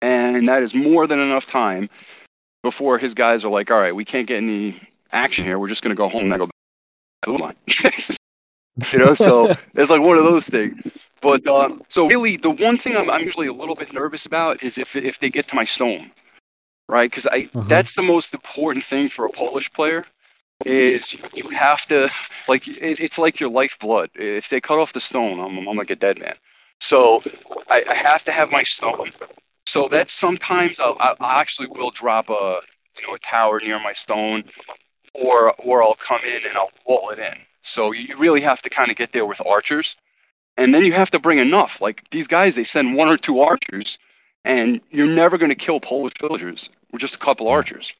and 0.01 0.47
that 0.47 0.61
is 0.61 0.73
more 0.73 1.07
than 1.07 1.19
enough 1.19 1.47
time 1.47 1.89
before 2.63 2.97
his 2.97 3.13
guys 3.13 3.43
are 3.43 3.49
like, 3.49 3.71
all 3.71 3.79
right, 3.79 3.95
we 3.95 4.05
can't 4.05 4.27
get 4.27 4.37
any 4.37 4.79
action 5.11 5.45
here. 5.45 5.57
We're 5.57 5.67
just 5.67 5.83
gonna 5.83 5.95
go 5.95 6.07
home 6.07 6.25
and 6.25 6.33
I 6.33 6.37
go 6.37 6.45
back 6.45 6.51
to 7.23 7.25
the 7.25 7.31
wood 7.31 7.41
line. 7.41 7.55
you 8.91 8.99
know, 8.99 9.13
so 9.13 9.53
it's 9.73 9.89
like 9.89 10.01
one 10.01 10.17
of 10.17 10.23
those 10.23 10.47
things. 10.47 10.79
But 11.21 11.47
uh, 11.47 11.75
so 11.89 12.07
really, 12.07 12.37
the 12.37 12.51
one 12.51 12.77
thing 12.77 12.95
I'm, 12.95 13.09
I'm 13.09 13.23
usually 13.23 13.47
a 13.47 13.53
little 13.53 13.73
bit 13.73 13.91
nervous 13.91 14.25
about 14.25 14.61
is 14.61 14.77
if 14.77 14.95
if 14.95 15.19
they 15.19 15.29
get 15.29 15.47
to 15.47 15.55
my 15.55 15.63
stone 15.63 16.11
right? 16.89 17.09
Because 17.09 17.27
I 17.27 17.49
uh-huh. 17.53 17.65
that's 17.67 17.95
the 17.95 18.03
most 18.03 18.33
important 18.33 18.85
thing 18.85 19.09
for 19.09 19.25
a 19.25 19.29
Polish 19.29 19.71
player 19.73 20.05
is 20.65 21.15
you 21.33 21.49
have 21.49 21.85
to 21.87 22.09
like 22.47 22.67
it, 22.67 22.99
it's 22.99 23.17
like 23.17 23.39
your 23.39 23.49
lifeblood. 23.49 24.09
If 24.15 24.49
they 24.49 24.59
cut 24.59 24.79
off 24.79 24.93
the 24.93 24.99
stone, 24.99 25.39
I'm, 25.39 25.67
I'm 25.67 25.77
like 25.77 25.89
a 25.89 25.95
dead 25.95 26.19
man. 26.19 26.35
So 26.79 27.23
I, 27.69 27.83
I 27.89 27.93
have 27.93 28.23
to 28.25 28.31
have 28.31 28.51
my 28.51 28.63
stone. 28.63 29.11
So 29.65 29.87
that 29.89 30.09
sometimes 30.09 30.79
I'll, 30.79 30.97
I 30.99 31.39
actually 31.39 31.67
will 31.67 31.91
drop 31.91 32.29
a 32.29 32.61
you 32.97 33.07
know 33.07 33.13
a 33.13 33.19
tower 33.19 33.59
near 33.59 33.79
my 33.79 33.93
stone, 33.93 34.43
or 35.13 35.53
or 35.59 35.83
I'll 35.83 35.95
come 35.95 36.21
in 36.23 36.45
and 36.45 36.57
I'll 36.57 36.71
wall 36.85 37.09
it 37.09 37.19
in. 37.19 37.37
So 37.61 37.91
you 37.91 38.15
really 38.17 38.41
have 38.41 38.61
to 38.61 38.69
kind 38.69 38.89
of 38.89 38.97
get 38.97 39.11
there 39.11 39.25
with 39.25 39.41
archers, 39.45 39.95
and 40.55 40.73
then 40.73 40.85
you 40.85 40.93
have 40.93 41.11
to 41.11 41.19
bring 41.19 41.39
enough. 41.39 41.81
Like 41.81 42.09
these 42.11 42.27
guys, 42.27 42.55
they 42.55 42.63
send 42.63 42.95
one 42.95 43.09
or 43.09 43.17
two 43.17 43.41
archers, 43.41 43.99
and 44.45 44.81
you're 44.89 45.07
never 45.07 45.37
going 45.37 45.49
to 45.49 45.55
kill 45.55 45.79
Polish 45.79 46.13
villagers 46.19 46.69
with 46.91 47.01
just 47.01 47.15
a 47.15 47.19
couple 47.19 47.47
archers. 47.47 47.93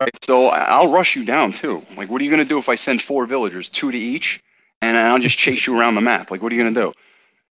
Right. 0.00 0.16
So 0.24 0.48
I'll 0.48 0.92
rush 0.92 1.16
you 1.16 1.24
down 1.24 1.52
too. 1.52 1.84
Like, 1.96 2.08
what 2.08 2.20
are 2.20 2.24
you 2.24 2.30
going 2.30 2.42
to 2.42 2.48
do 2.48 2.58
if 2.58 2.68
I 2.68 2.76
send 2.76 3.02
four 3.02 3.26
villagers, 3.26 3.68
two 3.68 3.90
to 3.90 3.98
each, 3.98 4.40
and 4.80 4.96
I'll 4.96 5.18
just 5.18 5.38
chase 5.38 5.66
you 5.66 5.78
around 5.78 5.96
the 5.96 6.00
map? 6.00 6.30
Like, 6.30 6.40
what 6.40 6.52
are 6.52 6.54
you 6.54 6.62
going 6.62 6.74
to 6.74 6.80
do? 6.80 6.92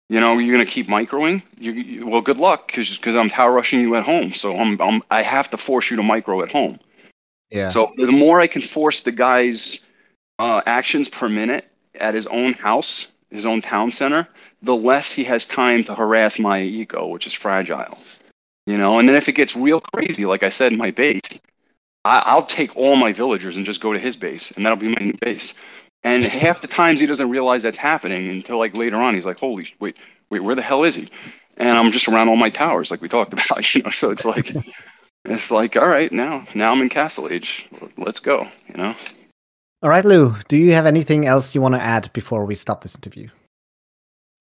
You 0.09 0.21
know, 0.21 0.39
you're 0.39 0.55
going 0.55 0.65
to 0.65 0.71
keep 0.71 0.87
microing. 0.87 1.43
You, 1.59 1.73
you, 1.73 2.07
well, 2.07 2.21
good 2.21 2.39
luck, 2.39 2.69
because 2.69 2.97
because 2.97 3.17
I'm 3.17 3.29
tower 3.29 3.53
rushing 3.53 3.81
you 3.81 3.97
at 3.97 4.05
home. 4.05 4.33
So 4.33 4.57
I'm, 4.57 4.81
I'm 4.81 5.03
I 5.11 5.23
have 5.23 5.51
to 5.51 5.57
force 5.57 5.91
you 5.91 5.97
to 5.97 6.05
micro 6.05 6.43
at 6.43 6.53
home. 6.53 6.79
Yeah. 7.51 7.69
So 7.69 7.93
the 7.97 8.13
more 8.13 8.41
I 8.41 8.47
can 8.47 8.63
force 8.63 9.03
the 9.03 9.13
guy's 9.13 9.81
uh, 10.39 10.63
actions 10.67 11.09
per 11.09 11.29
minute 11.29 11.69
at 11.97 12.15
his 12.15 12.29
own 12.29 12.53
house, 12.53 13.09
his 13.31 13.45
own 13.45 13.61
town 13.61 13.91
center, 13.91 14.29
the 14.63 14.77
less 14.77 15.11
he 15.11 15.25
has 15.25 15.47
time 15.49 15.83
to 15.85 15.95
harass 15.95 16.39
my 16.39 16.61
ego, 16.61 17.09
which 17.09 17.27
is 17.27 17.33
fragile 17.33 17.99
you 18.67 18.77
know. 18.77 18.99
And 18.99 19.09
then 19.09 19.17
if 19.17 19.29
it 19.29 19.33
gets 19.33 19.57
real 19.57 19.81
crazy, 19.81 20.27
like 20.27 20.43
I 20.43 20.49
said 20.49 20.73
in 20.73 20.79
my 20.79 20.91
base, 20.91 21.41
I, 22.07 22.35
will 22.35 22.43
take 22.43 22.77
all 22.77 22.97
my 22.97 23.13
villagers 23.13 23.57
and 23.57 23.65
just 23.65 23.81
go 23.81 23.93
to 23.93 23.99
his 23.99 24.17
base, 24.17 24.51
and 24.53 24.65
that'll 24.65 24.79
be 24.79 24.89
my 24.89 25.01
new 25.01 25.15
base. 25.21 25.55
And 26.05 26.25
half 26.25 26.61
the 26.61 26.69
times 26.69 27.01
he 27.01 27.07
doesn't 27.07 27.31
realize 27.31 27.63
that's 27.63 27.79
happening 27.79 28.29
until 28.29 28.59
like 28.59 28.77
later 28.77 28.97
on. 28.97 29.15
He's 29.15 29.27
like, 29.27 29.39
"Holy 29.39 29.67
wait, 29.81 29.97
wait, 30.31 30.41
where 30.41 30.55
the 30.55 30.63
hell 30.63 30.85
is 30.85 30.95
he?" 30.95 31.09
And 31.57 31.71
I'm 31.71 31.91
just 31.91 32.07
around 32.07 32.29
all 32.29 32.37
my 32.37 32.51
towers, 32.51 32.91
like 32.91 33.01
we 33.01 33.09
talked 33.09 33.33
about, 33.33 33.75
you 33.75 33.83
know. 33.83 33.91
So 33.91 34.11
it's 34.11 34.25
like, 34.25 34.53
it's 35.25 35.51
like, 35.51 35.77
all 35.77 35.89
right, 35.89 36.13
now, 36.13 36.47
now 36.55 36.73
I'm 36.73 36.81
in 36.81 36.89
Castle 36.89 37.29
Age. 37.29 37.69
Let's 37.97 38.21
go, 38.21 38.47
you 38.69 38.77
know. 38.77 38.95
All 39.83 39.91
right, 39.91 40.05
Lou. 40.05 40.35
Do 40.49 40.57
you 40.57 40.73
have 40.75 40.87
anything 40.87 41.27
else 41.27 41.55
you 41.55 41.61
want 41.61 41.75
to 41.75 41.83
add 41.83 42.13
before 42.13 42.45
we 42.45 42.55
stop 42.55 42.83
this 42.83 42.95
interview? 42.95 43.29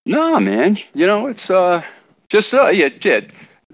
Nah, 0.06 0.39
man. 0.39 0.78
You 0.93 1.08
know, 1.08 1.28
it's 1.28 1.49
uh, 1.49 1.82
just 2.30 2.54
uh, 2.54 2.67
yeah, 2.67 2.89
yeah 3.01 3.21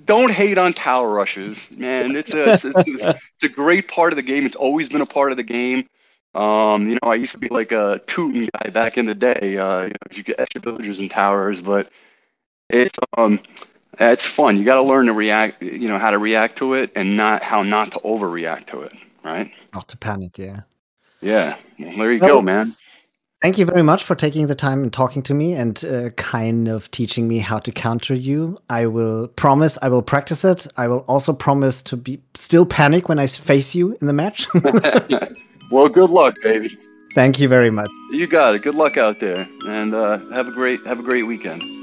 don't 0.06 0.32
hate 0.32 0.58
on 0.58 0.74
tower 0.74 1.14
rushes, 1.14 1.72
man. 1.78 2.16
It's 2.16 2.34
a, 2.34 2.54
it's, 2.54 2.66
it's, 2.66 2.78
it's, 2.86 3.44
a 3.44 3.50
great 3.50 3.88
part 3.88 4.14
of 4.14 4.18
the 4.18 4.24
game. 4.24 4.46
It's 4.46 4.56
always 4.56 4.90
been 4.90 5.02
a 5.02 5.06
part 5.06 5.32
of 5.32 5.38
the 5.38 5.44
game. 5.44 5.88
Um, 6.34 6.88
you 6.88 6.94
know, 6.96 7.12
I 7.12 7.16
used 7.16 7.34
to 7.34 7.40
be 7.40 7.50
like 7.50 7.72
a 7.72 8.02
tooting 8.08 8.50
guy 8.54 8.70
back 8.70 8.98
in 8.98 9.06
the 9.06 9.16
day. 9.16 9.58
Uh, 9.58 9.82
you, 9.84 9.90
know, 9.90 9.96
you 10.12 10.24
get 10.24 10.40
extra 10.40 10.62
villagers 10.62 11.00
and 11.00 11.12
towers, 11.12 11.62
but 11.62 11.90
it's 12.70 12.98
um, 13.18 13.40
it's 14.00 14.26
fun. 14.26 14.58
You 14.58 14.64
got 14.64 14.76
to 14.76 14.82
learn 14.82 15.08
to 15.08 15.14
react. 15.14 15.62
You 15.62 15.90
know 15.90 16.00
how 16.00 16.12
to 16.12 16.18
react 16.18 16.58
to 16.58 16.76
it, 16.76 16.92
and 16.96 17.18
not 17.18 17.44
how 17.44 17.64
not 17.64 17.92
to 17.92 18.00
overreact 18.00 18.68
to 18.68 18.82
it. 18.82 18.94
Right? 19.24 19.52
Not 19.74 19.90
to 19.90 19.98
panic. 19.98 20.38
Yeah. 20.38 20.62
Yeah. 21.20 21.58
Well, 21.78 21.98
there 21.98 22.14
you 22.14 22.20
well, 22.20 22.30
go, 22.38 22.42
man. 22.42 22.76
Thank 23.42 23.58
you 23.58 23.66
very 23.66 23.82
much 23.82 24.04
for 24.04 24.14
taking 24.14 24.46
the 24.46 24.54
time 24.54 24.84
and 24.84 24.94
talking 24.94 25.24
to 25.24 25.34
me 25.34 25.54
and 25.54 25.84
uh, 25.84 26.12
kind 26.12 26.68
of 26.68 26.92
teaching 26.92 27.28
me 27.28 27.40
how 27.40 27.58
to 27.58 27.72
counter 27.72 28.14
you. 28.14 28.60
I 28.70 28.86
will 28.86 29.30
promise 29.30 29.80
I 29.82 29.90
will 29.90 30.04
practice 30.04 30.46
it. 30.46 30.68
I 30.78 30.88
will 30.88 31.04
also 31.08 31.34
promise 31.34 31.82
to 31.84 31.98
be 31.98 32.22
still 32.36 32.68
panic 32.68 33.10
when 33.10 33.18
I 33.18 33.26
face 33.26 33.74
you 33.74 33.98
in 34.00 34.06
the 34.06 34.14
match. 34.14 34.46
well, 35.72 35.90
good 35.90 36.12
luck, 36.12 36.36
baby. 36.44 36.78
Thank 37.16 37.40
you 37.40 37.48
very 37.48 37.72
much. 37.72 37.90
You 38.12 38.28
got 38.28 38.54
it. 38.54 38.62
Good 38.62 38.76
luck 38.76 38.98
out 38.98 39.20
there, 39.20 39.50
and 39.68 39.96
uh, 39.96 40.20
have 40.30 40.48
a 40.48 40.52
great 40.52 40.80
have 40.86 41.00
a 41.00 41.04
great 41.04 41.24
weekend. 41.24 41.81